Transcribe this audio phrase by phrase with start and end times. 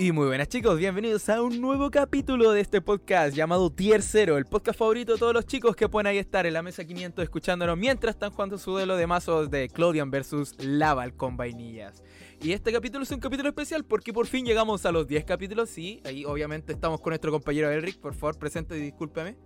[0.00, 4.38] Y muy buenas chicos, bienvenidos a un nuevo capítulo de este podcast llamado Tier 0,
[4.38, 7.22] el podcast favorito de todos los chicos que pueden ahí estar en la mesa 500
[7.22, 12.02] escuchándonos mientras están jugando su duelo de mazos de Clodian versus Laval con vainillas.
[12.40, 15.76] Y este capítulo es un capítulo especial porque por fin llegamos a los 10 capítulos
[15.76, 19.36] y ahí obviamente estamos con nuestro compañero Elric, por favor presente y discúlpeme.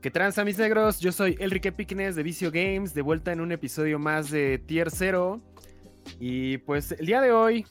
[0.00, 1.00] ¿Qué tranza mis negros?
[1.00, 4.88] Yo soy Elric Picnes de Vicio Games, de vuelta en un episodio más de Tier
[4.88, 5.42] 0.
[6.18, 7.66] Y pues el día de hoy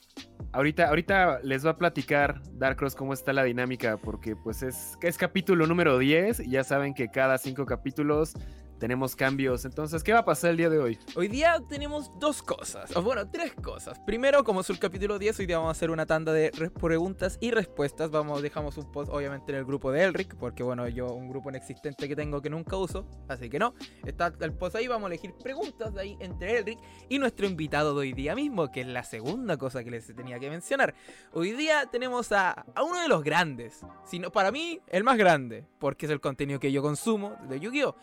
[0.51, 5.15] Ahorita, ahorita les va a platicar Darkross cómo está la dinámica, porque pues es, es
[5.15, 8.33] capítulo número 10 y ya saben que cada cinco capítulos
[8.79, 9.65] tenemos cambios.
[9.65, 10.97] Entonces, ¿qué va a pasar el día de hoy?
[11.15, 13.99] Hoy día tenemos dos cosas, o bueno, tres cosas.
[13.99, 17.37] Primero, como es el capítulo 10, hoy día vamos a hacer una tanda de preguntas
[17.41, 18.09] y respuestas.
[18.09, 21.49] Vamos, dejamos un post obviamente en el grupo de Elric, porque bueno, yo un grupo
[21.49, 23.75] inexistente que tengo que nunca uso, así que no.
[24.05, 27.93] Está el post ahí, vamos a elegir preguntas de ahí entre Elric y nuestro invitado
[27.93, 30.95] de hoy día mismo, que es la segunda cosa que les tenía que mencionar.
[31.33, 35.65] Hoy día tenemos a, a uno de los grandes, sino para mí el más grande,
[35.79, 37.95] porque es el contenido que yo consumo de Yu-Gi-Oh!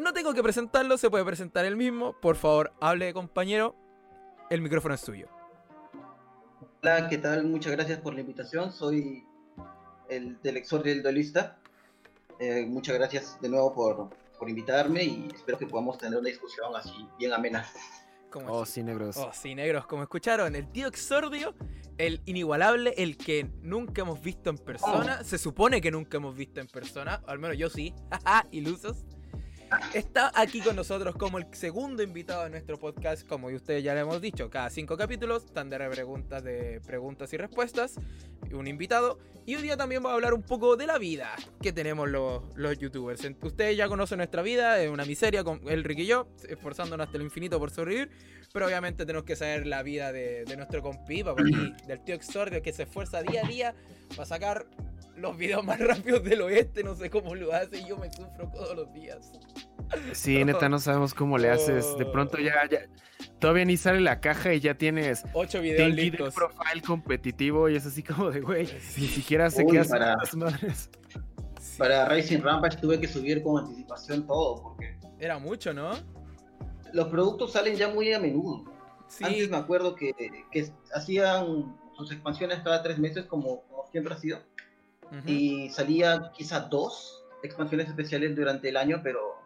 [0.00, 2.14] No tengo que presentarlo, se puede presentar él mismo.
[2.22, 3.76] Por favor, hable, compañero.
[4.48, 5.28] El micrófono es suyo.
[6.82, 7.44] Hola, ¿qué tal?
[7.44, 8.72] Muchas gracias por la invitación.
[8.72, 9.26] Soy
[10.08, 11.58] el del del duelista.
[12.38, 16.74] Eh, muchas gracias de nuevo por, por, invitarme y espero que podamos tener una discusión
[16.74, 17.68] así bien amena.
[18.48, 19.18] oh, sí, negros.
[19.18, 19.84] Oh, sí, negros.
[19.84, 21.54] Como escucharon, el tío Exordio,
[21.98, 25.18] el inigualable, el que nunca hemos visto en persona.
[25.20, 25.24] Oh.
[25.24, 27.22] Se supone que nunca hemos visto en persona.
[27.26, 27.94] Al menos yo sí.
[28.50, 29.04] ilusos
[29.94, 34.00] está aquí con nosotros como el segundo invitado de nuestro podcast, como ustedes ya le
[34.00, 37.94] hemos dicho, cada cinco capítulos, tendrá preguntas de preguntas y respuestas,
[38.52, 41.72] un invitado, y hoy día también vamos a hablar un poco de la vida que
[41.72, 43.22] tenemos los, los youtubers.
[43.42, 47.24] Ustedes ya conocen nuestra vida, es una miseria con Elric y yo, esforzándonos hasta el
[47.24, 48.10] infinito por sobrevivir,
[48.52, 51.22] pero obviamente tenemos que saber la vida de, nuestro compi,
[51.86, 53.74] del tío Exordio que se esfuerza día a día
[54.16, 54.66] para sacar
[55.16, 58.48] los videos más rápidos del oeste, no sé cómo lo hace y yo me sufro
[58.52, 59.32] todos los días.
[60.12, 61.96] Sí, neta, no sabemos cómo le haces.
[61.96, 62.86] De pronto ya, ya,
[63.38, 66.34] todavía ni sale la caja y ya tienes ocho videos listos.
[66.34, 68.66] profile competitivo y es así como de, güey,
[68.96, 70.90] ni siquiera sé qué hacer para, las madres.
[71.76, 74.98] Para Racing Rampage tuve que subir con anticipación todo, porque...
[75.18, 75.92] Era mucho, ¿no?
[76.92, 78.64] Los productos salen ya muy a menudo.
[79.20, 80.14] Antes me acuerdo que,
[80.50, 84.38] que hacían sus expansiones cada tres meses como, como siempre ha sido
[85.26, 89.36] y salía quizás dos expansiones especiales durante el año, pero,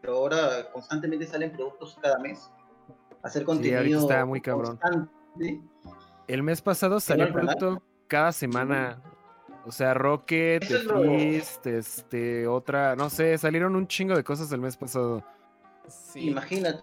[0.00, 2.50] pero ahora constantemente salen productos cada mes.
[3.22, 4.00] Hacer contenido.
[4.00, 4.78] Sí, está muy cabrón.
[6.26, 9.02] El mes pasado salió producto cada semana.
[9.66, 14.76] O sea, Rocket, Fist, este, otra, no sé, salieron un chingo de cosas el mes
[14.76, 15.22] pasado.
[16.14, 16.82] Imagínate,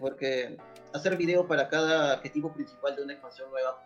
[0.00, 0.56] porque
[0.94, 3.82] hacer video para cada arquetipo principal de una expansión nueva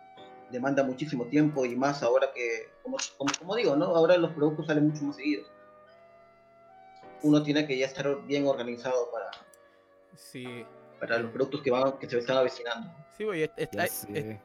[0.51, 2.97] demanda muchísimo tiempo y más ahora que, como,
[3.39, 3.85] como, digo, ¿no?
[3.85, 5.51] Ahora los productos salen mucho más seguidos.
[7.23, 9.31] Uno tiene que ya estar bien organizado para,
[10.15, 10.65] sí.
[10.99, 12.91] para los productos que, van, que se están avecinando.
[13.17, 13.85] Sí, güey, está,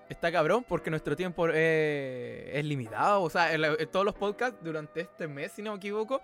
[0.09, 3.23] está, cabrón porque nuestro tiempo eh, es limitado.
[3.23, 6.23] O sea, en, todos los podcasts durante este mes, si no me equivoco,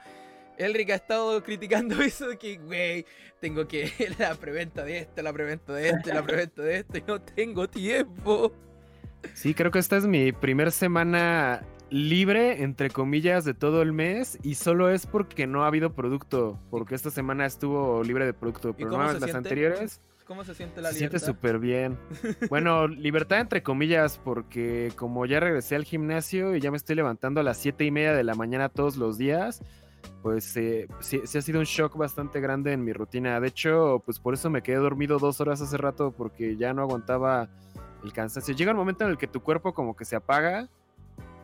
[0.56, 3.04] Elric ha estado criticando eso de que, güey,
[3.40, 7.02] tengo que la preventa de esto, la preventa de esto, la preventa de esto, y
[7.02, 8.52] no tengo tiempo.
[9.34, 14.38] Sí, creo que esta es mi primer semana libre, entre comillas, de todo el mes
[14.42, 18.74] y solo es porque no ha habido producto, porque esta semana estuvo libre de producto,
[18.74, 20.00] pero no las anteriores.
[20.26, 21.18] ¿Cómo se siente la libertad?
[21.18, 21.96] Se siente súper bien.
[22.50, 27.40] bueno, libertad entre comillas, porque como ya regresé al gimnasio y ya me estoy levantando
[27.40, 29.62] a las siete y media de la mañana todos los días,
[30.22, 33.38] pues eh, sí, sí, ha sido un shock bastante grande en mi rutina.
[33.38, 36.82] De hecho, pues por eso me quedé dormido dos horas hace rato, porque ya no
[36.82, 37.48] aguantaba
[38.04, 38.54] el cansancio.
[38.54, 40.68] Llega un momento en el que tu cuerpo como que se apaga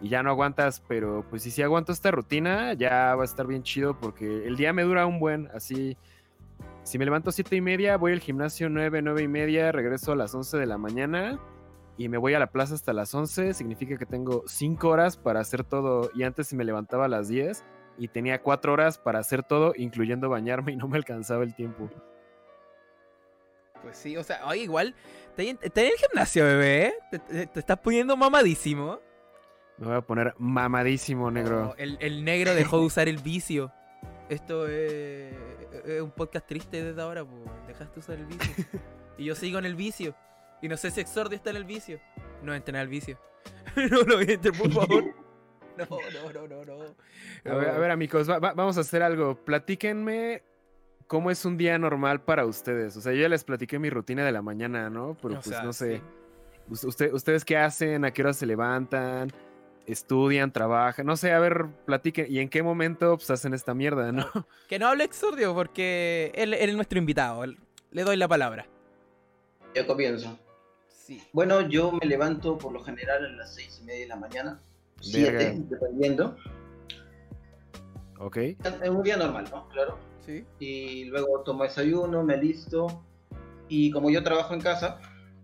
[0.00, 3.46] y ya no aguantas, pero pues si sí aguanto esta rutina, ya va a estar
[3.46, 5.96] bien chido porque el día me dura un buen, así.
[6.82, 10.12] Si me levanto a siete y media, voy al gimnasio nueve, nueve y media, regreso
[10.12, 11.38] a las 11 de la mañana
[11.96, 15.40] y me voy a la plaza hasta las 11, significa que tengo cinco horas para
[15.40, 17.64] hacer todo y antes si me levantaba a las 10
[17.98, 21.90] y tenía cuatro horas para hacer todo, incluyendo bañarme y no me alcanzaba el tiempo.
[23.82, 24.94] Pues sí, o sea, igual,
[25.36, 26.94] ¿estás en, el gimnasio, bebé?
[27.10, 29.00] ¿Te, estás poniendo mamadísimo?
[29.78, 31.70] Me voy a poner mamadísimo, negro.
[31.70, 33.72] Oh, el, negro dejó de usar el vicio.
[34.28, 35.34] Esto es,
[36.00, 37.42] un podcast triste desde ahora, pues.
[37.66, 38.64] Dejaste usar el vicio.
[39.18, 40.14] y yo sigo en el vicio.
[40.60, 42.00] Y no sé si Exordio está en el vicio.
[42.42, 43.18] No entren al vicio.
[43.90, 45.04] no lo entren, por favor.
[45.76, 45.86] No,
[46.32, 49.34] no, no, no, A ver, a ver amigos, vamos a hacer algo.
[49.34, 50.42] Platíquenme
[51.12, 52.96] ¿cómo es un día normal para ustedes?
[52.96, 55.14] O sea, yo ya les platiqué mi rutina de la mañana, ¿no?
[55.20, 56.00] Pero pues no sé.
[56.70, 58.06] Usted, ¿Ustedes qué hacen?
[58.06, 59.30] ¿A qué hora se levantan?
[59.86, 60.50] ¿Estudian?
[60.52, 61.04] ¿Trabajan?
[61.04, 62.28] No sé, a ver, platiquen.
[62.30, 64.26] ¿Y en qué momento pues, hacen esta mierda, no?
[64.70, 67.44] Que no hable Exordio porque él, él es nuestro invitado.
[67.44, 68.66] Le doy la palabra.
[69.74, 70.38] Yo comienzo.
[70.88, 71.22] Sí.
[71.34, 74.62] Bueno, yo me levanto por lo general a las seis y media de la mañana.
[74.98, 76.38] Siete, dependiendo.
[78.18, 78.36] Ok.
[78.38, 79.68] Es un día normal, ¿no?
[79.68, 80.11] Claro.
[80.26, 80.44] Sí.
[80.58, 83.04] Y luego tomo desayuno, me listo.
[83.68, 85.00] Y como yo trabajo en casa,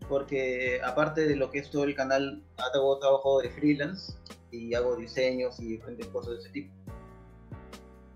[0.09, 4.15] porque aparte de lo que es todo el canal, hago trabajo de freelance
[4.51, 6.75] y hago diseños y diferentes cosas de ese tipo.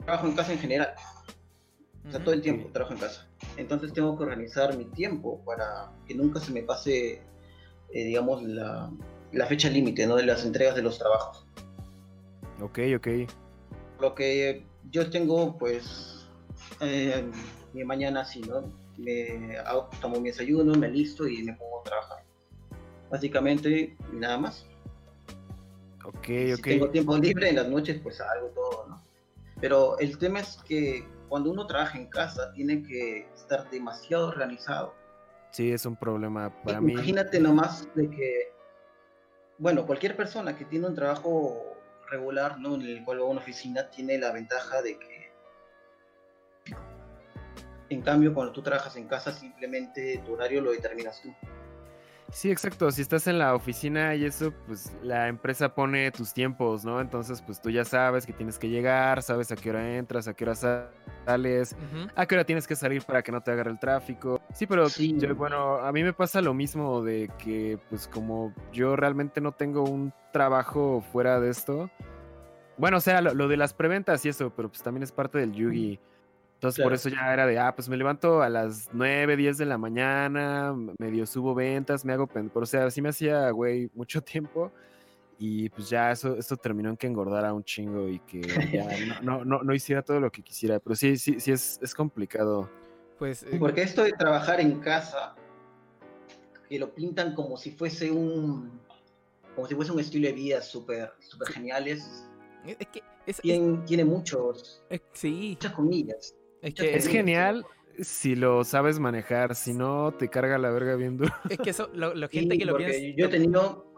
[0.04, 0.94] Trabajo en casa en general.
[2.06, 3.28] O sea, todo el tiempo trabajo en casa.
[3.56, 7.22] Entonces tengo que organizar mi tiempo para que nunca se me pase,
[7.92, 8.90] eh, digamos, la,
[9.32, 10.16] la fecha límite ¿no?
[10.16, 11.46] de las entregas de los trabajos.
[12.60, 13.08] Ok, ok.
[14.00, 16.21] Lo que yo tengo, pues,
[16.82, 17.24] eh,
[17.72, 18.72] mi mañana así, ¿no?
[18.98, 22.24] Me hago, tomo mi desayuno, me listo y me pongo a trabajar.
[23.10, 24.66] Básicamente, nada más.
[26.04, 26.62] Ok, si ok.
[26.62, 29.04] tengo tiempo libre en las noches, pues hago todo, ¿no?
[29.60, 34.94] Pero el tema es que cuando uno trabaja en casa, tiene que estar demasiado organizado.
[35.52, 36.92] Sí, es un problema para mí.
[36.92, 38.52] Imagínate nomás de que
[39.62, 41.76] bueno, cualquier persona que tiene un trabajo
[42.10, 42.74] regular, ¿no?
[42.74, 45.11] En el cual va a una oficina, tiene la ventaja de que,
[47.92, 51.32] en cambio, cuando tú trabajas en casa, simplemente tu horario lo determinas tú.
[52.32, 52.90] Sí, exacto.
[52.90, 56.98] Si estás en la oficina y eso, pues la empresa pone tus tiempos, ¿no?
[56.98, 60.32] Entonces, pues tú ya sabes que tienes que llegar, sabes a qué hora entras, a
[60.34, 61.76] qué hora sales,
[62.16, 64.40] a qué hora tienes que salir para que no te agarre el tráfico.
[64.54, 64.86] Sí, pero
[65.36, 69.82] bueno, a mí me pasa lo mismo de que, pues como yo realmente no tengo
[69.82, 71.90] un trabajo fuera de esto.
[72.78, 75.36] Bueno, o sea, lo, lo de las preventas y eso, pero pues también es parte
[75.36, 76.00] del Yugi.
[76.62, 79.66] Entonces por eso ya era de, ah, pues me levanto a las 9, 10 de
[79.66, 82.28] la mañana, medio subo ventas, me hago...
[82.28, 84.70] Pero, o sea, sí me hacía, güey, mucho tiempo.
[85.40, 88.42] Y pues ya eso, eso terminó en que engordara un chingo y que
[88.72, 88.86] ya
[89.22, 90.78] no, no, no, hiciera todo lo que quisiera.
[90.78, 92.70] Pero sí, sí, sí es, es complicado.
[93.18, 95.34] Pues, eh, Porque esto de trabajar en casa,
[96.68, 98.80] que lo pintan como si fuese un
[99.56, 102.24] como si fuese un estilo de vida súper super geniales.
[102.64, 103.02] Es que
[103.42, 104.80] tiene, muchos,
[105.12, 105.56] sí.
[105.56, 106.36] muchas comillas.
[106.62, 107.66] Es que es genial
[108.00, 111.26] si lo sabes manejar, si no te carga la verga viendo.
[111.50, 112.98] Es que eso, la gente que lo piensa.
[113.16, 113.92] Yo he tenido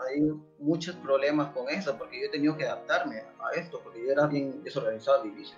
[0.58, 4.26] muchos problemas con eso, porque yo he tenido que adaptarme a esto, porque yo era
[4.26, 5.56] bien desorganizado al inicio.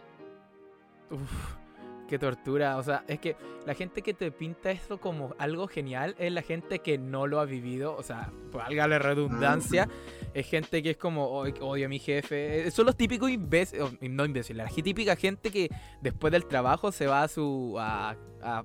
[1.10, 1.56] Uf,
[2.06, 2.76] qué tortura.
[2.76, 3.36] O sea, es que
[3.66, 7.40] la gente que te pinta esto como algo genial es la gente que no lo
[7.40, 7.96] ha vivido.
[7.96, 9.88] O sea, valga la redundancia.
[10.34, 12.70] Es gente que es como, odio a mi jefe.
[12.70, 15.68] Son los típicos imbéciles, no imbéciles, la típica gente que
[16.00, 18.14] después del trabajo se va a su a,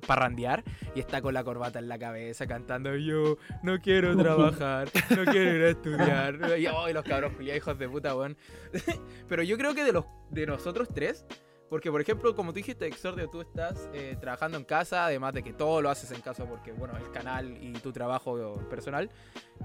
[0.06, 0.64] parrandear
[0.94, 5.56] y está con la corbata en la cabeza cantando yo no quiero trabajar, no quiero
[5.56, 6.40] ir a estudiar.
[6.60, 8.38] Y oh, los cabros hijos de puta, weón.
[9.28, 11.26] Pero yo creo que de los de nosotros tres,
[11.72, 15.42] porque, por ejemplo, como tú dijiste, Exordio, tú estás eh, trabajando en casa, además de
[15.42, 19.10] que todo lo haces en casa porque, bueno, el canal y tu trabajo personal.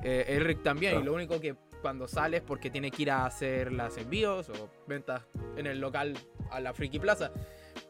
[0.04, 3.72] Eh, Eric también, y lo único que cuando sales porque tiene que ir a hacer
[3.72, 5.22] las envíos o ventas
[5.56, 6.16] en el local
[6.52, 7.32] a la Friki Plaza.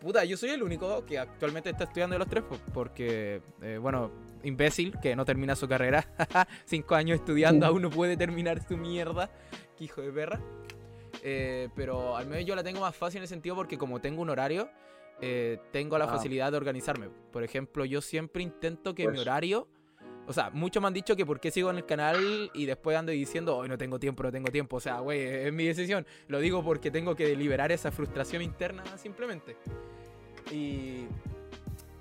[0.01, 2.43] Puta, yo soy el único que actualmente está estudiando los tres
[2.73, 4.11] porque, eh, bueno,
[4.45, 6.09] imbécil que no termina su carrera.
[6.65, 9.29] Cinco años estudiando, aún no puede terminar su mierda.
[9.77, 10.41] Qué hijo de perra.
[11.29, 14.23] Eh, pero al menos yo la tengo más fácil en el sentido porque como tengo
[14.23, 14.71] un horario,
[15.21, 16.09] eh, tengo la ah.
[16.09, 17.09] facilidad de organizarme.
[17.33, 19.67] Por ejemplo, yo siempre intento que mi pues horario
[20.29, 22.97] o sea, muchos me han dicho que por qué sigo en el canal y después
[22.97, 24.77] ando diciendo, hoy no tengo tiempo, no tengo tiempo.
[24.77, 26.05] O sea, güey, es mi decisión.
[26.27, 29.57] Lo digo porque tengo que liberar esa frustración interna simplemente.
[30.51, 31.07] Y,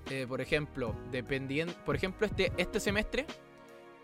[0.10, 3.28] eh, por ejemplo, dependiendo, por ejemplo, este, este semestre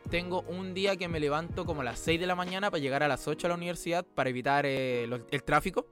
[0.10, 3.04] tengo un día que me levanto como a las 6 de la mañana para llegar
[3.04, 5.88] a las 8 a la universidad para evitar eh, el tráfico.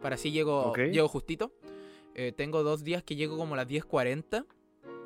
[0.00, 1.52] Para así llego, llego justito.
[2.14, 4.46] Eh, tengo dos días que llego como a las 10.40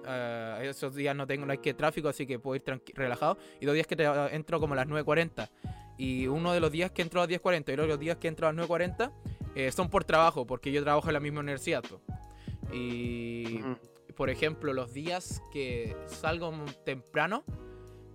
[0.04, 3.38] Uh, esos días no tengo no hay que tráfico, así que puedo ir relajado.
[3.60, 3.96] Y dos días que
[4.32, 5.48] entro como a las 9.40.
[5.96, 8.46] Y uno de los días que entro a las 10.40 y los días que entro
[8.46, 9.12] a las 9.40
[9.54, 11.84] eh, son por trabajo, porque yo trabajo en la misma universidad.
[12.72, 13.60] Y,
[14.16, 16.52] por ejemplo, los días que salgo
[16.84, 17.44] temprano,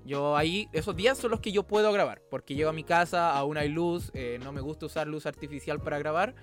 [0.06, 3.36] yo ahí, esos días son los que yo puedo grabar, porque llego a mi casa,
[3.38, 6.36] aún hay luz, eh, no me gusta usar luz artificial para grabar.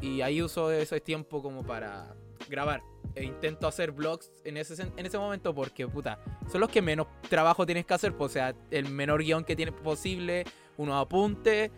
[0.00, 2.14] Y ahí uso ese tiempo como para
[2.48, 2.82] grabar
[3.14, 7.06] e intento hacer vlogs en ese, en ese momento porque, puta, son los que menos
[7.28, 10.44] trabajo tienes que hacer, pues, o sea, el menor guion que tienes posible,
[10.76, 11.70] unos apuntes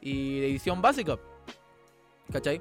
[0.00, 1.18] y edición básica.
[2.30, 2.60] ¿Cachai?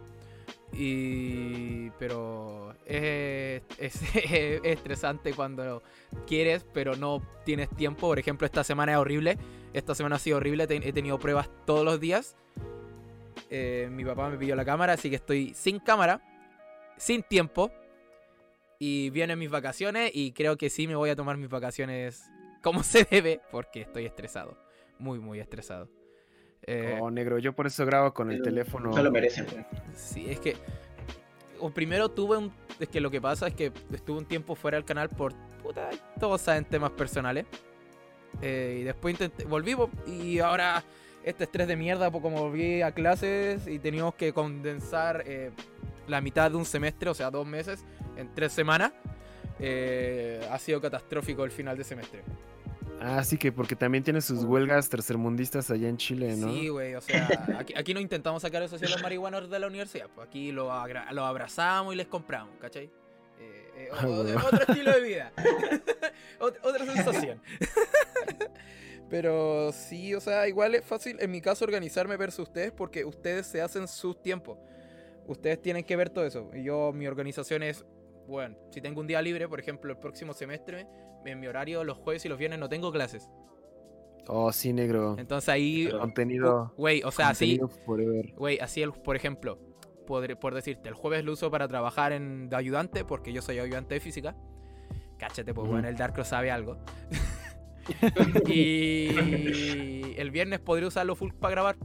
[0.74, 1.90] Y.
[1.92, 2.49] Pero.
[2.90, 5.84] Es, es, es, estresante cuando
[6.28, 8.08] quieres, pero no tienes tiempo.
[8.08, 9.38] Por ejemplo, esta semana es horrible.
[9.74, 10.66] Esta semana ha sido horrible.
[10.68, 12.36] he tenido pruebas todos los días.
[13.50, 16.22] Eh, mi papá me pidió la cámara, así que estoy sin cámara,
[16.98, 17.72] sin tiempo.
[18.80, 22.24] Y vienen mis vacaciones y creo que sí me voy a tomar mis vacaciones
[22.62, 24.58] como se debe, porque estoy estresado.
[24.98, 25.90] Muy, muy estresado.
[26.64, 28.94] Eh, oh, negro, yo por eso grabo con el teléfono.
[28.94, 29.46] Se lo merecen.
[29.94, 30.56] Sí, es que.
[31.60, 32.52] O primero tuve un.
[32.80, 35.34] Es que lo que pasa es que estuve un tiempo fuera del canal por.
[35.62, 35.90] Puta,
[36.20, 37.46] todos saben temas personales.
[38.42, 39.76] Eh, y después intenté, volví
[40.08, 40.84] y ahora
[41.24, 45.52] este estrés de mierda, como volví a clases y teníamos que condensar eh,
[46.08, 47.84] la mitad de un semestre, o sea, dos meses,
[48.16, 48.94] en tres semanas,
[49.60, 52.24] eh, ha sido catastrófico el final de semestre.
[53.02, 56.52] Ah, sí que porque también tiene sus huelgas tercermundistas allá en Chile, ¿no?
[56.52, 57.28] Sí, güey, o sea,
[57.76, 60.70] aquí, no intentamos sacar eso hacia los marihuanos de la universidad, pues aquí lo,
[61.12, 62.90] lo abrazamos y les compramos, ¿cachai?
[63.80, 65.32] Eh, ah, otro estilo de vida,
[66.40, 67.42] otra sensación.
[69.10, 73.48] Pero sí, o sea, igual es fácil en mi caso organizarme versus ustedes porque ustedes
[73.48, 74.60] se hacen sus tiempos.
[75.26, 76.52] Ustedes tienen que ver todo eso.
[76.54, 77.86] Y yo, mi organización es,
[78.28, 80.86] bueno, si tengo un día libre, por ejemplo, el próximo semestre,
[81.26, 83.30] en mi horario, los jueves y los viernes no tengo clases.
[84.28, 85.16] Oh, sí, negro.
[85.18, 85.90] Entonces ahí.
[85.90, 86.74] Contenido.
[86.78, 87.60] Güey, o sea, así.
[88.38, 89.58] Güey, así, el, por ejemplo,
[90.06, 93.60] por, por decirte, el jueves lo uso para trabajar en, de ayudante, porque yo soy
[93.60, 94.36] ayudante de física.
[95.18, 96.78] Cáchate, pues bueno, el Dark sabe algo.
[98.48, 101.78] y el viernes podría usarlo full para grabar,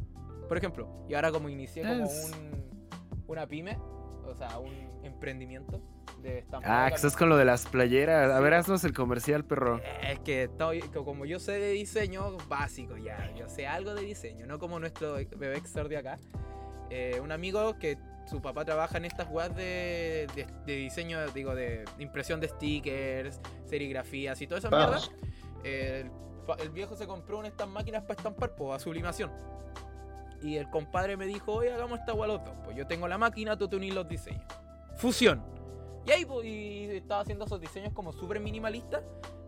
[0.46, 1.06] por ejemplo.
[1.08, 3.78] Y ahora como inicié como un, una pyme,
[4.26, 4.72] o sea, un
[5.02, 5.82] emprendimiento
[6.24, 8.32] de Ah, que estás con lo de las playeras.
[8.32, 9.80] A ver, haznos el comercial, perro.
[10.02, 14.46] Es que estoy, como yo sé de diseño básico ya, yo sé algo de diseño,
[14.46, 16.16] no como nuestro bebé exor de acá.
[16.90, 20.26] Eh, un amigo que su papá trabaja en estas webs de,
[20.66, 24.98] de, diseño, digo, de impresión de stickers, serigrafías y toda esa mierda
[25.64, 29.30] el, viejo se compró una de estas máquinas para estampar, pues, a sublimación.
[30.42, 33.68] Y el compadre me dijo, oye, hagamos esta los Pues yo tengo la máquina, tú
[33.68, 34.44] te unís los diseños.
[34.96, 35.42] Fusión.
[36.06, 39.02] Y ahí pues, estaba haciendo esos diseños como súper minimalistas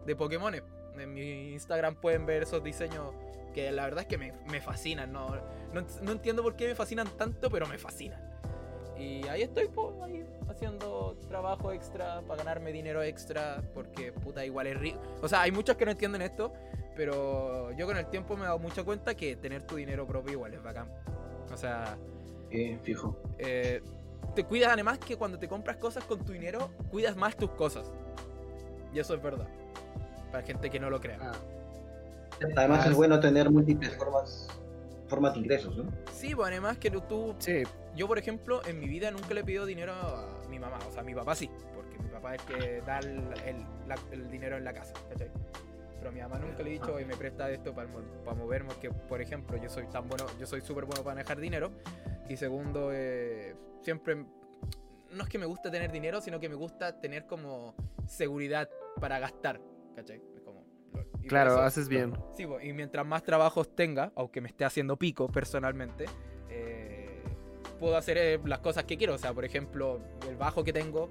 [0.04, 0.54] de Pokémon.
[0.54, 3.12] En mi Instagram pueden ver esos diseños
[3.52, 5.12] que la verdad es que me, me fascinan.
[5.12, 5.34] No,
[5.72, 8.20] no, no, entiendo por qué me fascinan tanto, pero me fascinan.
[8.98, 14.66] Y ahí estoy, pues, ahí haciendo trabajo extra para ganarme dinero extra, porque puta, igual
[14.68, 15.00] es rico.
[15.22, 16.52] O sea, hay muchos que no entienden esto,
[16.94, 20.32] pero yo con el tiempo me he dado mucha cuenta que tener tu dinero propio
[20.32, 20.90] igual es bacán.
[21.52, 21.98] O sea.
[22.50, 23.20] Eh, fijo.
[23.38, 23.82] Eh,
[24.36, 27.90] te cuidas además que cuando te compras cosas con tu dinero, cuidas más tus cosas.
[28.92, 29.48] Y eso es verdad.
[30.30, 31.18] Para gente que no lo crea.
[31.20, 31.32] Ah.
[32.54, 34.48] Además es bueno tener múltiples formas
[35.08, 35.84] formas de ingresos, ¿no?
[36.12, 37.34] Sí, pues además que tú...
[37.38, 37.62] Sí.
[37.94, 40.78] Yo, por ejemplo, en mi vida nunca le he pedido dinero a mi mamá.
[40.86, 44.64] O sea, a mi papá sí, porque mi papá es que da el, dinero en
[44.64, 45.30] la casa, ¿cachai?
[45.98, 47.88] Pero a mi mamá nunca le he dicho, y me presta esto para,
[48.24, 51.40] para moverme, que, por ejemplo, yo soy tan bueno, yo soy súper bueno para manejar
[51.40, 51.70] dinero.
[52.28, 53.54] Y segundo, eh,
[53.86, 54.26] siempre...
[55.12, 57.74] No es que me guste tener dinero, sino que me gusta tener como
[58.06, 58.68] seguridad
[59.00, 59.60] para gastar,
[59.94, 60.20] ¿cachai?
[61.28, 62.12] claro, haces bien.
[62.36, 66.06] Sí, y mientras más trabajos tenga, aunque me esté haciendo pico personalmente,
[66.48, 67.22] eh,
[67.80, 69.14] puedo hacer eh, las cosas que quiero.
[69.14, 71.08] O sea, por ejemplo, el bajo que tengo,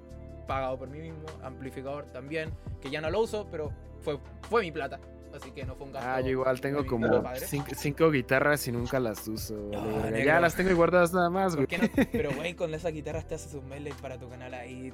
[0.48, 4.72] pagado por mí mismo, amplificador también, que ya no lo uso, pero fue, fue mi
[4.72, 5.00] plata
[5.36, 6.10] así que no fue un gasto.
[6.10, 7.24] Ah, yo igual tengo como
[7.76, 9.72] cinco, guitarras y nunca las uso.
[10.12, 11.68] ya las tengo guardadas nada más, güey.
[12.12, 14.92] Pero, güey, con esas guitarras te haces un medley para tu canal ahí.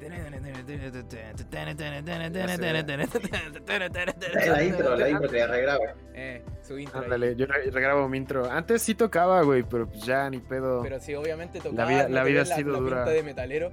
[4.46, 5.84] La intro, la intro que regrabo.
[6.14, 7.02] Eh, su intro.
[7.02, 8.50] Ándale, yo regrabo mi intro.
[8.50, 10.82] Antes sí tocaba, güey, pero pues ya ni pedo.
[10.84, 11.84] Pero sí, obviamente tocaba.
[11.84, 13.06] La vida, la vida ha sido dura.
[13.06, 13.72] de metalero.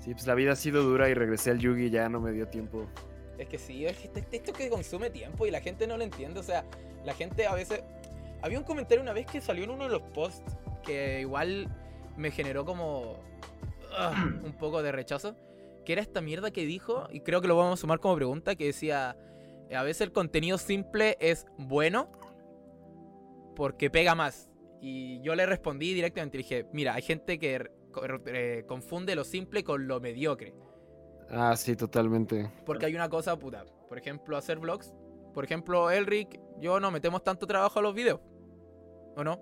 [0.00, 2.30] Sí, pues la vida ha sido dura y regresé al Yugi y ya no me
[2.30, 2.86] dio tiempo.
[3.38, 3.96] Es que sí, es
[4.32, 6.40] esto que consume tiempo y la gente no lo entiende.
[6.40, 6.64] O sea,
[7.04, 7.82] la gente a veces.
[8.42, 11.68] Había un comentario una vez que salió en uno de los posts que igual
[12.16, 13.18] me generó como.
[14.44, 15.36] un poco de rechazo.
[15.84, 18.56] Que era esta mierda que dijo, y creo que lo vamos a sumar como pregunta,
[18.56, 19.16] que decía.
[19.74, 22.08] A veces el contenido simple es bueno
[23.56, 24.50] porque pega más.
[24.80, 27.68] Y yo le respondí directamente dije, mira, hay gente que
[28.26, 30.54] eh, confunde lo simple con lo mediocre.
[31.30, 32.50] Ah, sí, totalmente.
[32.64, 33.64] Porque hay una cosa, puta.
[33.88, 34.94] Por ejemplo, hacer vlogs.
[35.34, 38.20] Por ejemplo, Elric, yo no metemos tanto trabajo a los videos.
[39.16, 39.40] ¿O no?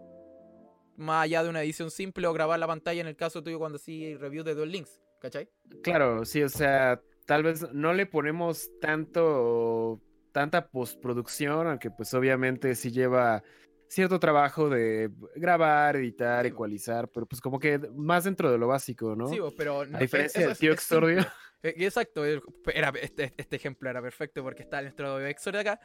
[0.96, 3.78] Más allá de una edición simple o grabar la pantalla en el caso tuyo cuando
[3.78, 5.00] sí review de Duel Links.
[5.20, 5.48] ¿Cachai?
[5.82, 10.00] Claro, sí, o sea, tal vez no le ponemos tanto.
[10.32, 13.42] tanta postproducción, aunque pues obviamente sí lleva
[13.86, 19.14] cierto trabajo de grabar, editar, ecualizar, pero pues como que más dentro de lo básico,
[19.14, 19.28] ¿no?
[19.28, 19.82] Sí, pero...
[19.82, 21.24] A diferencia del tío Exordio.
[21.64, 25.80] Eh, exacto, era, este, este, ejemplo era perfecto porque está nuestro Exordio acá.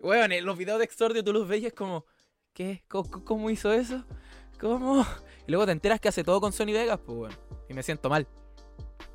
[0.00, 2.06] Bueno, los videos de Exordio tú los veías como,
[2.54, 2.82] ¿qué?
[2.88, 4.02] ¿Cómo, hizo eso?
[4.58, 5.06] ¿Cómo?
[5.46, 7.36] Y luego te enteras que hace todo con Sony Vegas, pues bueno,
[7.68, 8.26] y me siento mal.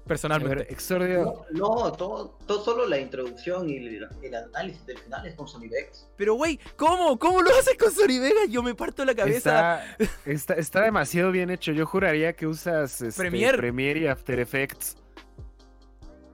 [0.06, 0.72] Personalmente.
[0.72, 1.48] Exordio.
[1.50, 6.08] No, todo, todo, solo la introducción y el, análisis del final es con Sony Vegas.
[6.16, 7.18] Pero, güey, ¿cómo?
[7.18, 8.48] ¿Cómo lo haces con Sony Vegas?
[8.50, 9.84] Yo me parto la cabeza.
[10.24, 11.72] Está, está, demasiado bien hecho.
[11.72, 14.00] Yo juraría que usas este, Premiere.
[14.02, 14.98] y After Effects.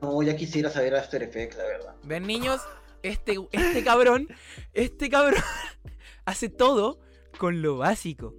[0.02, 1.96] No, ya quisiera saber After Effects, la verdad.
[2.04, 2.62] Ven, niños,
[3.04, 4.28] este, este cabrón,
[4.74, 5.42] este cabrón
[6.26, 7.00] hace todo
[7.38, 8.36] con lo básico.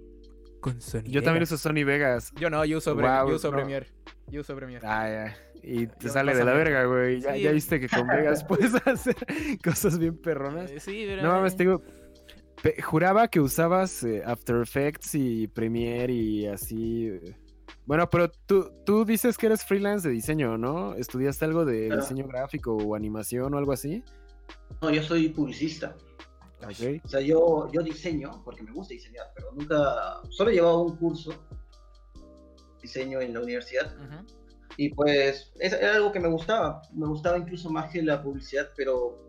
[0.59, 2.31] Con Sony Yo también uso Sony Vegas.
[2.35, 3.87] Yo no, yo uso, yo uso Premiere.
[4.27, 4.85] Yo uso Premiere.
[4.87, 5.37] Ah, ya.
[5.63, 7.21] Y te sale de la verga, güey.
[7.21, 9.15] Ya, ya, viste que con Vegas puedes hacer
[9.63, 10.69] cosas bien perronas.
[10.69, 11.21] Eh, sí, pero...
[11.21, 11.81] No mames, te digo.
[12.81, 17.07] Juraba que usabas eh, After Effects y Premiere y así.
[17.07, 17.35] Eh.
[17.85, 20.95] Bueno, pero tú, tú dices que eres freelance de diseño, ¿no?
[20.95, 24.03] ¿Estudiaste algo de diseño gráfico o animación o algo así?
[24.81, 25.95] No, yo soy publicista.
[26.65, 30.95] O sea, yo, yo diseño porque me gusta diseñar, pero nunca, solo he llevado un
[30.95, 33.93] curso de diseño en la universidad.
[34.77, 39.19] Y pues era algo que me gustaba, me gustaba incluso más que la publicidad, pero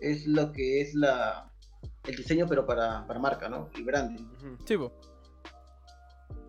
[0.00, 1.50] es lo que es la
[2.06, 3.70] el diseño pero para, para marca, ¿no?
[3.74, 4.26] El branding.
[4.64, 4.76] Sí,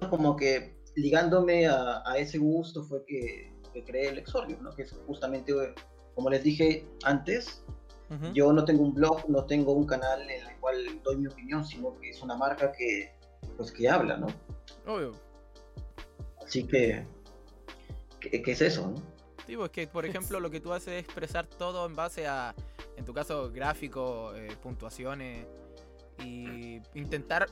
[0.09, 4.71] Como que ligándome a, a, ese gusto fue que, que creé el Exordio, ¿no?
[4.71, 5.53] Que es justamente,
[6.15, 7.63] como les dije antes,
[8.33, 11.65] yo no tengo un blog, no tengo un canal en el cual doy mi opinión,
[11.65, 13.11] sino que es una marca que,
[13.57, 14.27] pues, que habla, ¿no?
[14.85, 15.11] Obvio.
[16.45, 17.05] Así que,
[18.21, 18.95] ¿qué, es eso, no?
[19.45, 22.55] Sí, pues que, por ejemplo, lo que tú haces es expresar todo en base a,
[22.95, 25.45] en tu caso, gráfico, eh, puntuaciones,
[26.23, 27.47] y intentar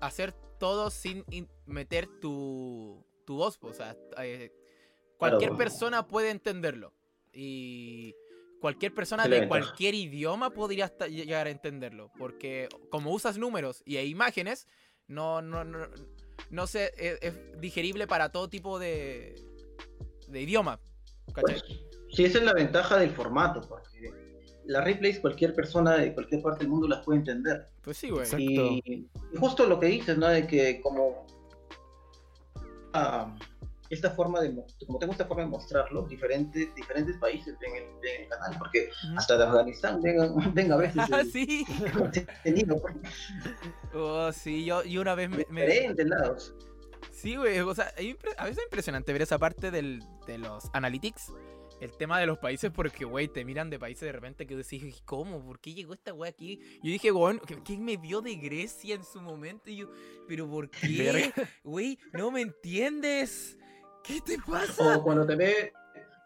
[0.00, 1.24] hacer todo sin
[1.66, 4.52] meter tu, tu voz, pues, o sea, eh,
[5.16, 6.92] cualquier persona puede entenderlo.
[7.32, 8.14] Y
[8.60, 12.10] cualquier persona de cualquier idioma podría llegar a entenderlo.
[12.16, 14.66] Porque como usas números y imágenes,
[15.08, 15.88] no, no, no,
[16.50, 19.34] no sé, e, es, digerible para todo tipo de,
[20.28, 20.80] de idioma.
[21.34, 21.64] Pues,
[22.12, 24.23] sí, esa es la ventaja del formato, porque
[24.66, 27.68] las replays cualquier persona de cualquier parte del mundo las puede entender.
[27.82, 28.26] Pues sí, güey.
[28.38, 30.28] Y, justo lo que dices, ¿no?
[30.28, 31.26] De que como...
[32.92, 33.34] Ah,
[33.90, 34.54] esta forma de,
[34.86, 39.44] como tengo esta forma de mostrarlo, diferentes, diferentes países ven el, canal, porque hasta de
[39.44, 41.64] Afganistán ven, a veces ah, sí.
[41.96, 42.80] contenido.
[43.92, 45.66] Oh, sí, yo, y una vez me...
[45.66, 46.54] Diferentes lados.
[47.10, 47.92] Sí, güey, o sea,
[48.36, 51.32] a veces es impresionante ver esa parte del, de los analytics,
[51.80, 55.02] el tema de los países, porque, güey, te miran de países de repente que decís,
[55.04, 55.44] ¿cómo?
[55.44, 56.60] ¿Por qué llegó esta güey aquí?
[56.82, 59.70] Yo dije, güey, ¿quién me vio de Grecia en su momento?
[59.70, 59.90] Y yo,
[60.28, 61.32] ¿pero por qué?
[61.62, 63.58] Güey, no me entiendes.
[64.02, 64.98] ¿Qué te pasa?
[64.98, 65.72] O cuando te ve,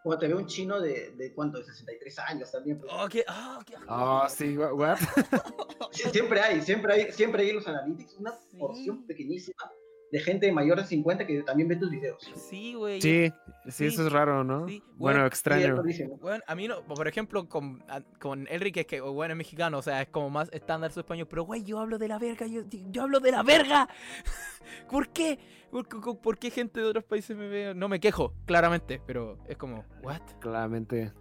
[0.02, 2.78] cuando te ve un chino de, de cuánto, de 63 años también.
[2.78, 2.92] Pues.
[2.92, 4.98] Oh, ah, oh, sí, what?
[5.92, 9.70] siempre hay, siempre hay, siempre hay los analytics, una porción pequeñísima
[10.10, 12.22] de gente mayor de 50 que también ve tus videos.
[12.34, 13.00] Sí, güey.
[13.00, 13.32] Sí,
[13.68, 14.66] sí, eso es raro, ¿no?
[14.96, 15.82] Bueno, extraño.
[16.20, 17.84] bueno, a mí no, por ejemplo, con,
[18.18, 21.44] con Enrique, que bueno, es mexicano, o sea, es como más estándar su español, pero
[21.44, 23.88] güey, yo hablo de la verga, yo, yo hablo de la verga.
[24.90, 25.38] ¿Por qué?
[25.70, 27.74] ¿Por, qué gente de otros países me ve?
[27.74, 30.22] No me quejo, claramente, pero es como, ¿what?
[30.40, 31.12] Claramente.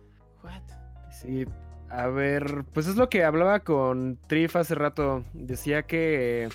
[0.43, 0.61] ¿What?
[1.11, 1.45] Sí,
[1.89, 5.25] a ver, pues es lo que hablaba con Trif hace rato.
[5.33, 6.49] Decía que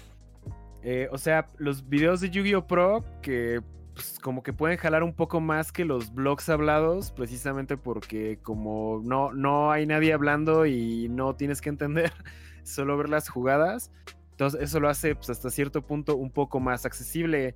[0.83, 2.67] eh, o sea, los videos de Yu-Gi-Oh!
[2.67, 3.61] Pro que
[3.95, 9.01] pues, como que pueden jalar un poco más que los blogs hablados, precisamente porque como
[9.05, 12.13] no, no hay nadie hablando y no tienes que entender,
[12.65, 13.93] solo ver las jugadas.
[14.31, 17.55] Entonces eso lo hace pues, hasta cierto punto un poco más accesible.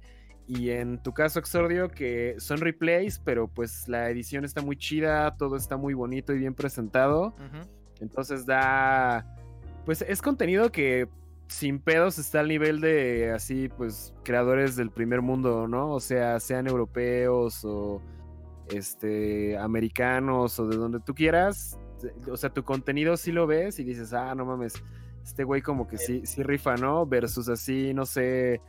[0.49, 5.37] Y en tu caso, Exordio, que son replays, pero pues la edición está muy chida,
[5.37, 7.35] todo está muy bonito y bien presentado.
[8.01, 9.27] Entonces da...
[9.85, 11.09] Pues es contenido que
[11.49, 15.93] sin pedos está al nivel de así, pues, creadores del primer mundo, ¿no?
[15.93, 18.03] O sea, sean europeos o
[18.69, 21.79] este americanos o de donde tú quieras.
[22.31, 24.83] O sea, tu contenido sí lo ves y dices, ah, no mames,
[25.25, 27.07] este güey como que sí, sí rifa, ¿no?
[27.07, 28.61] Versus así, no sé,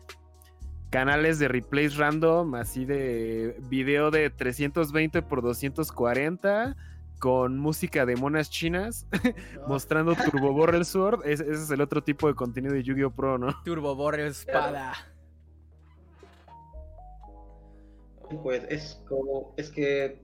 [0.90, 6.76] canales de replays random, así de video de 320 por 240
[7.19, 9.08] con música de monas chinas
[9.67, 11.25] mostrando Turbo Borrel Sword.
[11.25, 13.12] ese es el otro tipo de contenido de Yu-Gi-Oh!
[13.12, 13.62] Pro, ¿no?
[13.63, 14.93] Turbo Borrel Espada.
[18.43, 19.53] Pues es como.
[19.58, 20.21] Es que.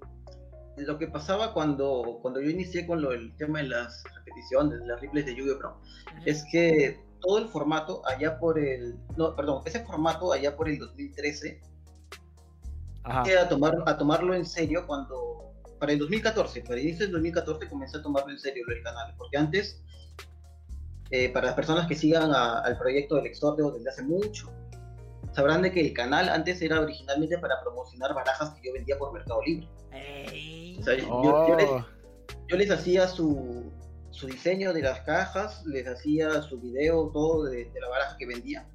[0.77, 4.99] lo que pasaba cuando, cuando yo inicié con lo, el tema de las repeticiones, las
[5.01, 5.59] replays de Yu-Gi-Oh!
[5.59, 5.81] Pro,
[6.25, 10.77] es que todo el formato allá por el, no, perdón, ese formato allá por el
[10.77, 11.61] 2013,
[13.05, 15.32] A, tomar, a tomarlo en serio cuando,
[15.83, 19.13] para el 2014, para el inicio del 2014 comencé a tomarlo en serio el canal,
[19.17, 19.83] porque antes,
[21.11, 24.49] eh, para las personas que sigan al proyecto del Exordio desde hace mucho,
[25.33, 29.11] sabrán de que el canal antes era originalmente para promocionar barajas que yo vendía por
[29.11, 29.67] Mercado Libre.
[31.09, 31.85] Oh.
[32.47, 33.69] yo, les, hacía su,
[34.11, 38.65] su, diseño de las cajas, les hacía su video, todo de, la baraja que vendía.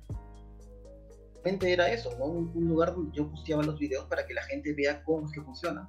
[1.36, 2.26] Realmente era eso, ¿no?
[2.26, 5.40] Un, lugar donde yo posteaba los videos para que la gente vea cómo es que
[5.40, 5.88] funciona.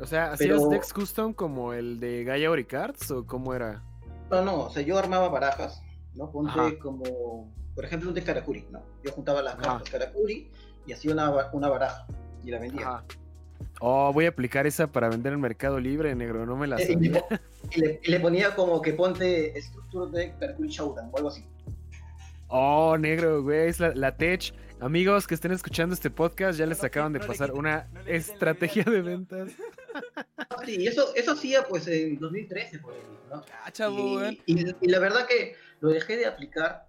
[0.00, 3.82] O sea, ¿hacías Dex Custom como el de Gaia Oricards o cómo era?
[4.30, 5.82] No, no, o sea, yo armaba barajas,
[6.14, 6.30] ¿no?
[6.30, 8.82] Ponte como, por ejemplo, un de Karakuri, ¿no?
[9.04, 10.50] Yo juntaba las cartas Karakuri
[10.86, 12.06] y hacía una, una baraja
[12.44, 13.04] y la vendía.
[13.80, 16.86] Oh, voy a aplicar esa para vender en Mercado Libre, negro, no me la eh,
[16.86, 17.24] sabía.
[17.70, 21.44] Y le, ponía como que ponte estructura de Karakuri Showdown o algo así.
[22.48, 24.54] Oh, negro, güey, es la, tech.
[24.82, 29.52] Amigos que estén escuchando este podcast, ya les acaban de pasar una estrategia de ventas.
[30.64, 32.94] Sí, eso, eso hacía pues en 2013, por
[33.30, 33.42] ¿no?
[33.64, 36.86] Ah, y, y, la verdad que lo dejé de aplicar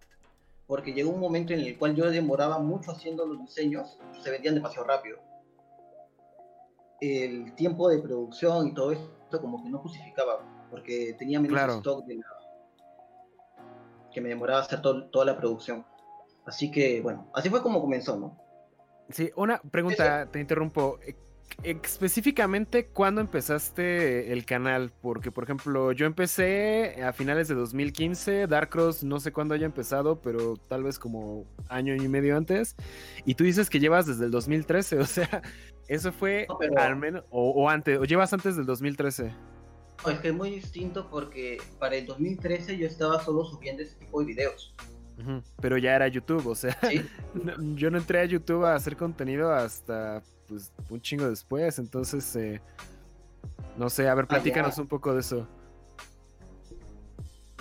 [0.67, 4.55] porque llegó un momento en el cual yo demoraba mucho haciendo los diseños se vendían
[4.55, 5.19] demasiado rápido
[7.01, 12.05] el tiempo de producción y todo esto como que no justificaba, porque tenía menos stock
[12.05, 12.21] de
[14.13, 15.85] que me demoraba hacer toda la producción.
[16.45, 18.37] Así que, bueno, así fue como comenzó, ¿no?
[19.09, 20.99] Sí, una pregunta, te interrumpo.
[21.61, 24.91] Específicamente, ¿cuándo empezaste el canal?
[25.01, 30.19] Porque, por ejemplo, yo empecé a finales de 2015, Darkross no sé cuándo haya empezado,
[30.19, 32.75] pero tal vez como año y medio antes.
[33.25, 35.43] Y tú dices que llevas desde el 2013, o sea,
[35.87, 39.31] eso fue al menos, o, antes, o llevas antes del 2013.
[40.03, 43.95] No, es que es muy distinto porque para el 2013 yo estaba solo subiendo ese
[43.95, 44.73] tipo de videos.
[45.61, 46.77] Pero ya era YouTube, o sea,
[47.75, 52.61] yo no entré a YouTube a hacer contenido hasta pues un chingo después, entonces, eh,
[53.77, 55.47] no sé, a ver, ah, platícanos un poco de eso.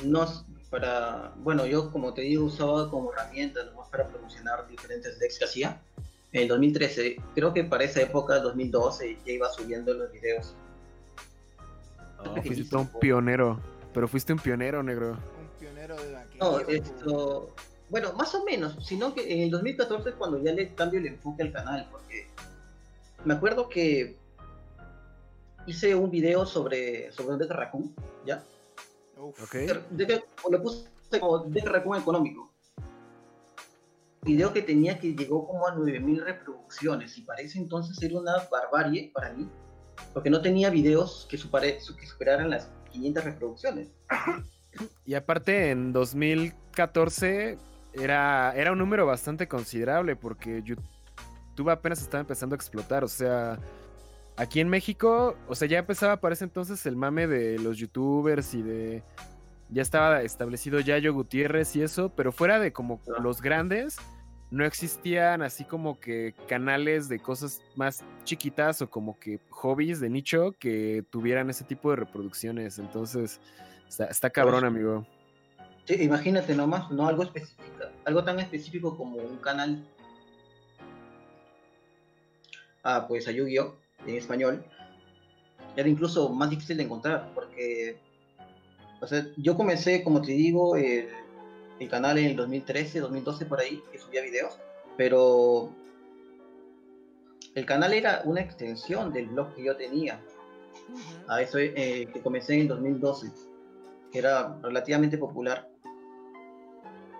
[0.04, 0.26] No,
[0.70, 5.44] para, bueno, yo como te digo usaba como herramienta nomás para promocionar diferentes decks que
[5.44, 5.80] hacía
[6.32, 7.16] en el 2013.
[7.34, 10.54] Creo que para esa época, 2012, ya iba subiendo los videos.
[12.18, 13.60] Oh, fuiste un pionero,
[13.92, 15.18] pero fuiste un pionero, negro.
[15.86, 17.54] Pionero de la No, esto...
[17.88, 21.06] Bueno, más o menos, sino que en el 2014 es cuando ya le cambio el
[21.06, 22.26] enfoque al canal, porque
[23.24, 24.16] me acuerdo que
[25.66, 28.42] hice un video sobre, sobre un Deck Raccoon, ¿ya?
[29.18, 29.54] Ok.
[29.90, 30.88] De, lo puse
[31.20, 32.52] como Deck Raccoon económico
[34.22, 39.10] video que tenía que llegó como a 9000 reproducciones y parece entonces ser una barbarie
[39.12, 39.48] para mí,
[40.14, 43.88] porque no tenía videos que, que superaran las 500 reproducciones.
[45.04, 47.58] Y aparte en 2014
[47.92, 53.58] era, era un número bastante considerable porque YouTube apenas estaba empezando a explotar, o sea,
[54.36, 58.54] aquí en México, o sea, ya empezaba para ese entonces el mame de los youtubers
[58.54, 59.02] y de
[59.68, 63.96] ya estaba establecido Yayo Gutiérrez y eso, pero fuera de como los grandes,
[64.50, 70.10] no existían así como que canales de cosas más chiquitas o como que hobbies de
[70.10, 72.78] nicho que tuvieran ese tipo de reproducciones.
[72.78, 73.40] Entonces,
[74.00, 75.06] está, cabrón, pues, amigo.
[75.84, 77.64] Sí, imagínate nomás, no algo específico,
[78.04, 79.84] algo tan específico como un canal.
[82.84, 83.74] Ah, pues a Yu-Gi-Oh!
[84.06, 84.64] en español.
[85.76, 87.98] Era incluso más difícil de encontrar porque
[89.02, 91.08] o sea, yo comencé, como te digo, el,
[91.90, 94.56] canal en el 2013, 2012 por ahí, que subía videos,
[94.96, 95.74] pero
[97.56, 100.20] el canal era una extensión del blog que yo tenía.
[101.26, 103.32] A eso eh, que comencé en el 2012,
[104.12, 105.68] que era relativamente popular.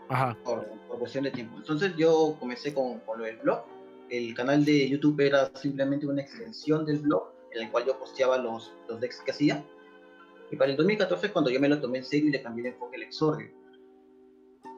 [0.09, 0.37] Ajá.
[0.45, 0.67] Por,
[0.99, 1.57] cuestión de tiempo.
[1.57, 3.65] Entonces yo comencé con, con, lo del blog.
[4.09, 8.39] El canal de YouTube era simplemente una extensión del blog en el cual yo posteaba
[8.39, 9.65] los, los decks que hacía
[10.53, 12.69] y para el 2014 cuando yo me lo tomé en serio y le cambié de
[12.71, 13.49] enfoque al exordio.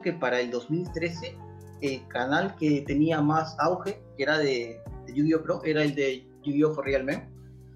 [0.01, 1.37] Que para el 2013
[1.81, 4.81] el canal que tenía más auge, que era de,
[5.13, 5.43] Yu-Gi-Oh!
[5.43, 6.73] Pro, era el de Yu-Gi-Oh!
[6.73, 7.29] for Real Men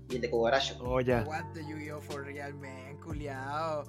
[0.09, 0.81] y el de Kogaracho.
[0.81, 1.25] Oh, ya.
[1.53, 1.99] Yu-Gi-Oh!
[1.99, 3.83] for Real Men, culiao.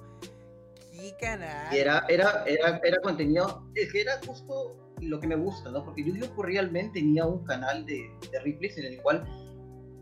[1.71, 5.83] Era, era, era, era contenido, es que era justo lo que me gusta, ¿no?
[5.83, 6.43] Porque Yu-Gi-Oh!
[6.43, 9.25] Real tenía un canal de, de replays en el cual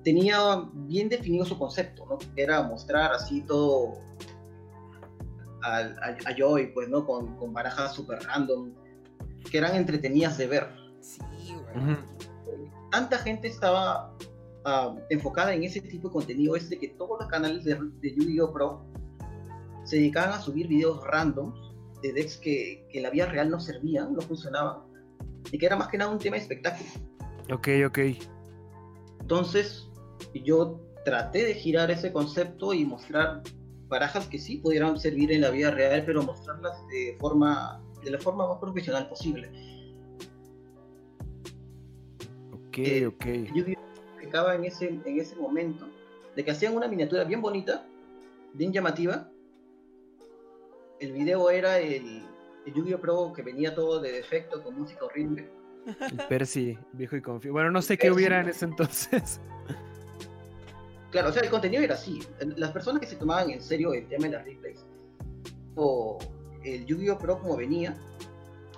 [0.03, 0.37] tenía
[0.73, 2.17] bien definido su concepto, ¿no?
[2.17, 3.93] Que era mostrar así todo
[5.61, 7.05] a, a, Joy, pues, ¿no?
[7.05, 8.73] Con, con barajas super random,
[9.49, 10.67] que eran entretenidas de ver.
[11.01, 11.19] Sí,
[11.73, 11.97] güey.
[12.91, 14.15] Tanta gente estaba
[14.65, 18.15] ah, enfocada en ese tipo de contenido es de que todos los canales de, de
[18.15, 18.51] Yu-Gi-Oh!
[18.51, 18.85] Pro
[19.89, 21.57] se dedicaban a subir videos randoms
[22.01, 24.83] de decks que, que en la vida real no servían, no funcionaban,
[25.51, 26.89] y que era más que nada un tema de espectáculo.
[27.51, 27.99] Ok, ok.
[29.21, 29.89] Entonces,
[30.33, 33.41] yo traté de girar ese concepto y mostrar
[33.87, 38.19] barajas que sí pudieran servir en la vida real, pero mostrarlas de forma de la
[38.19, 39.49] forma más profesional posible.
[42.53, 43.25] Ok, eh, ok.
[43.53, 45.85] Yo explicaba en ese, en ese momento
[46.35, 47.85] de que hacían una miniatura bien bonita,
[48.53, 49.29] bien llamativa.
[50.99, 52.25] El video era el,
[52.65, 52.99] el Yu-Gi-Oh!
[52.99, 55.49] Pro que venía todo de defecto con música horrible.
[55.85, 57.53] El Percy, viejo y confío.
[57.53, 59.39] Bueno, no sé qué hubiera en ese entonces.
[61.11, 62.21] Claro, o sea, el contenido era así.
[62.55, 64.85] Las personas que se tomaban en serio el tema de las replays,
[65.73, 66.19] o
[66.63, 67.17] el Yu-Gi-Oh!
[67.17, 67.97] Pro como venía,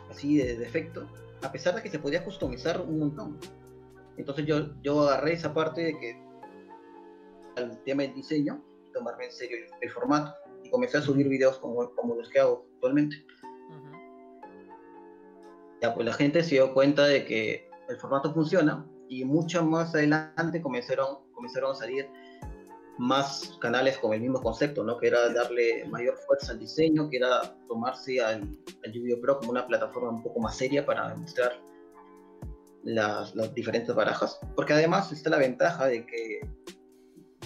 [0.09, 1.05] así de defecto,
[1.41, 3.37] a pesar de que se podía customizar un montón.
[4.15, 6.23] Entonces yo, yo agarré esa parte de que
[7.57, 10.33] al tema del diseño, tomarme en serio el, formato,
[10.71, 13.23] comencé a subir videos como, como los que hago actualmente.
[15.81, 19.93] Ya, pues la gente se dio cuenta de que el formato funciona y mucho más
[19.93, 22.07] adelante comenzaron, comenzaron a salir
[22.97, 24.97] más canales con el mismo concepto, ¿no?
[24.97, 28.41] Que era darle mayor fuerza al diseño, que era tomarse al,
[28.85, 31.59] al yu Pro como una plataforma un poco más seria para mostrar
[32.83, 34.39] las, las, diferentes barajas.
[34.55, 36.41] Porque además está la ventaja de que,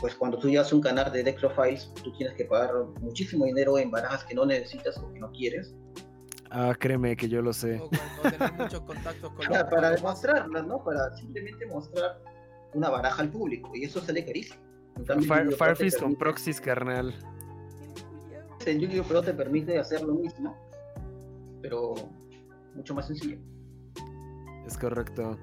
[0.06, 3.90] pues cuando tú llevas un canal de Decrofiles, tú tienes que pagar muchísimo dinero en
[3.90, 5.74] barajas que no necesitas o que no quieres.
[6.52, 7.82] Ah, créeme que yo lo sé.
[8.56, 10.84] muchos contactos con Para demostrarlas, ¿no?
[10.84, 12.22] Para simplemente mostrar
[12.76, 13.72] una baraja al público.
[13.74, 14.60] Y eso sale carísimo.
[15.58, 17.12] Firefist con proxies, carnal.
[18.64, 19.06] El Yu-Gi-Oh!
[19.06, 20.56] Pro te permite hacer lo mismo,
[21.64, 21.96] pero
[22.76, 23.40] mucho más sencillo.
[24.68, 25.36] Es correcto.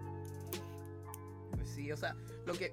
[1.51, 2.15] Pues sí, o sea,
[2.47, 2.73] lo que,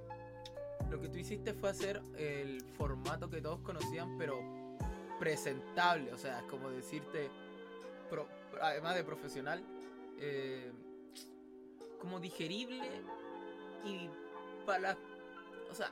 [0.89, 4.39] lo que tú hiciste fue hacer el formato que todos conocían, pero
[5.19, 7.29] presentable, o sea, es como decirte,
[8.61, 9.63] además de profesional,
[10.17, 10.71] eh,
[11.99, 12.89] como digerible
[13.85, 14.09] y
[14.65, 14.97] para...
[15.71, 15.91] O sea,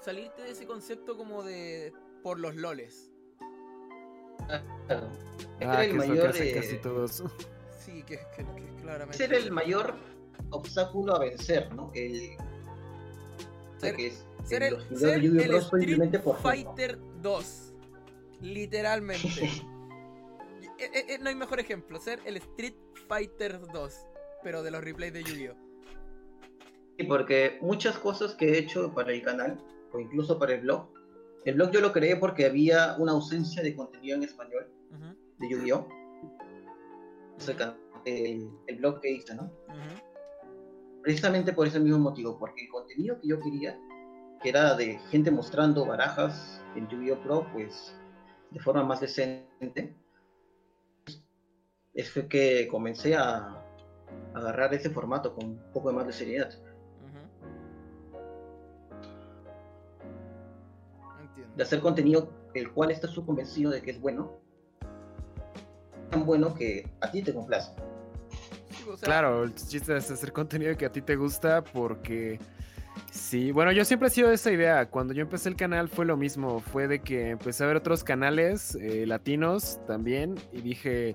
[0.00, 3.10] salirte de ese concepto como de por los loles.
[4.86, 5.08] Claro.
[5.60, 6.32] Este ah, el mayor.
[6.32, 7.22] casi todos.
[7.78, 9.22] Sí, que, que, que claramente.
[9.22, 9.96] Ese era el mayor
[10.50, 11.90] obstáculo a vencer, ¿no?
[11.94, 12.36] El.
[13.78, 13.96] Ser,
[14.44, 17.72] ser el, ser el Street Fighter 2.
[18.42, 19.28] Literalmente.
[20.80, 21.98] Eh, eh, no hay mejor ejemplo.
[21.98, 22.76] Ser el Street
[23.08, 23.94] Fighter 2.
[24.44, 25.56] Pero de los replays de Yu-Gi-Oh!
[26.96, 29.60] Sí, porque muchas cosas que he hecho para el canal
[29.92, 30.88] o incluso para el blog.
[31.44, 34.68] El blog yo lo creé porque había una ausencia de contenido en español
[35.40, 35.88] de Yu-Gi-Oh!
[38.04, 39.50] el, el, blog que hice, ¿no?
[41.08, 43.80] Precisamente por ese mismo motivo, porque el contenido que yo quería,
[44.42, 47.22] que era de gente mostrando barajas en Yu-Gi-Oh!
[47.22, 47.96] Pro, pues
[48.50, 49.96] de forma más decente,
[51.94, 53.58] es que comencé a
[54.34, 56.50] agarrar ese formato con un poco más de seriedad.
[61.56, 64.42] de hacer contenido el cual estás tú convencido de que es bueno,
[66.10, 67.72] tan bueno que a ti te complace.
[69.00, 72.38] Claro, el chiste es hacer contenido que a ti te gusta porque...
[73.12, 74.86] Sí, bueno, yo siempre he sido de esa idea.
[74.86, 76.60] Cuando yo empecé el canal fue lo mismo.
[76.60, 81.14] Fue de que empecé a ver otros canales eh, latinos también y dije,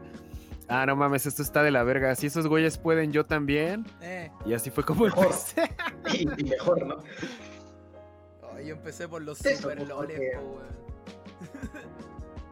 [0.67, 2.15] ah, no mames, esto está de la verga.
[2.15, 3.85] Si esos güeyes pueden, yo también.
[4.01, 4.31] Eh.
[4.45, 5.31] Y así fue como mejor.
[6.13, 6.99] y, mejor, ¿no?
[8.63, 10.19] yo empecé por los super loles,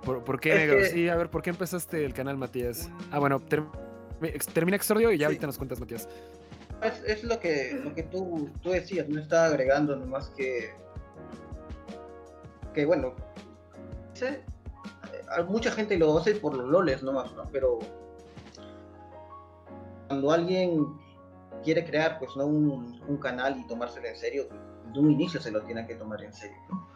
[0.03, 0.83] ¿Por, ¿Por, qué, negro?
[0.85, 2.89] Sí, a ver, ¿por qué empezaste el canal, Matías?
[3.11, 3.90] Ah, bueno, termina
[4.21, 6.07] Exordio y ya ahorita nos cuentas, Matías.
[6.81, 10.73] Es, es, lo que, lo que tú, tú decías, no estaba agregando nomás que.
[12.73, 13.13] Que bueno.
[14.13, 14.43] Sé,
[15.47, 17.47] mucha gente lo hace por los loles nomás, ¿no?
[17.51, 17.79] Pero.
[20.07, 20.87] Cuando alguien
[21.63, 22.45] quiere crear, pues, ¿no?
[22.45, 24.47] Un, un canal y tomárselo en serio,
[24.93, 26.57] de un inicio se lo tiene que tomar en serio.
[26.69, 26.87] ¿no?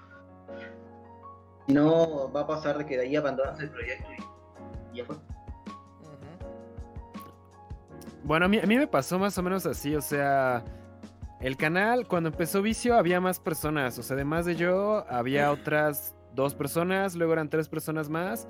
[1.67, 4.07] Si no, va a pasar de que de ahí abandonas el proyecto
[4.91, 5.15] y, ya fue.
[8.25, 10.63] Bueno, a mí, a mí me pasó más o menos así, o sea,
[11.39, 16.15] el canal cuando empezó Vicio había más personas, o sea, además de yo, había otras
[16.33, 18.47] dos personas, luego eran tres personas más.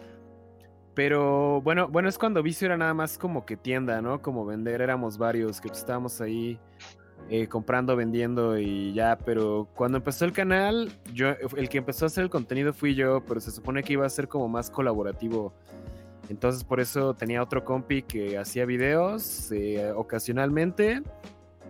[0.93, 4.21] Pero bueno, bueno, es cuando Vicio era nada más como que tienda, ¿no?
[4.21, 6.57] Como vender, éramos varios que estábamos ahí
[7.29, 12.07] eh, comprando, vendiendo y ya, pero cuando empezó el canal, yo, el que empezó a
[12.07, 15.53] hacer el contenido fui yo, pero se supone que iba a ser como más colaborativo.
[16.29, 21.03] Entonces por eso tenía otro compi que hacía videos eh, ocasionalmente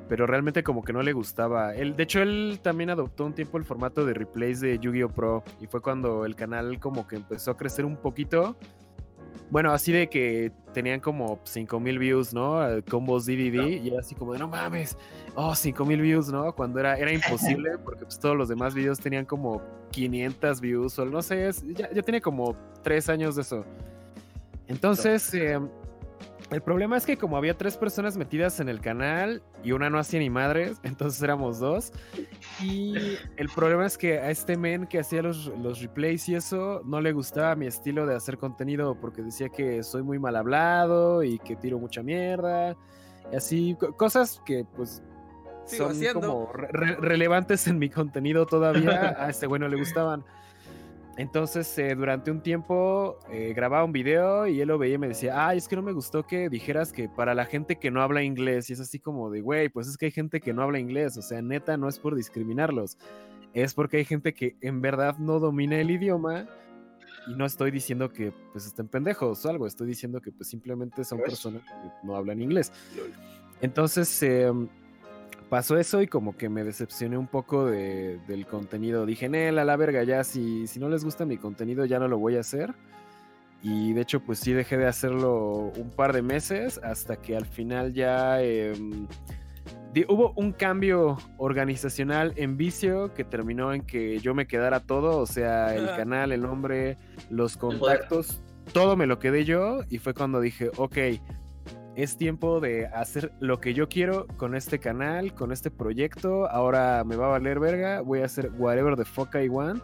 [0.07, 1.75] pero realmente como que no le gustaba.
[1.75, 5.09] Él, de hecho, él también adoptó un tiempo el formato de replays de Yu-Gi-Oh!
[5.09, 8.55] Pro y fue cuando el canal como que empezó a crecer un poquito.
[9.51, 12.59] Bueno, así de que tenían como 5000 views, ¿no?
[12.89, 14.97] Combos DDD y era así como de no mames,
[15.35, 16.53] oh, 5000 views, ¿no?
[16.53, 21.05] Cuando era, era imposible porque pues, todos los demás videos tenían como 500 views o
[21.05, 23.65] no sé, ya, ya tiene como 3 años de eso.
[24.67, 25.59] Entonces, eh,
[26.51, 29.97] el problema es que como había tres personas metidas en el canal y una no
[29.97, 31.91] hacía ni madres, entonces éramos dos.
[32.61, 32.95] Y
[33.37, 37.01] el problema es que a este men que hacía los, los replays y eso no
[37.01, 41.39] le gustaba mi estilo de hacer contenido porque decía que soy muy mal hablado y
[41.39, 42.75] que tiro mucha mierda.
[43.31, 45.01] Y así, cosas que pues
[45.65, 49.15] son como relevantes en mi contenido todavía.
[49.19, 50.23] A este güey no le gustaban.
[51.17, 55.07] Entonces, eh, durante un tiempo eh, grababa un video y él lo veía y me
[55.07, 58.01] decía, ay, es que no me gustó que dijeras que para la gente que no
[58.01, 60.61] habla inglés, y es así como de, güey, pues es que hay gente que no
[60.61, 62.97] habla inglés, o sea, neta, no es por discriminarlos,
[63.53, 66.49] es porque hay gente que en verdad no domina el idioma
[67.27, 71.05] y no estoy diciendo que pues estén pendejos o algo, estoy diciendo que pues simplemente
[71.05, 72.73] son personas que no hablan inglés.
[73.61, 74.51] Entonces, eh,
[75.49, 79.05] pasó eso y como que me decepcioné un poco de, del contenido.
[79.05, 82.07] Dije, Nel, a la verga, ya si, si no les gusta mi contenido ya no
[82.07, 82.73] lo voy a hacer.
[83.61, 87.47] Y de hecho, pues sí dejé de hacerlo un par de meses hasta que al
[87.47, 89.07] final ya em,
[90.07, 95.25] hubo un cambio organizacional en vicio que terminó en que yo me quedara todo, o
[95.25, 96.97] sea, el canal, el nombre,
[97.29, 98.39] los contactos,
[98.71, 100.97] todo me lo quedé yo y fue cuando dije, ok,
[101.95, 106.49] es tiempo de hacer lo que yo quiero con este canal, con este proyecto.
[106.49, 109.83] Ahora me va a valer verga, voy a hacer whatever the fuck I want.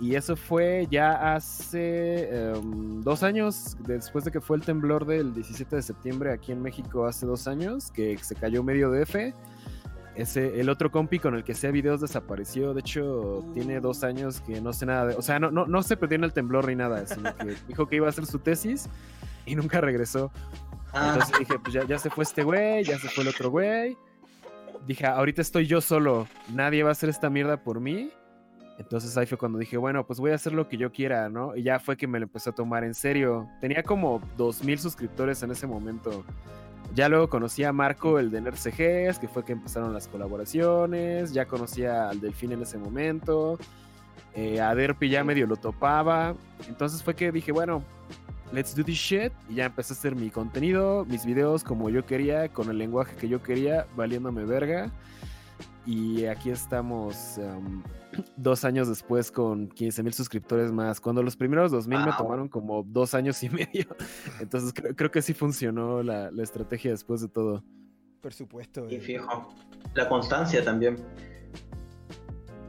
[0.00, 5.34] Y eso fue ya hace em, dos años, después de que fue el temblor del
[5.34, 9.34] 17 de septiembre aquí en México hace dos años, que se cayó medio DF.
[10.14, 12.74] Ese, el otro compi con el que hacía videos desapareció.
[12.74, 15.14] De hecho, tiene dos años que no sé nada de.
[15.14, 17.86] O sea, no, no, no se perdió en el temblor ni nada, sino que dijo
[17.86, 18.88] que iba a hacer su tesis
[19.46, 20.30] y nunca regresó.
[20.92, 21.12] Ah.
[21.14, 23.96] Entonces dije, pues ya, se fue este güey, ya se fue el otro güey.
[24.86, 28.10] Dije, ahorita estoy yo solo, nadie va a hacer esta mierda por mí.
[28.78, 31.56] Entonces ahí fue cuando dije, bueno, pues voy a hacer lo que yo quiera, ¿no?
[31.56, 33.48] Y ya fue que me lo empecé a tomar en serio.
[33.60, 36.24] Tenía como 2000 suscriptores en ese momento.
[36.94, 41.32] Ya luego conocí a Marco, el de NerdCGs, que fue que empezaron las colaboraciones.
[41.32, 43.58] Ya conocía al Delfín en ese momento.
[44.34, 46.34] Eh, a Derpy ya medio lo topaba.
[46.68, 47.82] Entonces fue que dije, bueno,
[48.52, 49.32] let's do this shit.
[49.48, 53.16] Y ya empecé a hacer mi contenido, mis videos como yo quería, con el lenguaje
[53.16, 54.90] que yo quería, valiéndome verga.
[55.86, 57.82] Y aquí estamos um,
[58.36, 61.00] dos años después con 15 mil suscriptores más.
[61.00, 63.86] Cuando los primeros 2000 me tomaron como dos años y medio.
[64.40, 67.64] Entonces creo, que sí funcionó la, estrategia después de todo.
[68.20, 68.86] Por supuesto.
[68.90, 69.00] Y eh.
[69.00, 69.48] fijo.
[69.94, 70.96] La constancia también.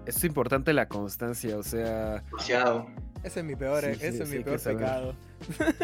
[0.06, 2.22] Es importante la constancia, o sea.
[2.22, 2.88] Demasiado.
[3.24, 5.14] Ese es mi peor, ese es mi peor pecado.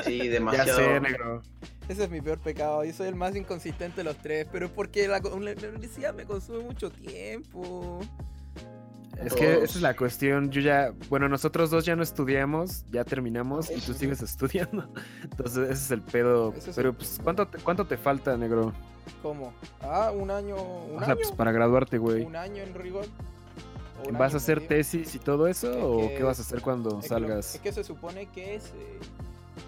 [0.04, 0.68] Sí, demasiado.
[0.68, 1.42] ya sé, negro.
[1.88, 2.84] Ese es mi peor pecado.
[2.84, 6.90] Yo soy el más inconsistente de los tres, pero porque la, universidad me consume mucho
[6.90, 8.00] tiempo.
[9.24, 10.52] Es que esa es la cuestión.
[10.52, 14.90] Yo ya, bueno, nosotros dos ya no estudiamos, ya terminamos y tú sigues estudiando.
[15.24, 16.54] Entonces, ese es el pedo.
[16.76, 18.74] Pero, pues, ¿cuánto te, ¿cuánto te falta, negro?
[19.22, 19.54] ¿Cómo?
[19.82, 20.56] Ah, un año.
[20.56, 22.24] ¿un o sea, pues para graduarte, güey.
[22.24, 23.06] Un año en rigor.
[24.12, 25.72] ¿Vas a hacer tesis y todo eso?
[25.72, 27.56] ¿O qué vas a hacer cuando salgas?
[27.56, 28.66] es que se supone que es.
[28.66, 29.00] Eh,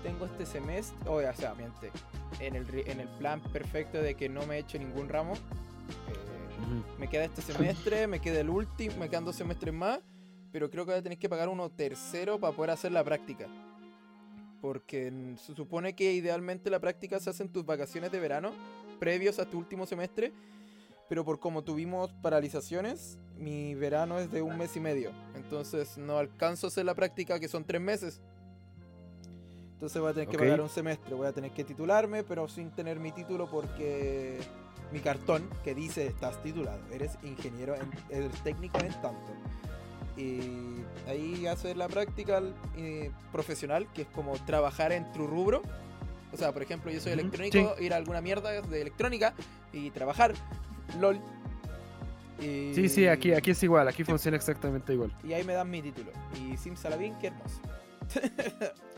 [0.03, 1.09] tengo este semestre.
[1.09, 1.91] O sea, miente.
[2.39, 5.33] En el, en el plan perfecto de que no me he hecho ningún ramo.
[5.33, 9.99] Eh, me queda este semestre, me queda el último, me quedan dos semestres más.
[10.51, 13.47] Pero creo que voy a tener que pagar uno tercero para poder hacer la práctica.
[14.61, 18.51] Porque se supone que idealmente la práctica se hace en tus vacaciones de verano,
[18.99, 20.33] previos a tu último semestre
[21.09, 25.11] pero por como tuvimos paralizaciones, mi verano es de un mes y medio.
[25.35, 28.21] Entonces no alcanzo a hacer la práctica que son tres meses.
[29.77, 32.71] Entonces voy a tener que pagar un semestre, voy a tener que titularme, pero sin
[32.71, 34.39] tener mi título porque
[34.91, 39.33] mi cartón que dice estás titulado, eres ingeniero, en, eres técnico en tanto.
[40.17, 42.41] Y ahí hacer la práctica
[42.75, 45.61] eh, profesional, que es como trabajar en tu rubro.
[46.33, 49.35] O sea, por ejemplo, yo soy electrónico, ir a alguna mierda de electrónica
[49.71, 50.33] y trabajar.
[50.99, 51.19] LOL.
[52.39, 55.15] Sí, sí, aquí, aquí es igual, aquí funciona exactamente igual.
[55.23, 56.11] Y ahí me dan mi título.
[56.33, 57.61] Y Simsalabim, qué hermoso.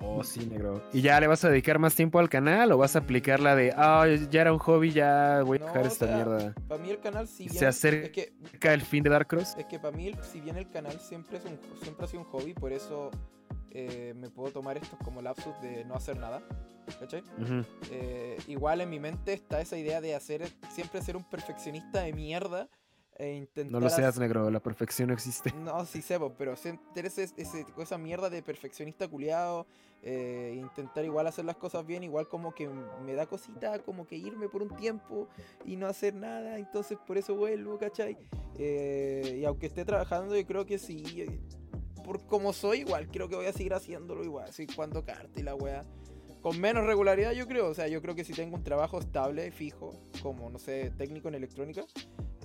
[0.00, 0.82] oh, sí, negro.
[0.92, 3.54] ¿Y ya le vas a dedicar más tiempo al canal o vas a aplicar la
[3.54, 6.54] de, ah, ya era un hobby, ya voy a dejar esta mierda?
[6.68, 7.48] Para mí el canal sí.
[7.48, 9.56] Se acerca el fin de Dark Cross.
[9.58, 12.28] Es que para mí, si bien el canal siempre, es un, siempre ha sido un
[12.28, 13.10] hobby, por eso
[13.70, 16.42] eh, me puedo tomar estos como lapsus de no hacer nada.
[17.00, 17.24] ¿Cachai?
[17.90, 22.12] Eh, igual en mi mente está esa idea de hacer siempre ser un perfeccionista de
[22.12, 22.68] mierda
[23.18, 25.52] e no lo seas, negro, la perfección no existe.
[25.64, 29.66] No, sí sé, pero ese, ese, esa mierda de perfeccionista culiado,
[30.02, 32.68] eh, intentar igual hacer las cosas bien, igual como que
[33.04, 35.28] me da cosita, como que irme por un tiempo
[35.64, 38.18] y no hacer nada, entonces por eso vuelvo, ¿cachai?
[38.58, 41.24] Eh, y aunque esté trabajando, yo creo que sí,
[42.04, 45.42] por como soy, igual, creo que voy a seguir haciéndolo igual, así cuando carta y
[45.42, 45.84] la weá.
[46.42, 47.66] Con menos regularidad, yo creo.
[47.66, 49.90] O sea, yo creo que si tengo un trabajo estable, fijo,
[50.22, 51.84] como, no sé, técnico en electrónica,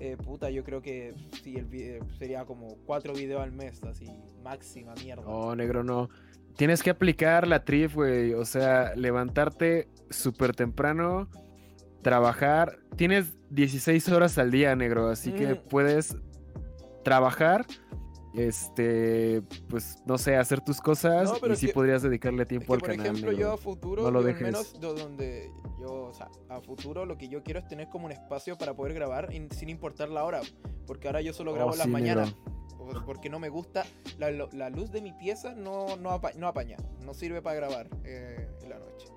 [0.03, 4.07] eh, puta, yo creo que sí, el video sería como cuatro videos al mes, así,
[4.43, 5.21] máxima mierda.
[5.21, 6.09] No, negro, no.
[6.57, 8.33] Tienes que aplicar la trif, güey.
[8.33, 11.29] O sea, levantarte súper temprano,
[12.01, 12.79] trabajar.
[12.95, 15.69] Tienes 16 horas al día, negro, así que mm.
[15.69, 16.17] puedes
[17.03, 17.67] trabajar
[18.33, 22.97] este, pues no sé, hacer tus cosas y sí podrías dedicarle tiempo al canal.
[22.97, 24.43] Por ejemplo, yo a futuro, no lo dejes.
[24.43, 28.05] al menos donde yo, o sea, a futuro lo que yo quiero es tener como
[28.05, 30.41] un espacio para poder grabar sin importar la hora,
[30.87, 32.35] porque ahora yo solo grabo oh, las mañanas.
[33.05, 33.85] Porque no me gusta,
[34.17, 38.79] la, luz de mi pieza no, no, apaña, no sirve para grabar eh, en la
[38.79, 39.07] noche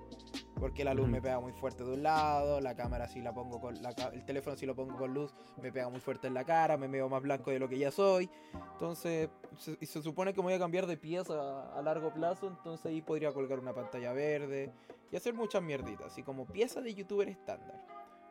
[0.58, 3.60] porque la luz me pega muy fuerte de un lado, la cámara si la pongo
[3.60, 6.76] con el teléfono si lo pongo con luz me pega muy fuerte en la cara,
[6.76, 8.30] me veo más blanco de lo que ya soy.
[8.72, 11.34] Entonces, se, y se supone que me voy a cambiar de pieza
[11.76, 14.72] a, largo plazo, entonces ahí podría colgar una pantalla verde
[15.10, 17.84] y hacer muchas mierditas, así como pieza de youtuber estándar.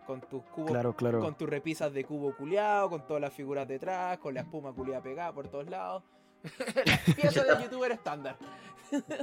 [0.08, 1.22] Con tus cubos, claro, claro.
[1.22, 5.02] con tus repisas de cubo culeado, con todas las figuras detrás, con la espuma culeada
[5.02, 6.04] pegada por todos lados.
[7.16, 8.38] pieza de youtuber estándar.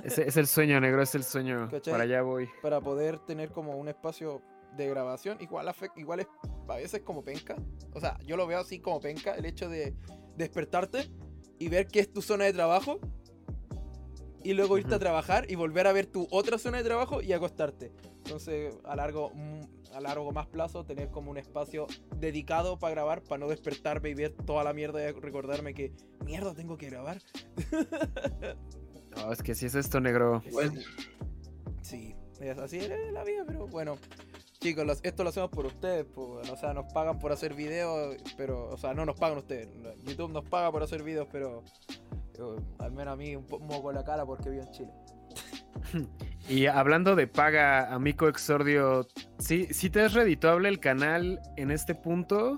[0.02, 1.70] Es, el sueño, negro, es el sueño.
[1.84, 2.48] Para allá voy.
[2.60, 4.42] Para poder tener como un espacio
[4.76, 6.26] de grabación, igual, igual es
[6.68, 7.54] a veces como penca.
[7.94, 9.94] O sea, yo lo veo así como penca, el hecho de
[10.36, 11.08] despertarte
[11.60, 12.98] y ver que es tu zona de trabajo
[14.42, 17.32] y luego irte a trabajar y volver a ver tu otra zona de trabajo y
[17.32, 17.92] acostarte.
[18.24, 19.60] Entonces, a largo, mm,
[19.92, 21.86] a largo más plazo, tener como un espacio
[22.16, 25.92] dedicado para grabar, para no despertarme y ver toda la mierda y recordarme que,
[26.24, 27.20] mierda, tengo que grabar.
[29.16, 30.40] No, es que si es esto, negro.
[31.82, 32.14] Sí,
[32.62, 33.98] así es la vida, pero bueno.
[34.60, 38.68] Chicos, esto lo hacemos por ustedes, pues, o sea, nos pagan por hacer videos, pero,
[38.68, 39.68] o sea, no nos pagan ustedes.
[40.04, 41.64] YouTube nos paga por hacer videos, pero
[42.78, 44.92] al menos a mí un poco con la cara porque vivo en Chile.
[46.48, 49.06] Y hablando de paga, amigo Exordio,
[49.38, 52.56] ¿sí, ¿sí te es redituable el canal en este punto?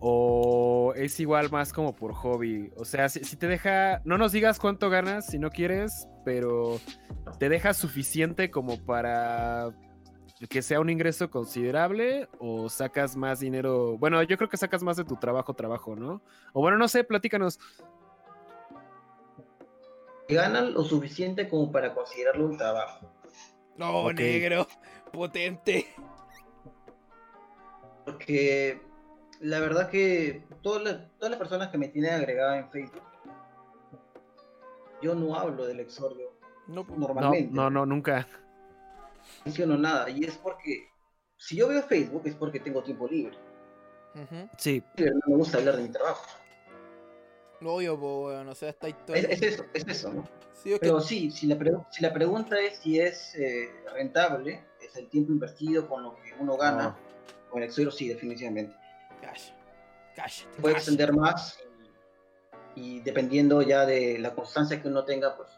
[0.00, 2.72] ¿O es igual más como por hobby?
[2.76, 6.80] O sea, si, te deja, no nos digas cuánto ganas si no quieres, pero
[7.38, 9.70] ¿te deja suficiente como para
[10.48, 13.96] que sea un ingreso considerable o sacas más dinero?
[13.98, 16.20] Bueno, yo creo que sacas más de tu trabajo, trabajo, ¿no?
[16.52, 17.60] O bueno, no sé, platícanos
[20.30, 23.10] ganan lo suficiente como para considerarlo un trabajo.
[23.76, 24.66] No, negro,
[25.12, 25.86] potente.
[28.04, 28.80] Porque
[29.40, 30.82] la verdad que todas
[31.20, 33.02] las, personas que me tienen agregada en Facebook,
[35.02, 36.30] yo no hablo del exordio
[36.66, 37.50] no, normalmente.
[37.52, 38.28] No, no, nunca.
[38.30, 40.10] No menciono nada.
[40.10, 40.88] Y es porque,
[41.36, 43.36] si yo veo Facebook es porque tengo tiempo libre.
[44.58, 44.82] Sí.
[44.98, 46.24] No me gusta hablar de mi trabajo.
[47.62, 50.24] Obvio, pues, bueno, o sea, está Es, eso, es eso, ¿no?
[50.80, 51.56] Pero sí, si la,
[51.90, 56.34] si la pregunta es si es eh, rentable, es el tiempo invertido con lo que
[56.38, 56.96] uno gana,
[57.50, 58.74] con el suelo sí, definitivamente.
[59.20, 59.56] Calla,
[60.16, 60.44] calla.
[60.60, 61.58] Puede extender más
[62.74, 65.48] y, dependiendo ya de la constancia que uno tenga, pues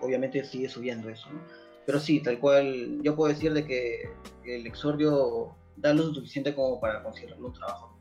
[0.00, 1.40] obviamente sigue subiendo eso, ¿no?
[1.84, 4.08] Pero sí, tal cual, yo puedo decir de que
[4.44, 7.91] el exordio da lo suficiente como para considerarlo un trabajo.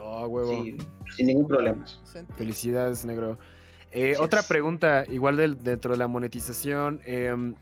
[0.00, 0.62] Oh, huevo.
[0.62, 0.76] Sí,
[1.16, 1.84] sin ningún problema.
[2.36, 3.38] Felicidades, negro.
[3.90, 7.00] Eh, otra pregunta, igual dentro de la monetización.
[7.04, 7.54] Em,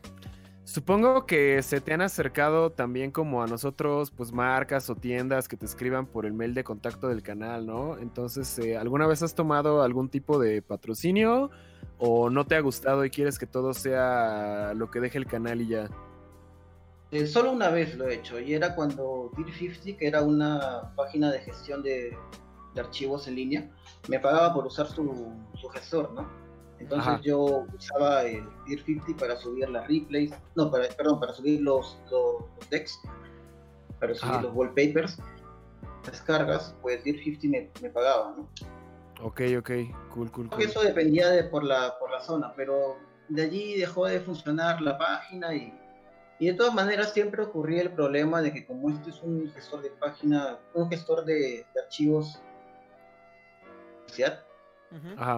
[0.63, 5.57] supongo que se te han acercado también como a nosotros, pues marcas o tiendas que
[5.57, 7.97] te escriban por el mail de contacto del canal, ¿no?
[7.97, 11.51] Entonces, eh, ¿alguna vez has tomado algún tipo de patrocinio
[11.97, 15.61] o no te ha gustado y quieres que todo sea lo que deje el canal
[15.61, 15.89] y ya?
[17.11, 21.29] Eh, solo una vez lo he hecho y era cuando Deer50, que era una página
[21.29, 22.17] de gestión de,
[22.73, 23.69] de archivos en línea,
[24.07, 26.29] me pagaba por usar su, su gestor, ¿no?
[26.79, 31.61] Entonces yo usaba el Deer 50 para subir las replays, no, para, perdón, para subir
[31.61, 32.99] los, los, decks,
[33.99, 35.19] para subir los wallpapers,
[36.05, 38.49] descargas, pues Deer 50 me, me pagaba, ¿no?
[39.21, 39.71] Ok, ok,
[40.09, 40.61] cool, cool, cool.
[40.61, 42.97] Eso dependía de por la, por la zona, pero
[43.29, 45.71] de allí dejó de funcionar la página y,
[46.41, 49.83] y de todas maneras siempre ocurría el problema de que como este es un gestor
[49.83, 52.41] de página, un gestor de, de archivos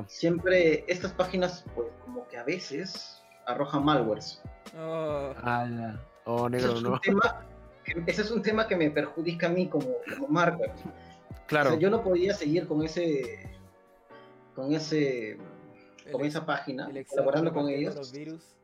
[0.08, 4.42] Siempre estas páginas, pues como que a veces arroja malwares.
[4.78, 7.02] Oh, ah, oh negro, no.
[8.08, 10.74] ese es un tema que me perjudica a mí como, como marca.
[11.48, 11.78] Claro.
[11.78, 13.46] yo no podía seguir con ese,
[14.56, 15.38] con ese,
[16.14, 17.94] con esa página, colaborando con ellos.
[17.94, 18.56] Los virus.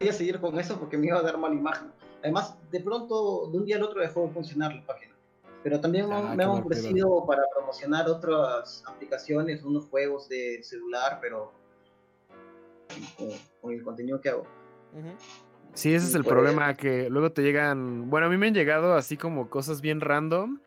[0.00, 1.92] Podía seguir con eso porque me iba a dar mala imagen.
[2.22, 5.14] Además, de pronto, de un día al otro dejó de funcionar la página.
[5.62, 11.52] Pero también ah, me han ofrecido para promocionar otras aplicaciones, unos juegos de celular, pero
[13.60, 14.46] con, el contenido que hago.
[15.74, 18.94] Sí, ese es el problema, que luego te llegan, bueno, a mí me han llegado
[18.94, 20.60] así como cosas bien random,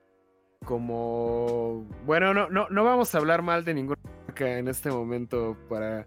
[0.64, 5.58] como, bueno, no, no, no vamos a hablar mal de ninguna marca en este momento
[5.68, 6.06] para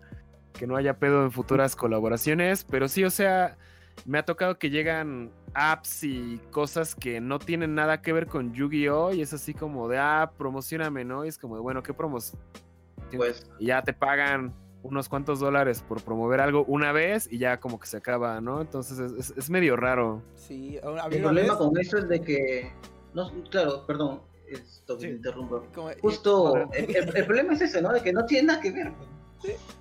[0.56, 3.56] que no haya pedo en futuras colaboraciones, pero sí, o sea,
[4.04, 8.52] me ha tocado que llegan apps y cosas que no tienen nada que ver con
[8.52, 9.12] Yu-Gi-Oh!
[9.12, 11.24] y es así como de, ah, promocioname, ¿no?
[11.24, 12.40] Y es como de, bueno, ¿qué promoción?
[13.16, 13.48] Pues.
[13.58, 17.78] Y ya te pagan unos cuantos dólares por promover algo una vez y ya como
[17.80, 18.60] que se acaba, ¿no?
[18.60, 18.98] Entonces
[19.36, 20.22] es, medio raro.
[20.34, 20.78] Sí,
[21.10, 22.72] el problema con eso es de que,
[23.14, 25.64] no, claro, perdón, esto que interrumpo.
[26.00, 27.92] Justo, el, problema es ese, ¿no?
[27.92, 28.92] De que no tiene nada que ver.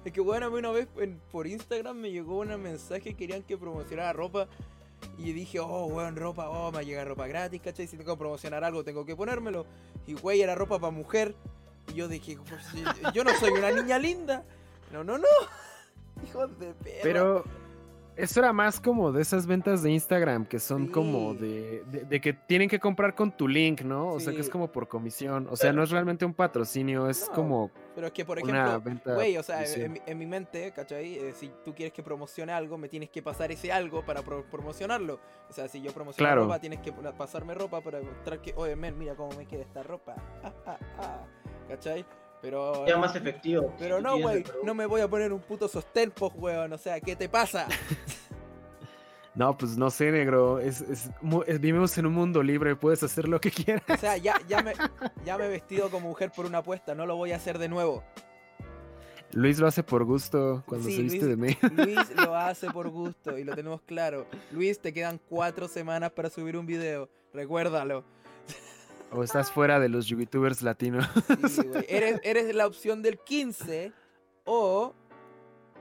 [0.04, 0.88] Es que bueno, a mí una vez
[1.32, 4.48] por Instagram me llegó un mensaje, querían que promocionara ropa
[5.18, 7.88] y dije, oh, weón, ropa, oh, me llega ropa gratis, ¿cachai?
[7.88, 9.66] Si tengo que promocionar algo, tengo que ponérmelo.
[10.08, 11.36] Y, güey, era ropa para mujer.
[11.88, 12.66] Y yo dije, pues,
[13.14, 14.44] yo no soy una niña linda.
[14.92, 15.28] No, no, no.
[16.28, 17.00] Hijos de perra.
[17.04, 17.44] Pero
[18.18, 22.34] eso era más como de esas ventas de Instagram que son como de, de, que
[22.34, 24.10] tienen que comprar con tu link, ¿no?
[24.10, 25.48] O sea, que es como por comisión.
[25.50, 27.72] O sea, no es realmente un patrocinio, es como.
[27.94, 28.82] Pero es que, por ejemplo,
[29.16, 31.16] güey, o sea, en, mi mente, ¿cachai?
[31.16, 35.20] Eh, si tú quieres que promocione algo, me tienes que pasar ese algo para promocionarlo.
[35.50, 38.98] O sea, si yo promociono ropa, tienes que pasarme ropa para mostrar que, oye, men,
[38.98, 40.16] mira cómo me queda esta ropa.
[40.46, 41.26] Ah, ah, ah.
[41.68, 42.06] ¿Cachai?
[42.46, 42.86] Pero.
[42.86, 43.74] Ya más efectivo.
[43.80, 44.44] Pero no, güey.
[44.64, 46.72] No me voy a poner un puto sostén, pues, weón.
[46.74, 47.68] O sea, ¿qué te pasa?
[49.34, 50.62] No, pues no sé, negro.
[50.62, 51.10] Es,
[51.60, 53.84] vivimos en un mundo libre, puedes hacer lo que quieras.
[53.90, 54.72] O sea, ya, ya, me,
[55.26, 57.68] ya me he vestido como mujer por una apuesta, no lo voy a hacer de
[57.68, 58.02] nuevo.
[59.34, 61.58] Luis lo hace por gusto cuando se viste de mí.
[61.76, 64.26] Luis lo hace por gusto y lo tenemos claro.
[64.54, 67.10] Luis, te quedan cuatro semanas para subir un video.
[67.34, 68.06] Recuérdalo.
[69.12, 71.08] O estás fuera de los youtubers latinos.
[71.88, 73.94] eres, eres la opción del 15
[74.46, 74.94] o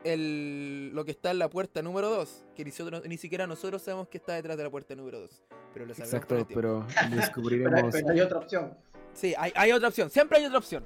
[0.05, 2.45] el, lo que está en la puerta número 2.
[2.55, 5.43] Que ni, siquiera nosotros sabemos que está detrás de la puerta número 2.
[5.73, 7.93] Pero lo Exacto, pero descubriremos.
[7.93, 8.75] pero, hay otra opción.
[9.15, 10.11] Sí, hay, hay otra opción.
[10.11, 10.85] Siempre hay otra opción.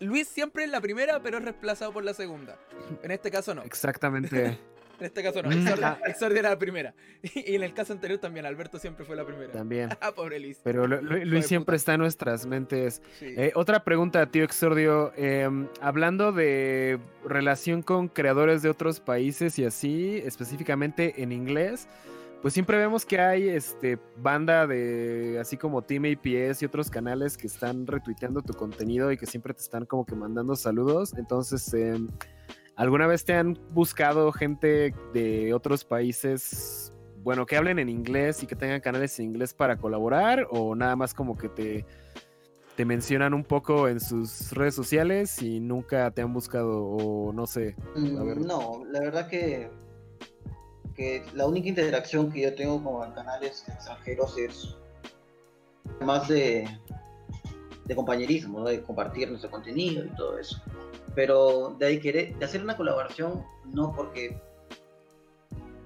[0.00, 2.58] Luis siempre es la primera, pero es reemplazado por la segunda.
[3.02, 3.62] En este caso no.
[3.62, 4.58] Exactamente.
[4.98, 6.94] En este caso no, Exordia, era la primera.
[7.34, 9.52] Y, en el caso anterior también, Alberto siempre fue la primera.
[9.52, 9.90] También.
[10.00, 10.60] Ah, pobre Luis.
[10.62, 13.00] Pero Luis siempre está en nuestras mentes.
[13.20, 15.12] Eh, otra pregunta, tío Exordio.
[15.16, 21.88] Em, hablando de relación con creadores de otros países y así, específicamente en inglés,
[22.44, 27.38] pues siempre vemos que hay este banda de así como Team APS y otros canales
[27.38, 31.14] que están retuiteando tu contenido y que siempre te están como que mandando saludos.
[31.16, 31.98] Entonces, eh,
[32.76, 38.46] ¿Alguna vez te han buscado gente de otros países, bueno, que hablen en inglés y
[38.46, 40.46] que tengan canales en inglés para colaborar?
[40.50, 41.86] ¿O nada más como que te,
[42.76, 47.46] te mencionan un poco en sus redes sociales y nunca te han buscado o no
[47.46, 47.76] sé?
[47.94, 49.70] Mm, no, la verdad que,
[50.96, 54.76] que la única interacción que yo tengo con canales extranjeros es
[56.00, 56.66] más de,
[57.84, 60.62] de compañerismo, de compartir nuestro contenido y todo eso
[61.14, 64.36] pero de ahí querer, de hacer una colaboración, no porque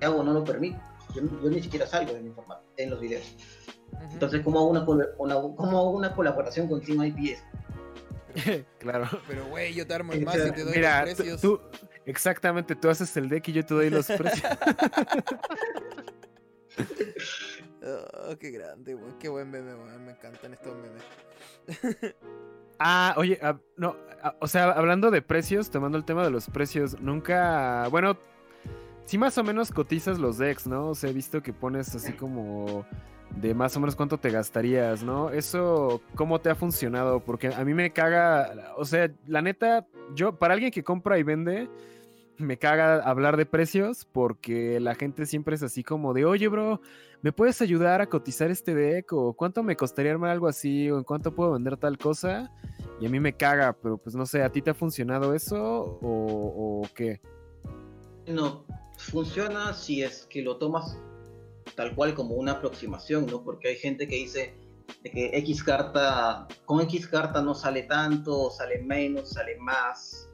[0.01, 0.81] hago no lo permite.
[1.15, 2.35] Yo, ni siquiera salgo en,
[2.77, 3.35] en los videos.
[4.13, 4.87] Entonces, ¿cómo hago una,
[5.19, 5.37] una,
[5.81, 7.43] una colaboración con Team IPS?
[8.79, 9.09] claro.
[9.27, 11.41] Pero, güey, yo te armo el más y te doy Mira, los precios.
[11.41, 11.61] Tú,
[12.05, 14.43] exactamente, tú haces el deck y yo te doy los precios.
[18.31, 18.97] oh, qué grande.
[19.19, 19.99] Qué buen meme, güey.
[19.99, 22.15] Me encantan estos memes.
[22.81, 26.49] Ah, oye, ah, no, ah, o sea, hablando de precios, tomando el tema de los
[26.49, 28.17] precios, nunca, bueno,
[29.05, 30.91] sí más o menos cotizas los decks, ¿no?
[30.91, 32.87] O sea, he visto que pones así como
[33.35, 35.31] de más o menos cuánto te gastarías, ¿no?
[35.31, 37.21] Eso, ¿cómo te ha funcionado?
[37.21, 41.25] Porque a mí me caga, o sea, la neta, yo, para alguien que compra y
[41.25, 41.69] vende,
[42.37, 46.81] me caga hablar de precios porque la gente siempre es así como de, oye, bro,
[47.23, 49.13] ¿me puedes ayudar a cotizar este deck?
[49.13, 50.91] ¿O cuánto me costaría armar algo así?
[50.91, 52.51] ¿O en cuánto puedo vender tal cosa?
[53.01, 55.99] Y a mí me caga, pero pues no sé, ¿a ti te ha funcionado eso
[56.03, 57.21] o, qué?
[58.27, 58.67] No,
[58.97, 60.99] funciona si es que lo tomas
[61.75, 63.43] tal cual como una aproximación, ¿no?
[63.43, 64.55] Porque hay gente que dice
[65.05, 70.29] que X carta, con X carta no sale tanto, sale menos, sale más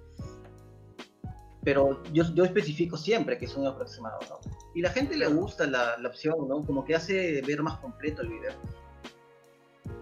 [1.65, 4.39] pero yo, yo especifico siempre que es un aproximado, ¿no?
[4.75, 6.63] Y la gente le gusta la, la opción, ¿no?
[6.65, 8.53] Como que hace ver más completo el video.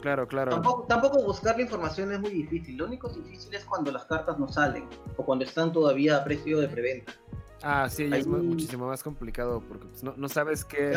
[0.01, 0.61] Claro, claro.
[0.89, 2.77] Tampoco, buscar la información es muy difícil.
[2.77, 6.61] Lo único difícil es cuando las cartas no salen o cuando están todavía a precio
[6.61, 7.13] de preventa.
[7.63, 10.93] Ah, sí, es muchísimo más complicado porque pues, no, sabes qué.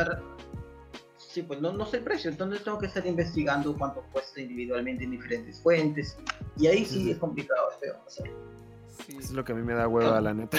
[1.17, 5.03] Sí, pues no, no sé el precio, entonces tengo que estar investigando cuánto cuesta individualmente
[5.03, 6.17] en diferentes fuentes.
[6.57, 9.17] Y ahí sí, es complicado, es feo Sí.
[9.17, 10.57] es lo que a mí me da hueva, la neta.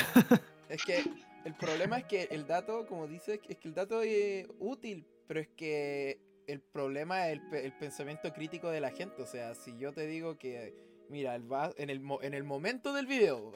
[0.68, 1.04] Es que
[1.46, 5.38] el problema es que el dato, como dices, es que el dato es útil, pero
[5.38, 9.22] es que el problema es el, pensamiento crítico de la gente.
[9.22, 10.74] O sea, si yo te digo que,
[11.08, 11.44] mira, el
[11.76, 13.52] en, el, en el momento del video,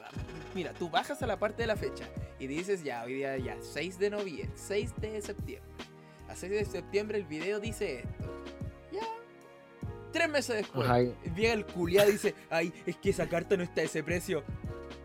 [0.55, 2.05] mira, tú bajas a la parte de la fecha
[2.39, 5.69] y dices, ya, hoy día ya, 6 de noviembre, 6 de septiembre.
[6.29, 8.43] A 6 de septiembre el video dice esto.
[8.93, 9.01] Ya.
[10.13, 10.89] Tres meses después,
[11.35, 14.45] viene el culiá y dice, ay, es que esa carta no está a ese precio.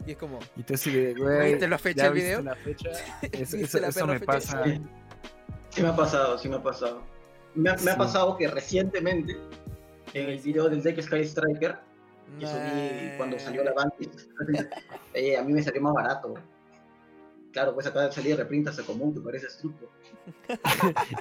[0.07, 0.39] Y es como.
[0.57, 1.53] Y te sigue, güey.
[1.53, 2.43] ¿Viste la fecha del video?
[2.43, 2.91] La fecha?
[3.33, 4.63] eso, me pasa.
[5.71, 7.03] Sí me ha pasado, sí me ha pasado.
[7.55, 9.37] Me ha, pasado que recientemente,
[10.13, 11.79] en el video del deck Sky Striker,
[12.39, 13.95] que subí cuando salió la banda,
[15.15, 16.35] eh, a mí me salió más barato.
[17.53, 19.91] Claro, pues acá de salir reprint hasta común, que parece estructo.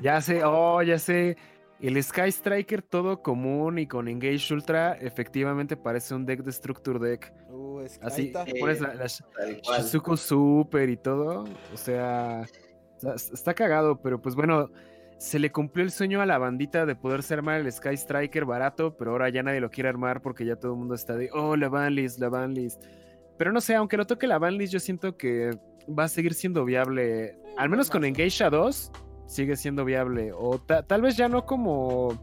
[0.01, 1.37] ya sé, oh, ya sé.
[1.81, 6.99] El Sky Striker todo común y con Engage Ultra efectivamente parece un deck de Structure
[6.99, 7.33] Deck.
[7.49, 11.43] Uh, Así, pones la, Shizuko Super y todo.
[11.73, 12.45] O sea,
[13.15, 14.69] está cagado, pero pues bueno,
[15.17, 18.95] se le cumplió el sueño a la bandita de poderse armar el Sky Striker barato,
[18.95, 21.57] pero ahora ya nadie lo quiere armar porque ya todo el mundo está de, oh,
[21.57, 22.83] la banlist, la banlist.
[23.37, 25.51] Pero no sé, aunque lo toque la banlist, yo siento que
[25.87, 27.37] va a seguir siendo viable.
[27.57, 28.91] Al menos con Engage 2
[29.25, 30.31] sigue siendo viable.
[30.33, 32.19] O tal vez ya no como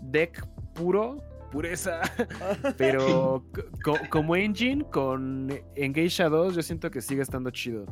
[0.00, 2.00] deck puro, pureza,
[2.76, 3.44] pero
[4.10, 7.86] como engine con Engage 2 yo siento que sigue estando chido.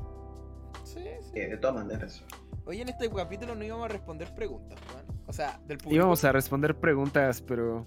[0.85, 1.41] Sí, sí.
[1.41, 2.25] de todas maneras.
[2.65, 4.79] Hoy en este capítulo no íbamos a responder preguntas,
[5.27, 5.97] O sea, del público.
[5.97, 7.87] Íbamos a responder preguntas, pero.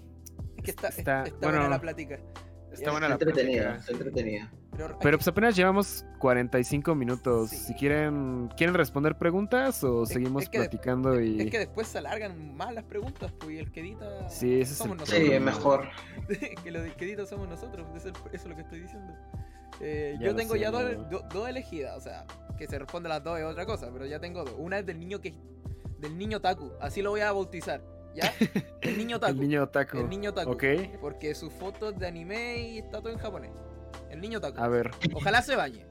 [0.56, 2.18] Es que está, está, buena la plática.
[2.78, 3.76] Está buena la entretenida.
[3.76, 4.50] Está entretenida.
[5.00, 7.50] Pero, pues apenas llevamos 45 minutos.
[7.50, 11.40] Si quieren quieren responder preguntas o seguimos platicando y.
[11.40, 14.28] Es que después se alargan más las preguntas, pues y el que edita.
[14.28, 15.26] Sí, ese somos nosotros.
[15.26, 15.88] Sí, mejor.
[16.62, 19.14] que lo que edita somos nosotros, eso es lo que estoy diciendo.
[19.80, 22.24] Eh, yo tengo ya dos, elegidas, o sea,
[22.56, 24.54] que se responde las dos es otra cosa, pero ya tengo dos.
[24.58, 25.34] Una es del niño que
[25.98, 27.82] del niño Taku, así lo voy a bautizar.
[28.16, 28.32] ¿Ya?
[28.80, 29.32] El niño Taku.
[29.34, 29.98] el niño Taku.
[29.98, 30.56] El niño Taku.
[31.00, 33.52] Porque sus fotos de anime y está todo en japonés.
[34.10, 34.58] El niño Taku.
[34.60, 34.90] A ver.
[35.14, 35.84] Ojalá se bañe.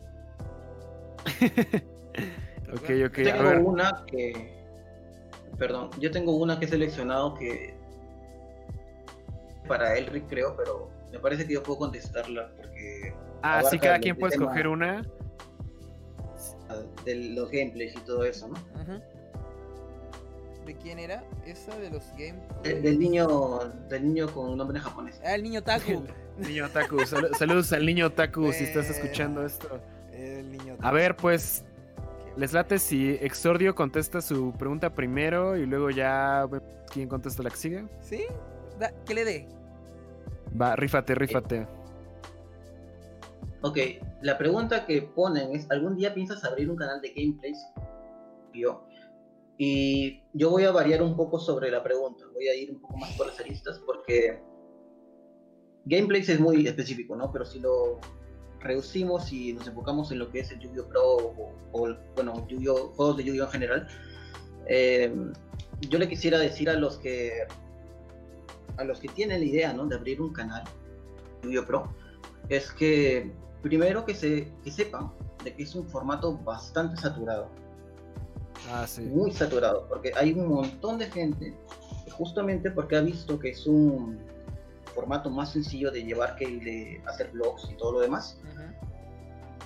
[2.73, 3.17] ok, ok.
[3.17, 4.55] Yo tengo una que.
[5.57, 7.75] Perdón, yo tengo una que he seleccionado que.
[9.67, 14.17] Para Elric, creo, pero me parece que yo puedo contestarla porque Ah, sí, cada quien
[14.17, 15.03] puede escoger una.
[17.05, 18.55] De los gameplays y todo eso, ¿no?
[20.65, 21.23] ¿De quién era?
[21.45, 22.81] Esa de los gameplays.
[22.83, 23.59] del niño,
[23.89, 25.21] del niño con nombre japonés.
[25.23, 26.03] Ah, el niño Taku.
[26.37, 26.97] niño Taku.
[27.05, 29.79] saludos al niño Taku si estás escuchando esto.
[30.11, 31.63] El niño A ver, pues.
[32.37, 36.45] Les late si Exordio contesta su pregunta primero y luego ya
[36.91, 37.85] quién contesta la que sigue.
[38.01, 38.25] ¿Sí?
[39.05, 39.47] que le dé.
[40.59, 41.65] Va, rífate, rífate.
[43.61, 43.77] Ok,
[44.21, 47.57] la pregunta que ponen es, ¿algún día piensas abrir un canal de gameplays?
[48.53, 48.85] Yo.
[49.57, 52.97] Y yo voy a variar un poco sobre la pregunta, voy a ir un poco
[52.97, 54.41] más por las aristas porque
[55.85, 57.31] gameplays es muy específico, ¿no?
[57.31, 57.99] Pero si lo
[58.59, 60.87] reducimos y nos enfocamos en lo que es el Yu-Gi-Oh!
[60.89, 63.45] Pro o, bueno, yu juegos de Yu-Gi-Oh!
[63.45, 63.87] en general,
[64.67, 65.15] eh,
[65.89, 67.31] yo le quisiera decir a los que
[68.77, 69.85] a los que tienen la idea, ¿no?
[69.85, 70.63] De abrir un canal
[71.43, 71.65] Yu-Gi-Oh!
[71.65, 71.95] Pro,
[72.49, 73.31] es que
[73.61, 75.11] primero que, se, que sepan
[75.43, 77.49] de que es un formato bastante saturado.
[78.71, 79.01] Ah, sí.
[79.01, 81.53] Muy saturado, porque hay un montón de gente,
[82.11, 84.17] justamente porque ha visto que es un
[84.93, 88.39] formato más sencillo de llevar que el de hacer blogs y todo lo demás,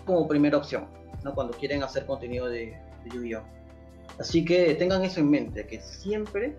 [0.06, 0.88] como primera opción,
[1.24, 1.36] ¿no?
[1.36, 3.44] cuando quieren hacer contenido de, de Yu-Gi-Oh!
[4.20, 6.58] Así que tengan eso en mente, que siempre,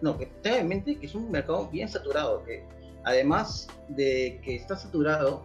[0.00, 2.64] no, que tengan en mente que es un mercado bien saturado, que
[3.04, 5.44] además de que está saturado,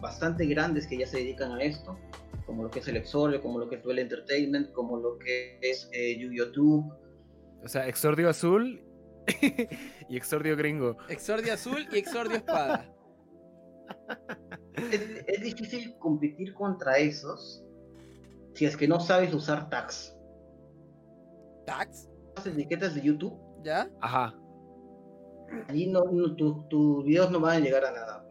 [0.00, 1.98] bastante grandes que ya se dedican a esto,
[2.50, 5.60] como lo que es el Exordio, como lo que es Duel Entertainment, como lo que
[5.62, 6.92] es eh, YouTube.
[7.62, 8.82] O sea, Exordio Azul
[10.08, 10.96] y Exordio Gringo.
[11.08, 12.92] Exordio Azul y Exordio Espada.
[14.76, 17.62] Es, difícil competir contra esos
[18.54, 20.16] si es que no sabes usar tags.
[21.66, 22.08] ¿Tags?
[22.36, 23.38] Las etiquetas de YouTube.
[23.62, 23.88] ¿Ya?
[24.00, 24.34] Ajá.
[25.68, 26.02] Allí no,
[26.34, 28.26] tus videos no van a llegar a nada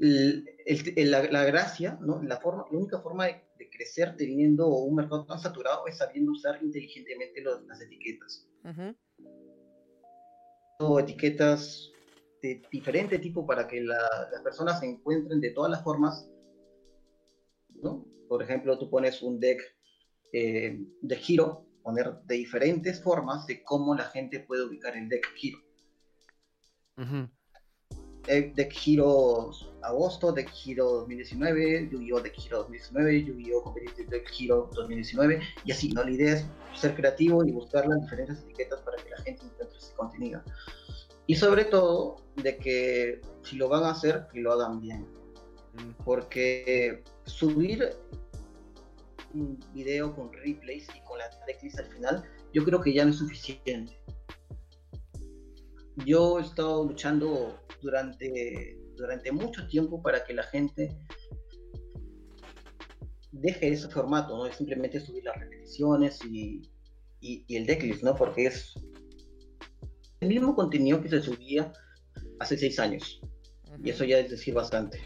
[0.00, 2.22] la, gracia, ¿no?
[2.22, 6.62] la, forma, la única forma de, crecer teniendo un mercado tan saturado es sabiendo usar
[6.62, 8.46] inteligentemente las etiquetas.
[10.80, 11.90] O etiquetas
[12.42, 16.28] de diferente tipo para que las personas se encuentren de todas las formas.
[17.82, 18.06] ¿no?
[18.28, 19.60] Por ejemplo, tú pones un deck
[20.32, 25.26] eh, de giro, poner de diferentes formas de cómo la gente puede ubicar el deck
[25.36, 25.58] giro.
[28.26, 29.50] Deck Hero
[29.82, 32.20] agosto, Deck Hero 2019, Yu-Gi-Oh!
[32.20, 33.62] Deck Hero 2019, Yu-Gi-Oh!
[33.62, 36.04] Competitive Deck Hero 2019, y así, ¿no?
[36.04, 39.78] La idea es ser creativo y buscar las diferentes etiquetas para que la gente encuentre
[39.78, 40.42] ese contenido.
[41.26, 45.06] Y sobre todo, de que si lo van a hacer, que lo hagan bien.
[46.04, 47.90] Porque subir
[49.34, 53.10] un video con replays y con la decklist al final, yo creo que ya no
[53.10, 53.96] es suficiente.
[56.04, 60.96] Yo he estado luchando durante, durante mucho tiempo para que la gente
[63.32, 64.46] deje ese formato, ¿no?
[64.46, 66.62] Es simplemente subir las repeticiones y,
[67.20, 68.14] y, el decklist, ¿no?
[68.14, 68.74] Porque es
[70.20, 71.72] el mismo contenido que se subía
[72.40, 73.20] hace seis años.
[73.82, 75.00] Y eso ya es decir bastante.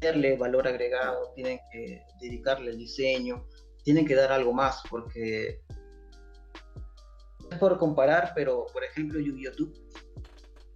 [0.00, 3.46] Darle valor agregado, tienen que dedicarle el diseño,
[3.84, 5.60] tienen que dar algo más, porque
[7.50, 9.72] es por comparar, pero por ejemplo YouTube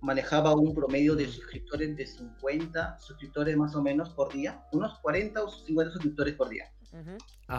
[0.06, 5.42] manejaba un promedio de suscriptores de 50 suscriptores más o menos por día, unos 40
[5.42, 6.72] o 50 suscriptores por día.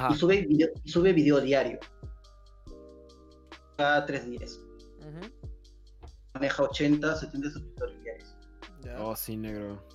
[0.09, 1.77] Y, sube video, sube video diario,
[3.75, 4.61] cada tres días.
[6.33, 8.37] Maneja 80, 70 suscriptores diarios.
[8.97, 9.85] Oh, sí, negro.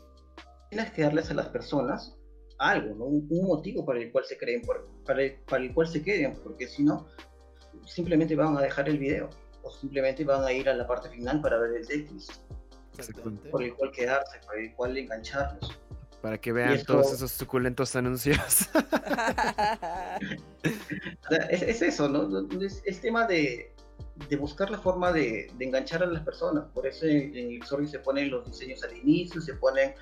[0.68, 2.18] Tienes que darles a las personas
[2.59, 3.05] algo, ¿no?
[3.07, 4.61] un, motivo para el cual se creen,
[5.07, 7.07] para, el, para el cual se queden, porque si no,
[7.86, 9.30] simplemente van a dejar el video
[9.62, 12.32] o simplemente van a ir a la parte final para ver el decklist.
[13.50, 15.78] Por el cual quedarse, por el cual engancharlos.
[16.20, 18.38] Para que vean todos esos suculentos anuncios.
[21.50, 22.48] es, eso, ¿no?
[22.60, 23.74] Es, tema de,
[24.28, 26.66] de, buscar la forma de, de, enganchar a las personas.
[26.72, 29.94] Por eso en, el Xorri se ponen los diseños al inicio, se ponen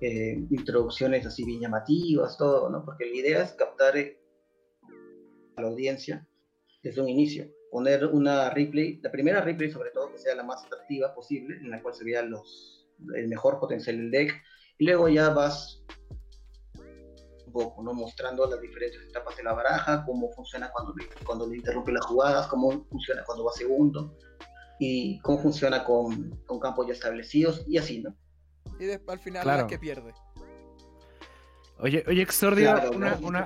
[0.00, 2.84] eh, introducciones así bien llamativas, todo, ¿no?
[2.84, 4.18] Porque la idea es captar eh,
[5.56, 6.26] a la audiencia
[6.82, 10.64] desde un inicio poner una replay, la primera replay sobre todo, que sea la más
[10.64, 14.42] atractiva posible, en la cual se vea los, el mejor potencial del deck,
[14.78, 15.82] y luego ya vas
[17.46, 17.94] un poco, ¿no?
[17.94, 22.04] Mostrando las diferentes etapas de la baraja, cómo funciona cuando le, cuando le interrumpe las
[22.06, 24.16] jugadas, cómo funciona cuando va segundo,
[24.78, 28.16] y cómo funciona con, con campos ya establecidos, y así, ¿no?
[28.78, 30.14] Y después, al final, la que pierde.
[31.80, 32.74] Oye, oye, Exordio,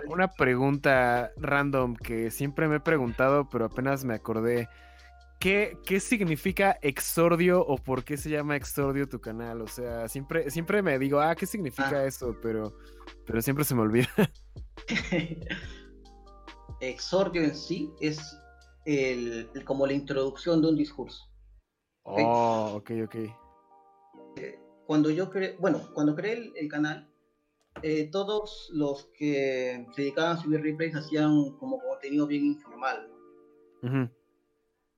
[0.06, 4.68] una, pregunta random que siempre me he preguntado, pero apenas me acordé.
[5.38, 9.60] ¿Qué, ¿Qué, significa Exordio o por qué se llama Exordio tu canal?
[9.60, 12.06] O sea, siempre, siempre me digo, ah, ¿qué significa ah.
[12.06, 12.36] eso?
[12.40, 12.72] Pero,
[13.26, 14.08] pero siempre se me olvida.
[16.80, 18.18] Exordio en sí es
[18.86, 21.28] el, como la introducción de un discurso.
[22.04, 23.14] Oh, ok, ok.
[24.36, 27.11] Eh, cuando yo creé, bueno, cuando creé el canal,
[27.80, 33.10] eh, todos los que se dedicaban a subir replays hacían como contenido bien informal.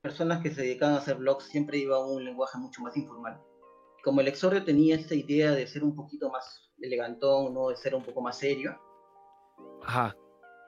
[0.03, 3.41] Personas que se dedicaban a hacer vlogs siempre iban un lenguaje mucho más informal.
[4.03, 7.69] Como el Exordio tenía esta idea de ser un poquito más elegantón, ¿no?
[7.69, 8.79] de ser un poco más serio,
[9.83, 10.15] Ajá.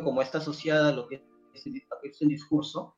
[0.03, 2.97] como está asociada a lo que es, un discurso,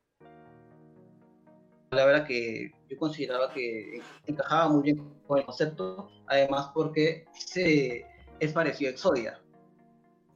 [1.90, 8.04] la verdad que yo consideraba que encajaba muy bien con el concepto, además porque se
[8.40, 9.40] es parecido a Exodia.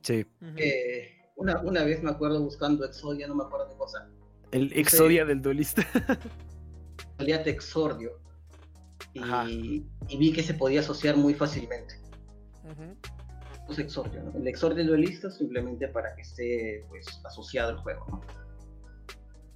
[0.03, 0.26] Sí.
[1.36, 4.09] una, una, vez me acuerdo buscando Exodia, no me acuerdo de cosa.
[4.50, 5.86] El Exodia del duelista.
[7.18, 8.20] Salía Exordio.
[9.14, 12.03] Y, y, vi que se podía asociar muy fácilmente.
[13.78, 18.20] Exordio, El Exordio del duelista simplemente para que esté pues, asociado al juego, ¿no?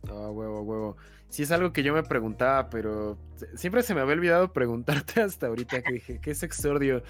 [0.09, 0.97] Ah, huevo, huevo.
[1.29, 3.19] Sí es algo que yo me preguntaba, pero
[3.55, 7.03] siempre se me había olvidado preguntarte hasta ahorita que dije, ¿qué es Exordio?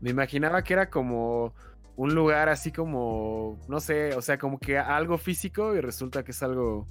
[0.00, 1.52] Me imaginaba que era como
[1.96, 6.32] un lugar así como, no sé, o sea, como que algo físico y resulta que
[6.32, 6.86] es algo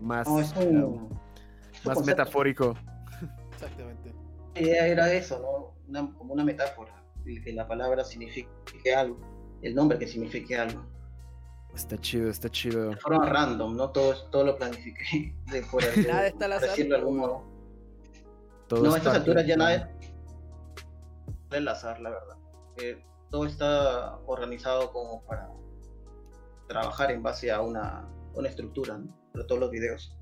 [0.00, 0.26] más,
[1.84, 2.74] más metafórico.
[3.52, 4.14] Exactamente.
[4.54, 6.14] Era eso, ¿no?
[6.16, 6.92] como una metáfora,
[7.24, 9.18] que la palabra signifique algo,
[9.62, 10.84] el nombre que signifique algo.
[11.74, 12.90] Está chido, está chido.
[12.90, 13.90] De forma random, ¿no?
[13.90, 16.76] Todo, todo lo planifiqué de por, Nada está al azar.
[16.76, 17.44] de algún modo.
[18.70, 19.86] no, a estas alturas ya nada es
[21.50, 22.36] el azar, la verdad.
[22.78, 25.48] Eh, todo está organizado como para
[26.68, 29.16] trabajar en base a una, una estructura, ¿no?
[29.32, 30.16] Para todos los videos.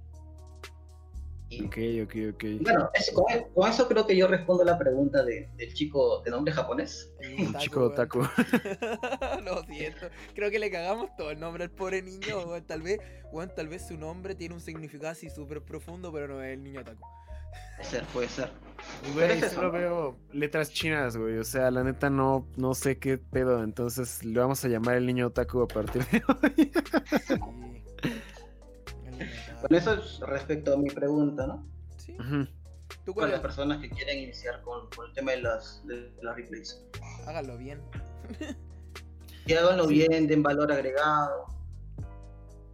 [1.65, 2.45] Ok, ok, ok.
[2.61, 7.13] Bueno, con, eso creo que yo respondo la pregunta de, del chico de nombre japonés.
[7.21, 8.21] El chico otaku.
[9.45, 10.09] Lo siento.
[10.35, 12.63] Creo que le cagamos todo el nombre al pobre niño.
[12.67, 13.01] tal vez,
[13.33, 16.63] bueno, tal vez su nombre tiene un significado así súper profundo, pero no es el
[16.63, 17.07] niño otaku.
[17.77, 18.51] Puede ser, puede ser.
[19.15, 21.39] Güey, solo veo letras chinas, güey.
[21.39, 23.63] O sea, la neta no, no sé qué pedo.
[23.63, 26.73] Entonces le vamos a llamar el niño otaku a partir de hoy.
[29.61, 31.67] Bueno, eso es respecto a mi pregunta, ¿no?
[31.97, 32.17] Sí.
[33.05, 36.85] ¿Tú Para las personas que quieren iniciar con, el tema de las, de las replays.
[37.27, 37.83] Háganlo bien.
[39.47, 41.47] y háganlo bien, den valor agregado.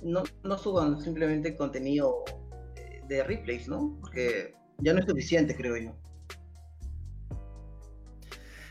[0.03, 2.24] No, no suban simplemente contenido
[3.09, 3.97] de, replays, ¿no?
[4.01, 5.95] Porque ya no es suficiente, creo yo.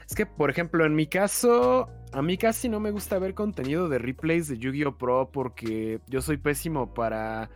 [0.07, 3.89] Es que, por ejemplo, en mi caso, a mí casi no me gusta ver contenido
[3.89, 4.97] de replays de Yu-Gi-Oh!
[4.97, 7.49] Pro porque yo soy pésimo para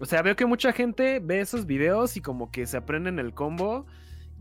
[0.00, 3.34] o sea, veo que mucha gente ve esos videos y como que se aprenden el
[3.34, 3.84] combo,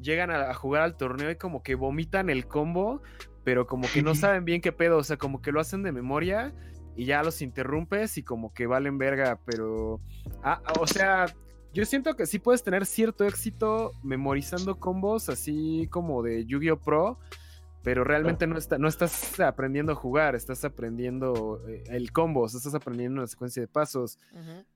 [0.01, 3.01] llegan a, jugar al torneo y como que vomitan el combo,
[3.43, 5.91] pero como que no saben bien qué pedo, o sea, como que lo hacen de
[5.91, 6.53] memoria
[6.95, 9.99] y ya los interrumpes y como que valen verga, pero...
[10.43, 11.25] Ah, o sea,
[11.73, 16.79] yo siento que sí puedes tener cierto éxito memorizando combos así como de Yu-Gi-Oh!
[16.79, 17.19] Pro,
[17.83, 22.73] pero realmente no, está, no estás aprendiendo a jugar, estás aprendiendo eh, el combo, estás
[22.75, 24.19] aprendiendo la secuencia de pasos.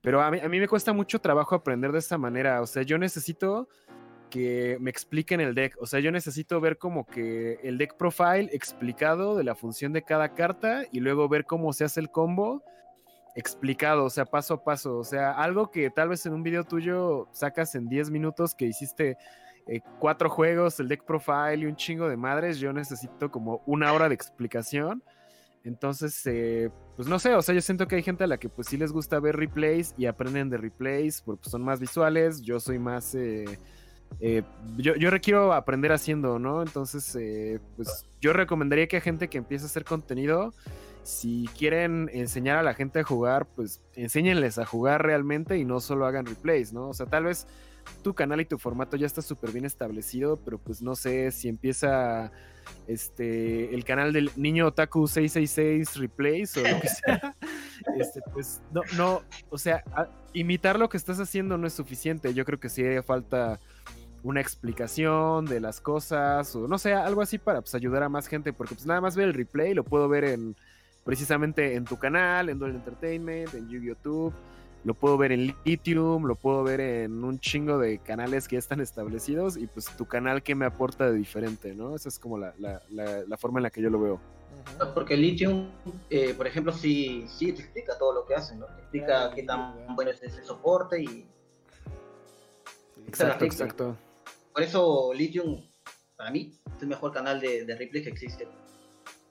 [0.00, 2.82] Pero a mí, a mí me cuesta mucho trabajo aprender de esta manera, o sea,
[2.82, 3.68] yo necesito
[4.30, 8.48] que me expliquen el deck, o sea, yo necesito ver como que el deck profile
[8.52, 12.64] explicado de la función de cada carta y luego ver cómo se hace el combo
[13.34, 16.64] explicado, o sea, paso a paso, o sea, algo que tal vez en un video
[16.64, 19.16] tuyo sacas en 10 minutos que hiciste
[19.66, 23.92] eh, cuatro juegos, el deck profile y un chingo de madres, yo necesito como una
[23.92, 25.02] hora de explicación.
[25.64, 28.50] Entonces, eh, pues no sé, o sea, yo siento que hay gente a la que
[28.50, 32.42] pues sí les gusta ver replays y aprenden de replays porque pues, son más visuales,
[32.42, 33.14] yo soy más...
[33.14, 33.58] Eh,
[34.76, 36.62] yo, yo, requiero aprender haciendo, ¿no?
[36.62, 37.18] Entonces,
[37.74, 40.52] pues yo recomendaría que a gente que empiece a hacer contenido,
[41.02, 45.80] si quieren enseñar a la gente a jugar, pues enséñenles a jugar realmente y no
[45.80, 46.88] solo hagan replays, ¿no?
[46.88, 47.46] O sea, tal vez
[48.02, 51.48] tu canal y tu formato ya está súper bien establecido, pero pues no sé si
[51.48, 52.30] empieza
[52.86, 57.36] este el canal del niño otaku 666 replays o lo que sea.
[57.98, 59.84] este, pues no, no, o sea,
[60.32, 62.34] imitar lo que estás haciendo no es suficiente.
[62.34, 63.58] Yo creo que sí haría falta
[64.22, 68.26] una explicación de las cosas o no sé, algo así para pues, ayudar a más
[68.26, 70.56] gente, porque pues nada más ver el replay lo puedo ver en
[71.04, 74.32] precisamente en tu canal, en Duel Entertainment, en YouTube
[74.84, 78.58] lo puedo ver en Lithium, lo puedo ver en un chingo de canales que ya
[78.58, 81.96] están establecidos y pues tu canal que me aporta de diferente, ¿no?
[81.96, 82.52] Esa es como la,
[83.38, 84.20] forma en la que yo lo veo.
[84.94, 85.70] Porque Lithium,
[86.10, 88.66] eh, por ejemplo, sí, sí te explica todo lo que hacen, ¿no?
[88.66, 91.26] Te explica qué tan bueno es ese soporte y...
[93.06, 93.96] Exacto, exacto.
[94.52, 95.66] Por eso Lithium,
[96.16, 98.46] para mí, es el mejor canal de, de replay que existe.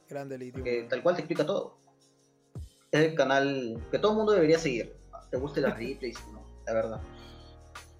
[0.09, 0.63] Grande Lithium.
[0.63, 1.77] Porque tal cual te explica todo.
[2.91, 5.02] Es el canal que todo el mundo debería seguir
[5.33, 7.01] te guste la replays, no, la verdad.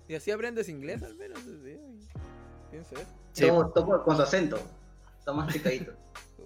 [0.07, 1.79] Y así aprendes inglés al menos, ¿sí?
[2.69, 2.95] Pienso
[3.31, 4.59] Sí, toco con su acento.
[5.17, 5.93] Está más picadito.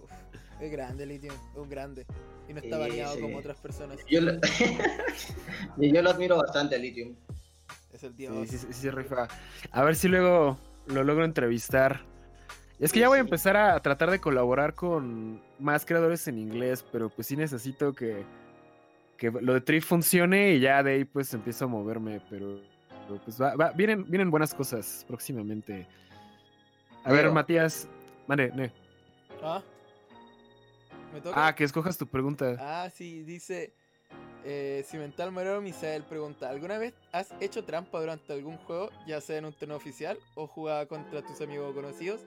[0.61, 2.05] es grande, Lithium, un grande.
[2.47, 3.99] Y no está bañado como otras personas.
[4.07, 4.33] Yo lo...
[5.77, 7.15] yo lo admiro bastante a Lithium.
[7.91, 8.45] Es el tío.
[8.45, 9.27] Sí, sí, sí, rifa.
[9.71, 12.05] A ver si luego lo logro entrevistar.
[12.79, 16.85] Es que ya voy a empezar a tratar de colaborar con más creadores en inglés,
[16.91, 18.23] pero pues sí necesito que
[19.17, 22.61] que lo de Tree funcione y ya de ahí pues empiezo a moverme, pero,
[23.23, 25.87] pues va, vienen, vienen buenas cosas próximamente.
[27.03, 27.87] A ver, Matías,
[28.27, 28.71] mande,
[29.41, 29.61] Ah,
[31.13, 31.47] ¿Me toca?
[31.47, 32.55] Ah, que escojas tu pregunta.
[32.59, 33.73] Ah, sí, dice
[34.43, 39.37] eh, Cimental Morero Misael pregunta, ¿alguna vez has hecho trampa durante algún juego, ya sea
[39.37, 42.21] en un torneo oficial o jugado contra tus amigos conocidos?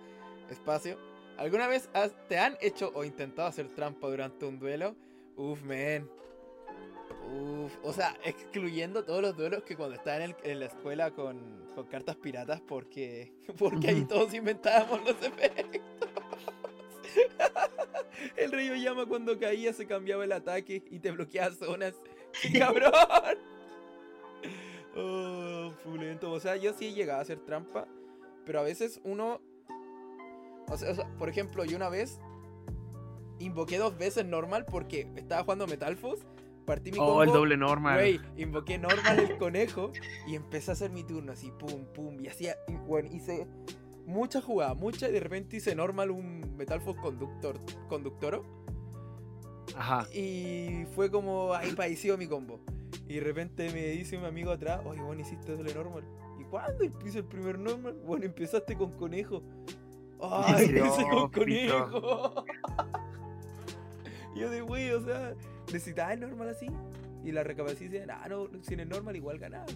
[0.51, 0.99] Espacio.
[1.39, 1.89] ¿Alguna vez
[2.29, 4.95] te han hecho o intentado hacer trampa durante un duelo?
[5.37, 6.07] Uf, men.
[7.29, 11.39] Uf, o sea, excluyendo todos los duelos que cuando estaba en, la escuela con,
[11.91, 15.81] cartas piratas, porque, porque ahí todos inventábamos los efectos.
[18.37, 21.95] el rey llama cuando caía se cambiaba el ataque y te bloqueaba zonas.
[22.43, 22.93] ¡Qué cabrón!
[24.97, 26.33] Oh, fulento.
[26.33, 27.87] O sea, yo sí he llegado a hacer trampa,
[28.45, 29.41] pero a veces uno.
[30.69, 32.19] o sea, por ejemplo, yo una vez
[33.39, 36.21] invoqué dos veces normal porque estaba jugando Metalfos
[36.65, 37.99] partí mi Oh, el doble normal.
[37.99, 39.93] Güey, invoqué normal el conejo
[40.27, 42.21] y empecé a hacer mi turno así, pum, pum.
[42.21, 42.57] Y hacía,
[42.87, 43.47] bueno, hice
[44.07, 45.09] mucha jugada, mucha.
[45.09, 47.59] Y de repente hice normal un Metalfos conductor,
[47.89, 48.45] conductoro.
[49.77, 50.07] Ajá.
[50.13, 52.61] Y fue como ahí padeció mi combo.
[53.09, 56.05] Y de repente me dice mi amigo atrás, oye, bueno, hiciste doble normal.
[56.39, 57.95] ¿Y cuándo hice el primer normal?
[58.05, 59.43] Bueno, empezaste con conejo.
[60.23, 62.45] ¡Ay, empecé con conejo!
[64.37, 65.35] yo de wey, o sea,
[65.73, 66.67] necesitaba el normal así.
[67.25, 69.67] Y la recapacité, ah, no, sin el normal igual ganaba.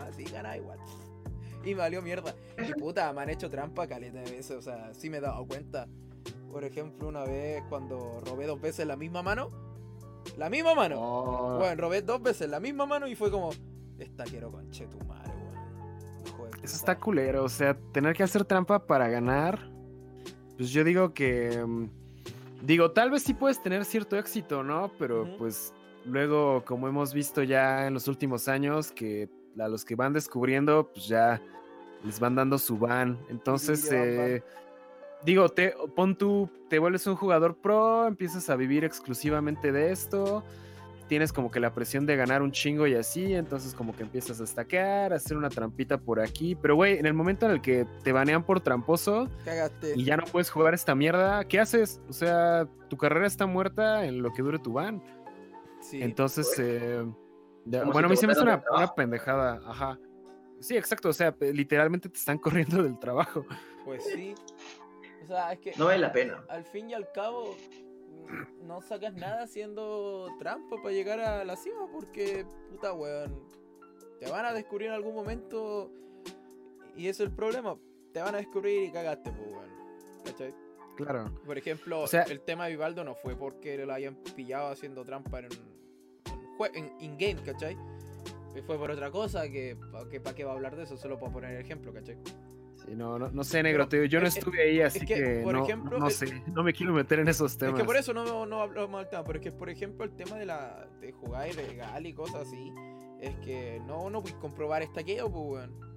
[0.00, 0.78] así ganaba igual.
[1.64, 2.34] Y me valió mierda.
[2.58, 4.56] Y puta, me han hecho trampa caleta de veces.
[4.56, 5.86] O sea, sí me he dado cuenta.
[6.50, 9.48] Por ejemplo, una vez cuando robé dos veces la misma mano.
[10.36, 10.96] La misma mano.
[10.98, 11.58] Oh.
[11.58, 13.50] Bueno, robé dos veces la misma mano y fue como.
[13.98, 15.32] Esta quiero conche tu madre,
[16.38, 16.50] weón.
[16.62, 17.44] Eso está culero.
[17.44, 19.70] O sea, tener que hacer trampa para ganar.
[20.56, 21.88] Pues yo digo que.
[22.62, 24.90] Digo, tal vez sí puedes tener cierto éxito, ¿no?
[24.98, 25.72] Pero pues
[26.04, 29.28] luego, como hemos visto ya en los últimos años, que
[29.58, 31.40] a los que van descubriendo, pues ya
[32.04, 33.18] les van dando su van.
[33.28, 34.42] Entonces, eh,
[35.24, 40.44] digo, te, pon tú, te vuelves un jugador pro, empiezas a vivir exclusivamente de esto,
[41.08, 44.40] tienes como que la presión de ganar un chingo y así, entonces como que empiezas
[44.40, 46.54] a estaquear, a hacer una trampita por aquí.
[46.54, 49.28] Pero, güey, en el momento en el que te banean por tramposo
[49.94, 52.00] y ya no puedes jugar esta mierda, ¿qué haces?
[52.08, 55.02] O sea, tu carrera está muerta en lo que dure tu ban.
[55.80, 56.02] Sí.
[56.02, 57.04] Entonces, eh,
[57.64, 59.98] bueno, a mí se me hace una, una pendejada, ajá.
[60.60, 63.44] Sí, exacto, o sea, literalmente te están corriendo del trabajo.
[63.84, 64.34] Pues sí.
[65.24, 65.72] O sea, es que.
[65.76, 66.44] No vale la pena.
[66.48, 67.56] Al fin y al cabo,
[68.62, 73.42] no sacas nada haciendo trampa para llegar a la cima porque, puta weón,
[74.20, 75.92] te van a descubrir en algún momento
[76.96, 77.76] y eso es el problema.
[78.12, 79.70] Te van a descubrir y cagaste, pues weón.
[80.24, 80.54] ¿Cachai?
[80.96, 81.32] Claro.
[81.46, 85.48] Por ejemplo, el tema de Vivaldo no fue porque lo hayan pillado haciendo trampa en,
[86.74, 87.76] en in-game, ¿cachai?
[88.66, 91.52] Fue por otra cosa que, para qué va a hablar de eso, solo para poner
[91.52, 92.18] el ejemplo, ¿cachai?
[92.88, 95.98] Sí, no, no, sé, negro, te yo no estuve ahí, así que, por no, ejemplo,
[95.98, 97.74] no, sé, no me quiero meter en esos temas.
[97.74, 100.12] Es que por eso no, no hablo mal tema, pero es que, por ejemplo, el
[100.12, 102.72] tema de, la, de jugar ilegal y cosas así,
[103.20, 105.88] es que no, no puedes comprobar estaqueo, pues, weón.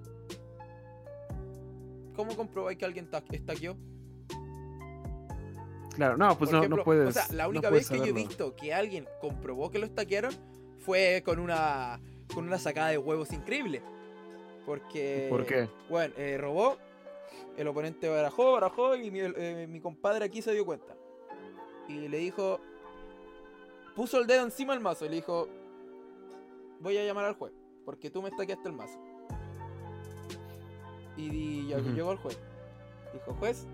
[2.14, 3.74] ¿Cómo comprobáis que alguien estaqueó?
[5.94, 7.08] Claro, no, pues no, no puedes.
[7.08, 10.32] O sea, la única vez que yo he visto que alguien comprobó que lo estaquearon
[10.78, 12.00] fue con una
[12.34, 13.82] con una sacada de huevos increíble.
[14.66, 15.26] Porque.
[15.28, 15.68] ¿Por qué?
[15.88, 16.76] Bueno, eh, robó,
[17.56, 20.94] el oponente barajó, barajó y eh, mi, compadre aquí se dio cuenta.
[21.88, 22.60] Y le dijo.
[23.94, 25.48] Puso el dedo encima del mazo y le dijo:
[26.80, 27.52] Voy a llamar al juez,
[27.84, 28.98] porque tú me estaqueaste el mazo.
[31.16, 32.38] Y, llegó el juez.
[33.12, 33.66] Dijo: Juez,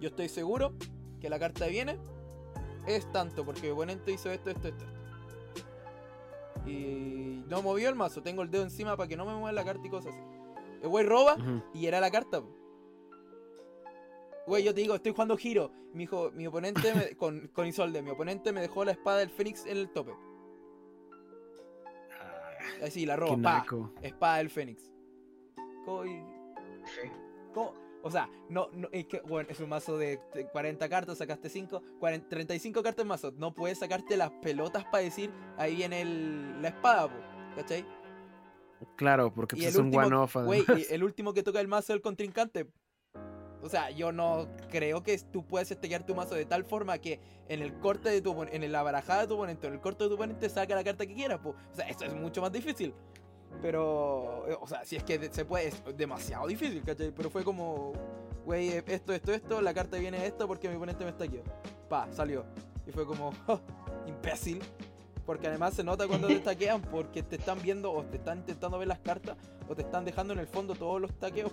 [0.00, 0.72] yo estoy seguro
[1.20, 1.98] que la carta viene
[2.86, 4.97] es tanto, porque mi oponente hizo esto, esto, esto.
[6.68, 9.64] Y no movió el mazo, tengo el dedo encima para que no me mueva la
[9.64, 10.24] carta y cosas así.
[10.82, 11.36] El güey roba
[11.74, 12.42] y era la carta.
[14.46, 15.70] Güey, yo te digo, estoy jugando giro.
[15.92, 19.66] Mi hijo, mi oponente con, con Isolde, mi oponente me dejó la espada del Fénix
[19.66, 20.12] en el tope.
[22.20, 23.66] Ah, Así, la roba, pa,
[24.02, 24.92] espada del Fénix.
[25.84, 26.04] ¿Cómo,
[27.54, 27.87] ¿Cómo?
[28.02, 30.20] O sea, no, no es que, bueno, es un mazo de
[30.52, 31.82] 40 cartas, sacaste 5,
[32.28, 33.32] 35 cartas en mazo.
[33.36, 37.08] No puedes sacarte las pelotas para decir, ahí viene el, la espada,
[37.56, 37.84] ¿cachai?
[38.96, 40.36] Claro, porque pues es un one-off.
[40.90, 42.68] El último que toca el mazo es el contrincante.
[43.60, 47.20] O sea, yo no creo que tú puedes estallar tu mazo de tal forma que
[47.48, 50.10] en el corte de tu en la barajada de tu oponente, en el corte de
[50.10, 51.40] tu oponente, saca la carta que quieras.
[51.44, 52.94] O sea, eso es mucho más difícil.
[53.60, 57.10] Pero, o sea, si es que se puede, es demasiado difícil, ¿cachai?
[57.10, 57.92] Pero fue como,
[58.44, 61.40] güey, eh, esto, esto, esto, la carta viene esto porque mi oponente me está aquí.
[61.88, 62.44] Pa, salió.
[62.86, 63.60] Y fue como, oh,
[64.06, 64.62] imbécil.
[65.26, 68.78] Porque además se nota cuando te taquean porque te están viendo o te están intentando
[68.78, 69.36] ver las cartas
[69.68, 71.52] o te están dejando en el fondo todos los taqueos.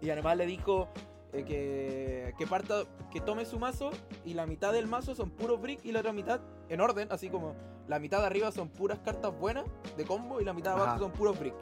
[0.00, 0.88] Y además le dijo
[1.32, 3.90] eh, que, que parta, que tome su mazo
[4.24, 7.28] y la mitad del mazo son puros brick y la otra mitad en orden, así
[7.28, 7.54] como
[7.88, 9.64] la mitad de arriba son puras cartas buenas
[9.96, 11.54] de combo y la mitad de abajo son puros brick.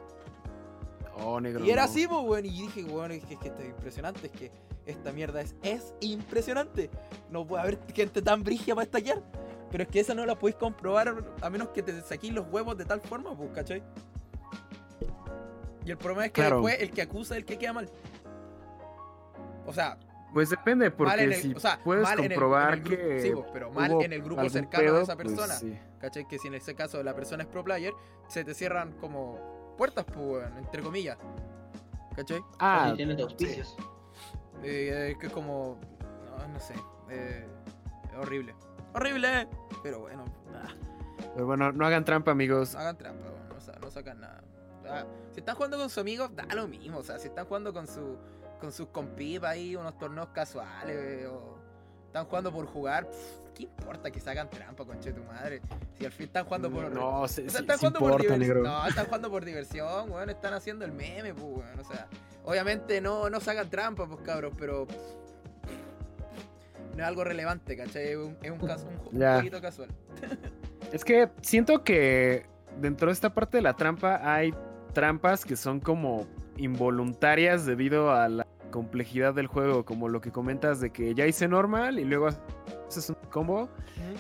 [1.17, 1.65] Oh, negro.
[1.65, 2.47] Y era así, pues, weón.
[2.47, 4.27] Y dije, weón, es que, esto es impresionante.
[4.27, 4.51] Es que
[4.87, 6.91] esta mierda es, es impresionante.
[7.31, 9.23] No puede haber gente tan brigia para estallar.
[9.71, 12.77] Pero es que esa no la podéis comprobar a menos que te saquéis los huevos
[12.77, 13.83] de tal forma, pues, ¿cachai?
[15.85, 17.89] Y el problema es que después el que acusa es el que queda mal.
[19.67, 19.99] O sea,
[20.33, 21.55] pues depende, porque si
[21.85, 23.21] puedes comprobar que.
[23.21, 25.55] Sí, pero mal en el grupo cercano de esa pues persona.
[26.01, 26.27] ¿Cachai?
[26.27, 27.93] Que si en ese caso la persona es pro player,
[28.29, 31.19] se te cierran como puertas, pues, entre comillas.
[32.17, 32.43] ¿Cachai?
[32.59, 33.77] Ah, si tienes auspicios.
[34.63, 35.79] Eh, que es como.
[36.53, 36.75] No, sé.
[37.11, 37.47] Eh,
[38.19, 38.55] horrible.
[38.95, 39.49] ¡Horrible!
[39.83, 40.75] Pero bueno, nada.
[41.35, 42.75] Pero bueno, no hagan trampa, amigos.
[42.75, 44.43] No hagan trampa, no, no sacan nada.
[44.89, 46.99] Ah, si están jugando con sus amigos, da lo mismo.
[46.99, 48.19] O sea, si están jugando con su
[48.63, 51.59] con sus compipas ahí, unos torneos casuales o,
[52.07, 53.11] están jugando por jugar.
[53.53, 55.61] ¿Qué importa que sacan trampa, conche tu madre?
[55.99, 56.89] Si al fin están jugando por.
[56.93, 58.63] No, sí, están jugando por diversión.
[58.63, 60.31] No, están jugando por diversión, weón.
[60.31, 61.81] Están haciendo el meme, pues, weón.
[61.81, 62.07] O sea,
[62.45, 64.87] obviamente no, no sacan trampa, pues, cabros, pero.
[66.95, 68.11] No es algo relevante, ¿cachai?
[68.11, 69.89] Es un, es un, caso, un, poquito casual.
[70.93, 72.47] es que siento que
[72.79, 74.55] dentro de esta parte de la trampa hay
[74.93, 80.81] trampas que son como involuntarias debido a la complejidad del juego, como lo que comentas
[80.81, 82.27] de que ya hice normal y luego
[82.89, 83.69] haces un combo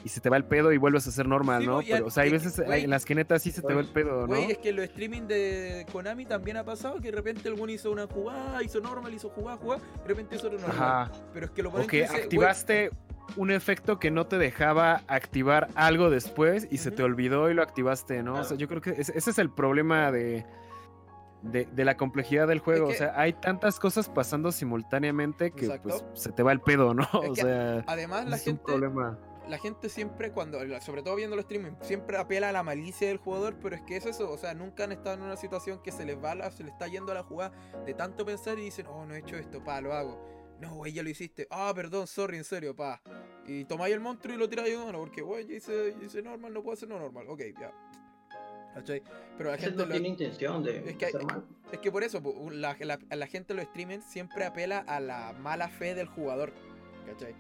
[0.05, 1.81] y se te va el pedo y vuelves a hacer normal, ¿no?
[1.87, 4.29] Pero, o sea, hay veces en las que neta sí se te va el pedo,
[4.29, 4.29] ¿no?
[4.29, 7.91] Güey, es que lo streaming de Konami también ha pasado que de repente alguno hizo
[7.91, 10.71] una jugada, hizo normal, hizo jugada, jugada, de repente hizo normal.
[10.71, 11.13] Ajá.
[11.35, 12.91] Pero es que lo O que activaste
[13.37, 17.63] un efecto que no te dejaba activar algo después y se te olvidó y lo
[17.63, 18.35] activaste, ¿no?
[18.35, 20.45] O sea, yo creo que ese es el problema de
[21.43, 22.89] de, la complejidad del juego.
[22.89, 27.07] o sea, hay tantas cosas pasando simultáneamente que pues, se te va el pedo, ¿no?
[27.13, 28.73] o sea, además la gente,
[29.49, 33.19] la gente siempre cuando, sobre todo viendo los streaming, siempre apela a la malicia del
[33.19, 35.93] jugador, pero es que es eso, o sea, nunca han estado en una situación que
[35.93, 37.53] se les va, la, se les está yendo a la jugada
[37.85, 40.33] de tanto pensar y dicen, oh, no he hecho esto, pa, lo hago.
[40.61, 41.49] No, güey, ya lo hiciste.
[41.51, 43.03] Ah, perdón, sorry, en serio, pa.
[43.47, 46.55] Y tomáis el monstruo y lo tiráis de uno, porque, güey, ya hice, hice normal,
[46.55, 47.27] no puedo hacer no normal.
[47.29, 47.73] Ok, ya.
[49.39, 50.79] Pero la gente no tiene intención de.
[50.91, 51.07] Es que,
[51.73, 55.69] es que por eso, la, la, la gente los streamers siempre apela a la mala
[55.69, 56.53] fe del jugador.
[57.07, 57.35] ¿Cachai?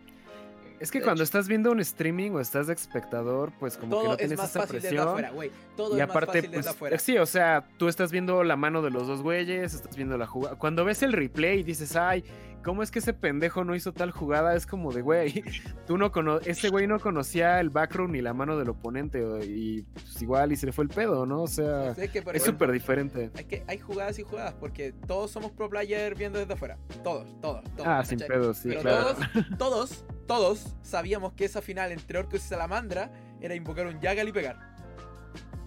[0.82, 4.16] Es que cuando estás viendo un streaming o estás de espectador, pues como que no
[4.16, 5.06] tienes esa presión.
[5.06, 5.32] Afuera,
[5.76, 6.98] Todo y es aparte, más fácil pues, afuera.
[6.98, 10.26] sí, o sea, tú estás viendo la mano de los dos güeyes, estás viendo la
[10.26, 10.56] jugada.
[10.56, 12.24] Cuando ves el replay y dices, ay,
[12.62, 14.54] ¿cómo es que ese pendejo no hizo tal jugada?
[14.54, 15.42] Es como de, güey,
[15.86, 19.82] tú no cono ese güey no conocía el backroom ni la mano del oponente y
[19.82, 21.42] pues, igual y se le fue el pedo, ¿no?
[21.42, 23.30] O sea, es súper diferente.
[23.34, 26.78] Es que hay jugadas y jugadas porque todos somos pro player viendo desde afuera.
[27.02, 27.86] Todos, todos, todos.
[27.86, 29.14] Ah, sin pedo, sí, Pero claro.
[29.14, 33.10] todos, todos todos sabíamos que esa final entre Orcus y Salamandra
[33.40, 34.56] era invocar un Yagal y pegar.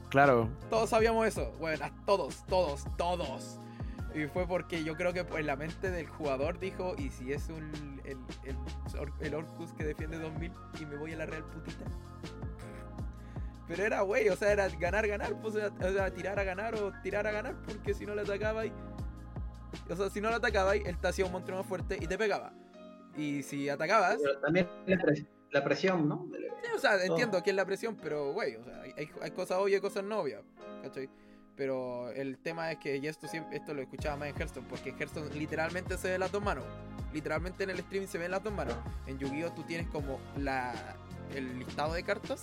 [0.10, 0.50] Claro.
[0.70, 1.52] Todos sabíamos eso.
[1.60, 3.60] Bueno, todos, todos, todos.
[4.16, 7.50] Y fue porque yo creo que en la mente del jugador dijo, ¿y si es
[7.50, 8.18] un, el,
[9.20, 11.84] el, Orcus que defiende 2000 y me voy a la Real Putita?
[13.68, 16.94] Pero era, güey, o sea, era ganar, ganar, pues, o sea, tirar a ganar o
[17.04, 18.72] tirar a ganar, porque si no le atacaba y...
[19.90, 22.18] O sea, si no le atacaba, él te hacía un monstruo más fuerte y te
[22.18, 22.54] pegaba.
[23.18, 24.18] Y si atacabas.
[24.22, 24.70] Pero también
[25.52, 26.30] la, presión, ¿no?
[26.32, 29.58] Sí, o sea, entiendo que es la presión, pero, güey, o sea, hay, hay cosas
[29.58, 30.44] obvias y cosas no obvias,
[30.84, 31.10] ¿cachai?
[31.56, 34.90] Pero el tema es que, y esto, siempre, esto lo escuchaba más en Hearthstone, porque
[34.90, 36.66] en Hearthstone literalmente se ven las dos manos.
[37.14, 38.76] Literalmente en el streaming se ven las dos manos.
[39.08, 39.52] En Yu-Gi-Oh!
[39.54, 40.96] tú tienes como la,
[41.34, 42.42] el listado de cartas,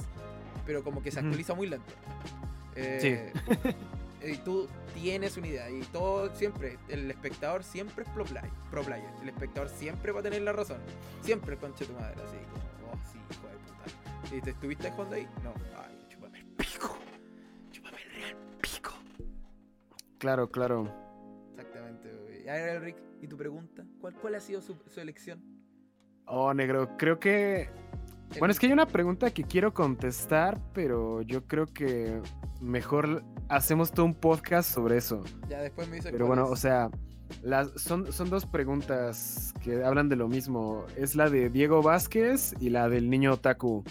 [0.65, 1.93] pero como que se actualiza muy lento.
[2.75, 3.33] Eh,
[4.23, 4.27] sí.
[4.27, 5.71] y tú tienes una idea.
[5.71, 9.11] Y todo siempre, el espectador siempre es pro, player.
[9.21, 10.79] El espectador siempre va a tener la razón.
[11.23, 12.15] Siempre, conche tu madre.
[12.15, 14.37] Así como, oh, sí, hijo de puta.
[14.37, 15.29] ¿Y te estuviste jugando ahí?
[15.43, 15.53] No.
[15.77, 16.02] Ay,
[20.23, 20.89] Claro, claro.
[21.51, 22.45] Exactamente.
[22.45, 23.85] Y ahora, Rick, ¿y tu pregunta?
[24.01, 25.43] ¿Cuál, cuál ha sido su, su elección?
[26.27, 27.69] Oh, negro, creo que
[28.39, 32.23] bueno, es que hay una pregunta que quiero contestar, pero yo creo que
[32.61, 35.25] mejor hacemos todo un podcast sobre eso.
[35.49, 36.89] Ya después me dice Pero bueno, o sea,
[37.43, 40.87] las, son, son dos preguntas que hablan de lo mismo.
[40.97, 43.83] Es la de Diego Vázquez y la del niño Otaku.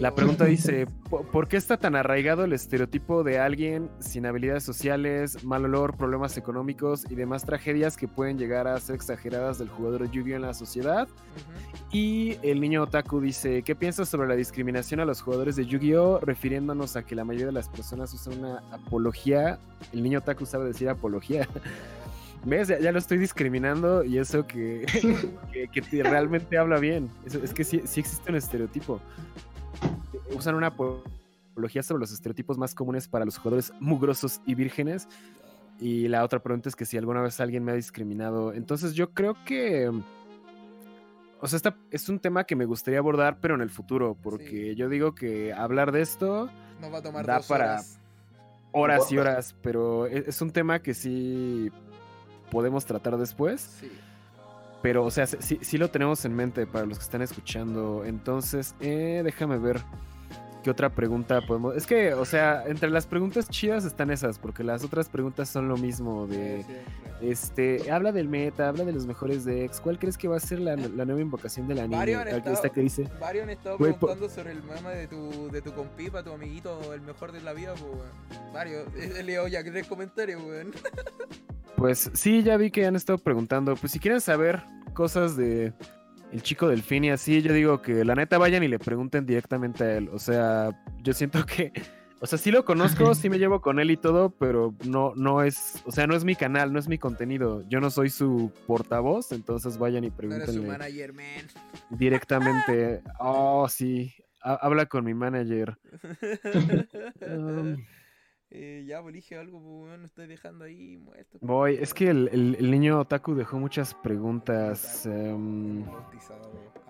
[0.00, 5.44] La pregunta dice, ¿por qué está tan arraigado el estereotipo de alguien sin habilidades sociales,
[5.44, 10.10] mal olor, problemas económicos y demás tragedias que pueden llegar a ser exageradas del jugador
[10.10, 11.08] Yu-Gi-Oh en la sociedad?
[11.90, 16.20] Y el niño otaku dice, ¿qué piensas sobre la discriminación a los jugadores de Yu-Gi-Oh
[16.20, 19.58] refiriéndonos a que la mayoría de las personas usan una apología?
[19.92, 21.48] El niño otaku sabe decir apología.
[22.44, 22.66] ¿Ves?
[22.68, 24.84] Ya, lo estoy discriminando y eso que,
[25.72, 27.08] que, realmente habla bien.
[27.24, 29.00] es que sí, sí existe un estereotipo
[30.34, 35.08] usan una apología sobre los estereotipos más comunes para los jugadores mugrosos y vírgenes.
[35.78, 38.52] Y la otra pregunta es que si alguna vez alguien me ha discriminado.
[38.52, 39.90] Entonces yo creo que...
[41.40, 44.76] O sea, esta es un tema que me gustaría abordar, pero en el futuro, porque
[44.76, 46.48] yo digo que hablar de esto
[46.80, 47.80] no va a tomar da para
[48.72, 49.10] horas.
[49.10, 51.70] y horas, pero e, es, un tema que sí
[52.50, 53.60] podemos tratar después.
[53.80, 53.90] Sí.
[54.82, 58.04] Pero, o sea, sí, sí, lo tenemos en mente para los que están escuchando.
[58.04, 59.80] Entonces, eh, déjame ver.
[60.62, 61.76] ¿Qué otra pregunta podemos.?
[61.76, 65.68] Es que, o sea, entre las preguntas chidas están esas, porque las otras preguntas son
[65.68, 66.26] lo mismo.
[66.26, 66.64] De.
[67.20, 67.90] Este.
[67.90, 69.80] Habla del meta, habla de los mejores decks.
[69.80, 72.22] ¿Cuál crees que va a ser la, nueva invocación de la niña?
[72.22, 73.08] Esta que dice.
[73.20, 77.00] Varios han estado preguntando sobre el mama de tu, de tu compipa, tu amiguito, el
[77.00, 78.86] mejor de la vida, pues, Varios.
[78.96, 80.72] He leído ya tres comentarios, weón.
[81.76, 83.74] Pues sí, ya vi que han estado preguntando.
[83.74, 84.62] Pues si quieren saber
[84.94, 85.72] cosas de
[86.32, 89.84] el chico delfín y así, yo digo que la neta vayan y le pregunten directamente
[89.84, 90.08] a él.
[90.12, 90.70] O sea,
[91.02, 91.72] yo siento que,
[92.20, 95.42] o sea, sí lo conozco, sí me llevo con él y todo, pero no, no
[95.42, 97.62] es, o sea, no es mi canal, no es mi contenido.
[97.68, 100.52] Yo no soy su portavoz, entonces vayan y pregúntenle.
[100.52, 101.48] su manager, man.
[101.90, 103.02] Directamente.
[103.18, 104.14] Oh, sí.
[104.40, 105.76] habla con mi manager.
[107.22, 107.76] Um,
[108.54, 111.38] eh, ya, elige algo, pues, no estoy dejando ahí muerto.
[111.38, 111.48] Pues.
[111.48, 115.06] Voy, es que el, niño Otaku dejó muchas preguntas.
[115.06, 115.86] Em,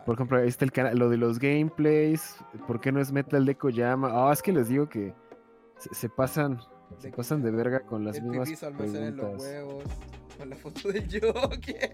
[0.04, 2.36] por ejemplo, ahí está el canal, lo de los gameplays.
[2.66, 4.10] ¿Por qué no es Metal de Kojama?
[4.10, 5.14] Ah, es que les digo que
[5.78, 6.58] se, pasan.
[6.98, 8.94] Se pasan de verga con las mismas preguntas.
[8.94, 9.84] En los huevos,
[10.38, 11.92] con la foto del Joker.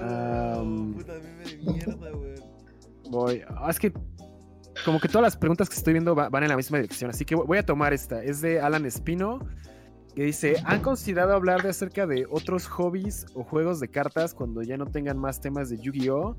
[0.00, 2.10] um, puta meme de mierda,
[3.10, 3.42] Voy.
[3.48, 3.92] Ah, es que
[4.84, 7.34] como que todas las preguntas que estoy viendo van en la misma dirección, así que
[7.34, 8.22] voy a tomar esta.
[8.22, 9.40] Es de Alan Espino,
[10.14, 14.62] que dice, ¿han considerado hablar de acerca de otros hobbies o juegos de cartas cuando
[14.62, 16.36] ya no tengan más temas de Yu-Gi-Oh?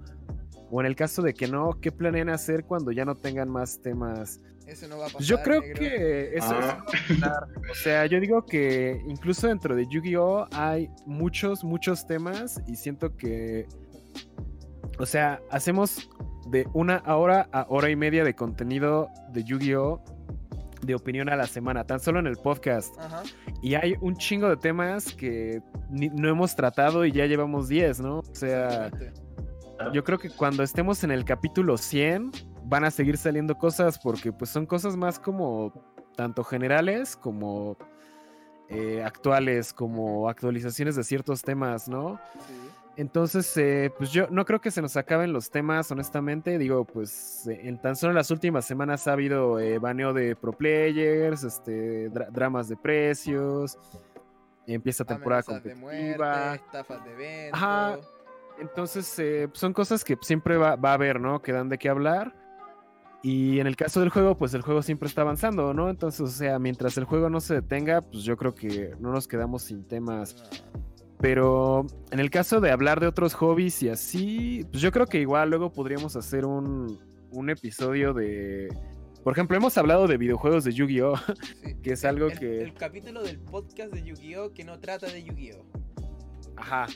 [0.72, 3.82] O en el caso de que no, ¿qué planean hacer cuando ya no tengan más
[3.82, 4.40] temas?
[4.66, 5.22] Eso no va a pasar.
[5.22, 6.86] Yo creo que eso, ah.
[7.10, 12.76] es O sea, yo digo que incluso dentro de Yu-Gi-Oh hay muchos, muchos temas y
[12.76, 13.68] siento que,
[14.98, 16.10] o sea, hacemos
[16.56, 20.02] de una hora a hora y media de contenido de Yu-Gi-Oh!
[20.82, 22.96] de opinión a la semana, tan solo en el podcast.
[23.62, 28.20] Y hay un chingo de temas que no hemos tratado y ya llevamos 10, ¿no?
[28.20, 28.90] O sea,
[29.92, 32.32] yo creo que cuando estemos en el capítulo 100
[32.64, 35.74] van a seguir saliendo cosas porque pues son cosas más como
[36.16, 37.76] tanto generales como
[38.70, 42.18] eh, actuales, como actualizaciones de ciertos temas, ¿no?
[42.48, 42.65] Sí.
[42.98, 46.58] Entonces, eh, pues yo no creo que se nos acaben los temas, honestamente.
[46.58, 50.54] Digo, pues eh, en tan solo las últimas semanas ha habido eh, baneo de pro
[50.54, 53.78] players, este, dramas de precios,
[54.66, 56.52] empieza temporada competitiva.
[56.52, 57.62] De estafas de eventos.
[57.62, 57.98] Ajá.
[58.60, 61.42] Entonces, son cosas que siempre va, va, a haber, ¿no?
[61.42, 62.34] Que dan de qué hablar.
[63.22, 65.90] Y en el caso del juego, pues el juego siempre está avanzando, ¿no?
[65.90, 69.28] Entonces, o sea, mientras el juego no se detenga, pues yo creo que no nos
[69.28, 70.36] quedamos sin temas.
[71.20, 75.20] Pero en el caso de hablar de otros hobbies y así, pues yo creo que
[75.20, 77.00] igual luego podríamos hacer un,
[77.50, 78.70] episodio de...
[79.24, 81.16] Por ejemplo, hemos hablado de videojuegos de Yu-Gi-Oh!
[81.84, 82.62] que es algo que...
[82.62, 84.54] El capítulo del podcast de Yu-Gi-Oh!
[84.54, 85.66] que no trata de Yu-Gi-Oh!
[86.58, 86.88] Ajá.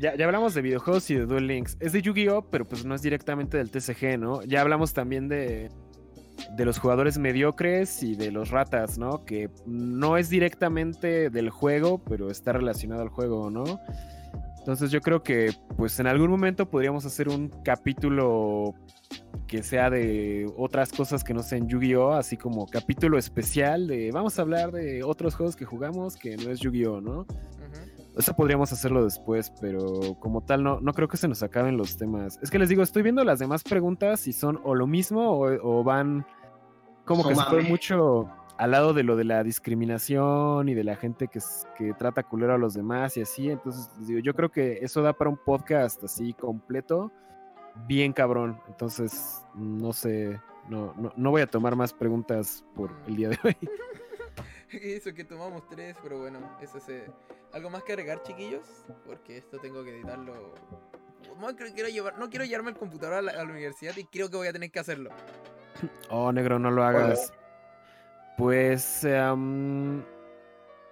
[0.00, 1.76] ya, ya, hablamos de videojuegos y de Duel Links.
[1.80, 2.50] Es de Yu-Gi-Oh!
[2.50, 4.42] pero pues no es directamente del TCG, ¿no?
[4.44, 5.70] Ya hablamos también de
[6.56, 9.24] de los jugadores mediocres y de los ratas, ¿no?
[9.24, 13.64] Que no es directamente del juego, pero está relacionado al juego, ¿no?
[14.58, 18.74] Entonces yo creo que pues en algún momento podríamos hacer un capítulo
[19.46, 24.38] que sea de otras cosas que no sean Yu-Gi-Oh, así como capítulo especial de vamos
[24.38, 27.26] a hablar de otros juegos que jugamos que no es Yu-Gi-Oh, ¿no?
[28.18, 31.96] Eso podríamos hacerlo después, pero como tal no, no creo que se nos acaben los
[31.96, 32.38] temas.
[32.42, 35.84] Es que les digo, estoy viendo las demás preguntas y son o lo mismo o,
[35.84, 36.26] van
[37.04, 38.28] como que se fue mucho
[38.58, 41.38] al lado de lo de la discriminación y de la gente que,
[41.76, 43.50] que trata culero a los demás y así.
[43.50, 47.12] Entonces, les digo, yo creo que eso da para un podcast así completo,
[47.86, 48.60] bien cabrón.
[48.66, 53.38] Entonces, no sé, no, no, no voy a tomar más preguntas por el día de
[53.44, 53.56] hoy.
[54.70, 57.06] Eso que tomamos tres, pero bueno, eso se...
[57.52, 58.66] ¿Algo más que agregar, chiquillos?
[59.06, 60.54] Porque esto tengo que editarlo.
[61.40, 64.48] No quiero, llevar, no quiero llevarme el computador a la, universidad y creo que voy
[64.48, 65.10] a tener que hacerlo.
[66.10, 67.32] Oh, negro, no lo hagas.
[68.36, 69.04] Pues...
[69.04, 70.02] Em,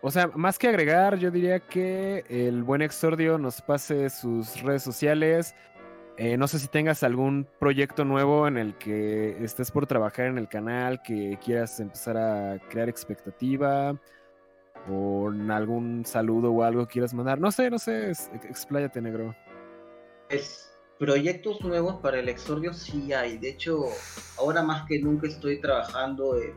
[0.00, 4.84] o sea, más que agregar, yo diría que el buen exordio nos pase sus redes
[4.84, 5.52] sociales,
[6.18, 10.38] eh, no sé si tengas algún proyecto nuevo en el que estés por trabajar en
[10.38, 14.00] el canal, que quieras empezar a crear expectativa,
[14.90, 17.38] o algún saludo o algo quieras mandar.
[17.40, 18.10] No sé, no sé,
[18.48, 19.34] expláyate, negro.
[20.28, 23.38] Es proyectos nuevos para el Exordio sí hay.
[23.38, 23.84] De hecho,
[24.38, 26.54] ahora más que nunca estoy trabajando en...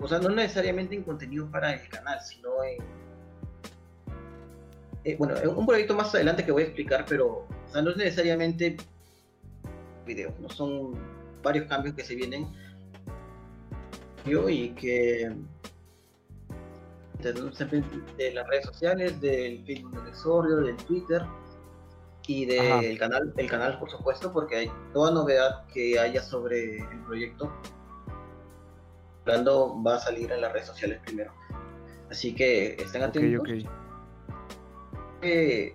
[0.00, 2.78] O sea, no necesariamente en contenido para el canal, sino en
[5.06, 8.76] eh, bueno, un proyecto más adelante que voy a explicar, pero no es necesariamente
[10.04, 10.94] video, no son
[11.44, 12.48] varios cambios que se vienen
[14.24, 15.32] yo y que
[17.22, 21.22] de, las redes sociales, del Facebook del Exorio, del Twitter
[22.26, 27.00] y del canal, el canal por supuesto, porque hay toda novedad que haya sobre el
[27.06, 27.52] proyecto.
[29.22, 31.32] Hablando va a salir en las redes sociales primero.
[32.10, 33.48] Así que estén atentos
[35.22, 35.74] eh,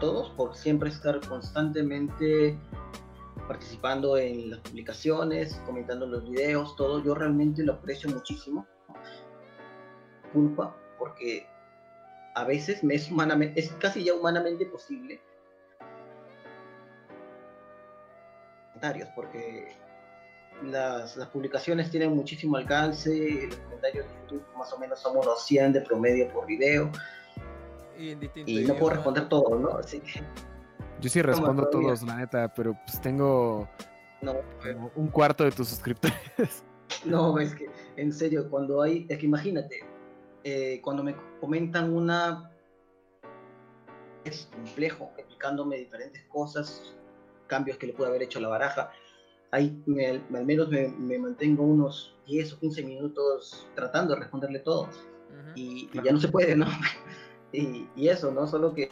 [0.00, 2.58] todos por siempre estar constantemente
[3.46, 7.02] participando en las publicaciones, comentando los videos, todo.
[7.02, 8.66] Yo realmente lo aprecio muchísimo.
[10.32, 11.46] culpa porque
[12.34, 15.20] a veces me es, humanamente, es casi ya humanamente posible
[18.74, 19.76] comentarios porque
[20.62, 25.44] las, las, publicaciones tienen muchísimo alcance, los comentarios de YouTube más o menos somos los
[25.46, 26.90] 100 de promedio por video
[27.96, 28.16] y,
[28.64, 29.78] no puedo responder todo, ¿no?
[29.78, 30.22] Así que...
[31.04, 33.68] Yo sí respondo todos, la neta, pero pues tengo
[34.22, 34.36] no,
[34.96, 36.16] un cuarto de tus suscriptores.
[37.04, 39.80] No, es que, en serio, cuando hay, es que imagínate,
[40.44, 42.50] eh, cuando me comentan una
[44.24, 46.94] es complejo, explicándome diferentes cosas,
[47.48, 48.90] cambios que le puede haber hecho a la baraja,
[49.50, 49.82] ahí
[50.34, 55.06] al menos me, mantengo unos 10 o 15 minutos tratando de responderle todos.
[55.54, 56.66] y, ya no se puede, ¿no?
[57.52, 58.46] y, y, eso, ¿no?
[58.46, 58.90] Solo que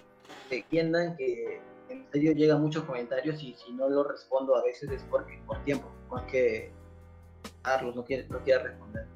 [0.50, 5.02] entiendan que en serio llegan muchos comentarios y si no lo respondo a veces es
[5.04, 6.72] porque por tiempo, más que
[7.62, 9.06] Carlos no quiere, no quiere responder.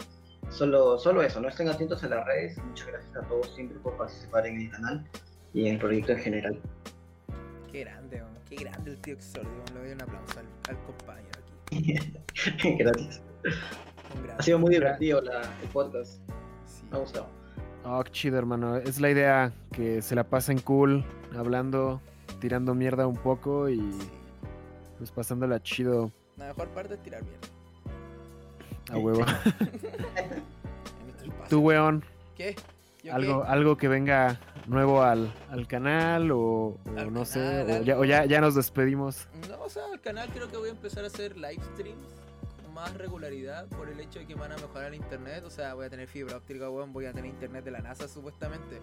[0.51, 2.57] Solo, solo eso, no estén atentos a las redes.
[2.59, 5.05] Muchas gracias a todos siempre por participar en el canal
[5.53, 6.61] y en el proyecto en general.
[7.73, 9.51] Qué grande, qué grande el tío Exordio.
[9.75, 11.95] Le doy un aplauso al, compañero aquí.
[12.79, 13.23] gracias.
[14.39, 16.21] Ha sido muy divertido la, el podcast.
[16.91, 17.27] Me ha gustado.
[17.85, 18.77] Oh, qué chido, hermano.
[18.77, 21.05] Es la idea que se la pasen cool,
[21.37, 22.01] hablando,
[22.41, 23.81] tirando mierda un poco y
[24.99, 26.11] pues pasándola chido.
[26.37, 27.49] La mejor parte es tirar mierda.
[28.91, 29.25] A huevo.
[31.49, 32.05] Tú, weón.
[32.37, 32.55] ¿Qué?
[33.11, 35.33] algo, algo que venga nuevo al,
[35.69, 36.77] canal o,
[37.11, 39.29] no sé, o, ya, ya, nos despedimos.
[39.49, 42.09] No, o sea, al canal creo que voy a empezar a hacer live streams
[42.63, 45.45] con más regularidad por el hecho de que van a mejorar el internet.
[45.45, 48.09] O sea, voy a tener fibra óptica, weón, voy a tener internet de la NASA
[48.09, 48.81] supuestamente.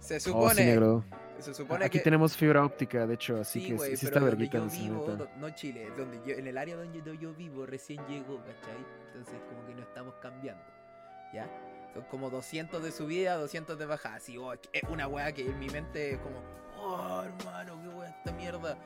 [0.00, 1.02] Se oh, supone.
[1.38, 4.58] Se supone Aquí tenemos fibra óptica, de hecho, así que sí está verguita.
[4.58, 8.84] Yo vivo, no, Chile, donde yo, en el área donde yo vivo recién llegó, ¿cachai?
[9.06, 10.62] Entonces, como que no estamos cambiando.
[11.32, 11.48] ¿Ya?
[11.94, 14.16] Son como 200 de subida, 200 de bajada.
[14.16, 16.40] Así, oh, es una weá que en mi mente es como,
[16.78, 18.78] oh, hermano, qué weá esta mierda.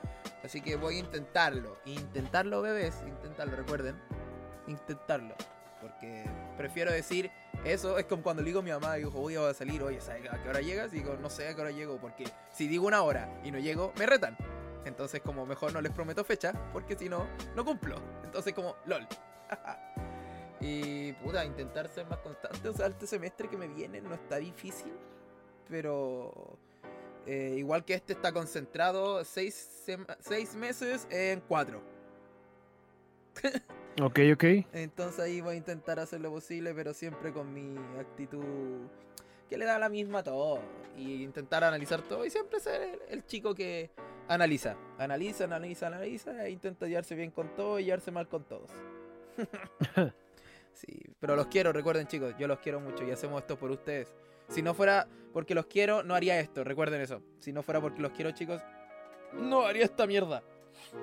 [0.43, 1.79] Así que voy a intentarlo.
[1.85, 3.03] Intentarlo, bebés.
[3.07, 3.97] Intentarlo, recuerden.
[4.67, 5.35] Intentarlo.
[5.81, 6.25] Porque
[6.57, 7.31] prefiero decir
[7.65, 7.99] eso.
[7.99, 10.43] Es como cuando le digo a mi mamá, digo, voy a salir, oye, ¿sabes a
[10.43, 10.93] qué hora llegas?
[10.93, 11.99] Y digo, no sé a qué hora llego.
[11.99, 14.37] Porque si digo una hora y no llego, me retan.
[14.85, 17.27] Entonces, como mejor no les prometo fecha, porque si no,
[17.57, 17.97] no cumplo.
[18.25, 19.07] Entonces, como, lol.
[20.61, 22.67] Y puta, intentar ser más constante.
[22.67, 24.95] O sea, este semestre que me viene no está difícil.
[25.69, 26.57] Pero
[27.27, 29.85] eh, igual que este está concentrado seis,
[30.21, 31.83] seis meses en cuatro.
[34.03, 34.45] ok, ok.
[34.73, 38.89] Entonces ahí voy a intentar hacer lo posible, pero siempre con mi actitud
[39.49, 40.61] que le da la misma a todo.
[40.97, 43.91] Y intentar analizar todo y siempre ser el, el chico que
[44.29, 44.77] analiza.
[44.99, 48.71] Analiza, analiza, analiza e intenta llevarse bien con todo y llevarse mal con todos.
[50.75, 54.13] Sí, pero los quiero, recuerden chicos, yo los quiero mucho y hacemos esto por ustedes.
[54.49, 57.23] Si no fuera porque los quiero, no haría esto, recuerden eso.
[57.39, 58.61] Si no fuera porque los quiero chicos,
[59.33, 60.43] no haría esta mierda.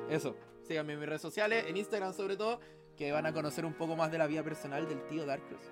[0.09, 2.59] Eso, síganme en mis redes sociales, en Instagram sobre todo,
[3.01, 5.71] que van a conocer un poco más de la vida personal del tío Darkus.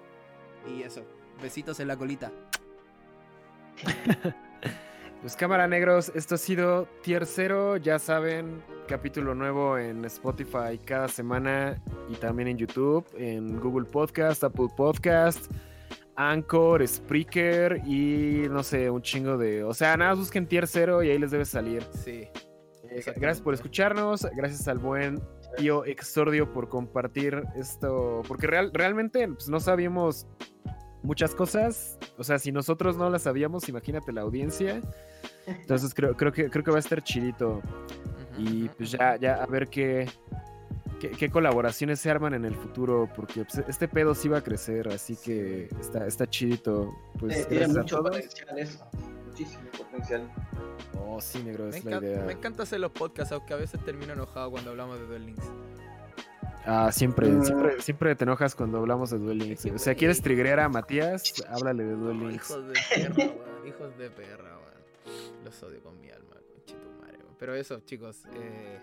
[0.67, 1.05] Y eso,
[1.39, 2.31] besitos en la colita.
[5.21, 11.09] Pues cámara negros, esto ha sido Tier 0, ya saben, capítulo nuevo en Spotify cada
[11.09, 15.51] semana y también en YouTube, en Google Podcast, Apple Podcast,
[16.15, 19.65] Anchor, Spreaker y no sé, un chingo de...
[19.65, 21.83] O sea, nada, busquen Tier 0 y ahí les debe salir.
[21.91, 22.29] Sí.
[22.89, 25.21] Eh, gracias por escucharnos, gracias al buen
[25.59, 30.25] tío Exordio por compartir esto, porque real, realmente pues, no sabíamos
[31.03, 31.97] muchas cosas.
[32.17, 34.81] O sea, si nosotros no las sabíamos, imagínate la audiencia.
[35.45, 37.61] Entonces creo, creo, que, creo que va a estar chidito.
[38.37, 40.07] Y pues ya, ya a ver qué,
[40.99, 44.87] qué, colaboraciones se arman en el futuro, porque pues, este pedo sí va a crecer,
[44.87, 46.93] así que está, está chidito.
[47.19, 48.85] Pues, tiene mucho potencial eso,
[49.25, 50.29] muchísimo potencial.
[51.19, 52.23] Sí, negro, es la idea.
[52.23, 55.45] Me encanta hacer los podcasts, aunque a veces termino enojado cuando hablamos de Duel Links.
[56.65, 57.43] Ah, siempre, mm.
[57.43, 59.65] siempre, siempre te enojas cuando hablamos de Duel Links.
[59.65, 61.33] O sea, ¿quieres trigrear a Matías?
[61.49, 62.51] Háblale de Duel Links.
[62.51, 63.67] Hijos de perra, weón.
[63.67, 65.43] Hijos de perra, weón.
[65.43, 67.35] Los odio con mi alma, weón.
[67.39, 68.79] Pero eso, chicos, eh,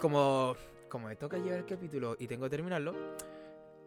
[0.00, 0.56] como,
[0.88, 2.94] como me toca llevar el capítulo y tengo que terminarlo,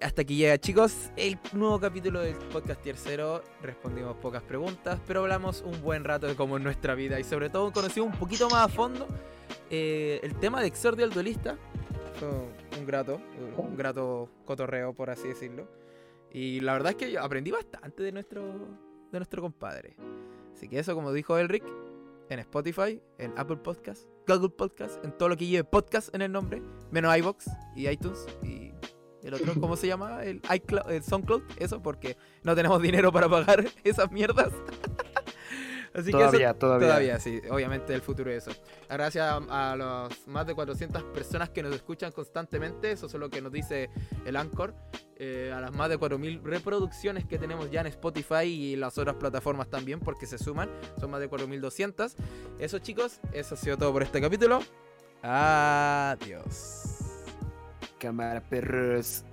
[0.04, 3.42] hasta aquí llega, chicos, el nuevo capítulo del podcast tercero.
[3.62, 7.50] Respondimos pocas preguntas, pero hablamos un buen rato de cómo es nuestra vida y sobre
[7.50, 9.08] todo conocimos un poquito más a fondo
[9.70, 11.58] eh, el tema de Exordio el duelista
[12.20, 12.30] fue
[12.80, 13.20] un grato,
[13.58, 15.68] un grato cotorreo, por así decirlo.
[16.32, 18.44] Y la verdad es que aprendí bastante de nuestro,
[19.12, 19.96] de nuestro compadre.
[20.54, 21.64] Así que eso, como dijo Elric,
[22.30, 26.32] en Spotify, en Apple Podcast, Google Podcast, en todo lo que lleve podcast en el
[26.32, 26.62] nombre,
[26.92, 28.26] menos iBox y iTunes.
[28.44, 28.73] Y
[29.24, 30.24] el otro, ¿cómo se llama?
[30.24, 34.52] El iCloud, el SoundCloud, eso, porque no tenemos dinero para pagar esas mierdas.
[35.94, 36.88] Así todavía, que todavía.
[36.88, 37.40] Todavía, sí.
[37.52, 38.60] Obviamente el futuro es eso.
[38.90, 43.42] Gracias a, las más de 400 personas que nos escuchan constantemente, eso es lo que
[43.42, 43.90] nos dice
[44.26, 44.74] el Anchor.
[45.18, 49.16] Eh, a las más de 4.000 reproducciones que tenemos ya en Spotify y las otras
[49.16, 50.72] plataformas también, porque se suman.
[51.00, 52.16] Son más de 4.200.
[52.58, 54.62] Eso chicos, eso ha sido todo por este capítulo.
[55.22, 57.13] Adiós.
[58.04, 59.24] Cámara perros.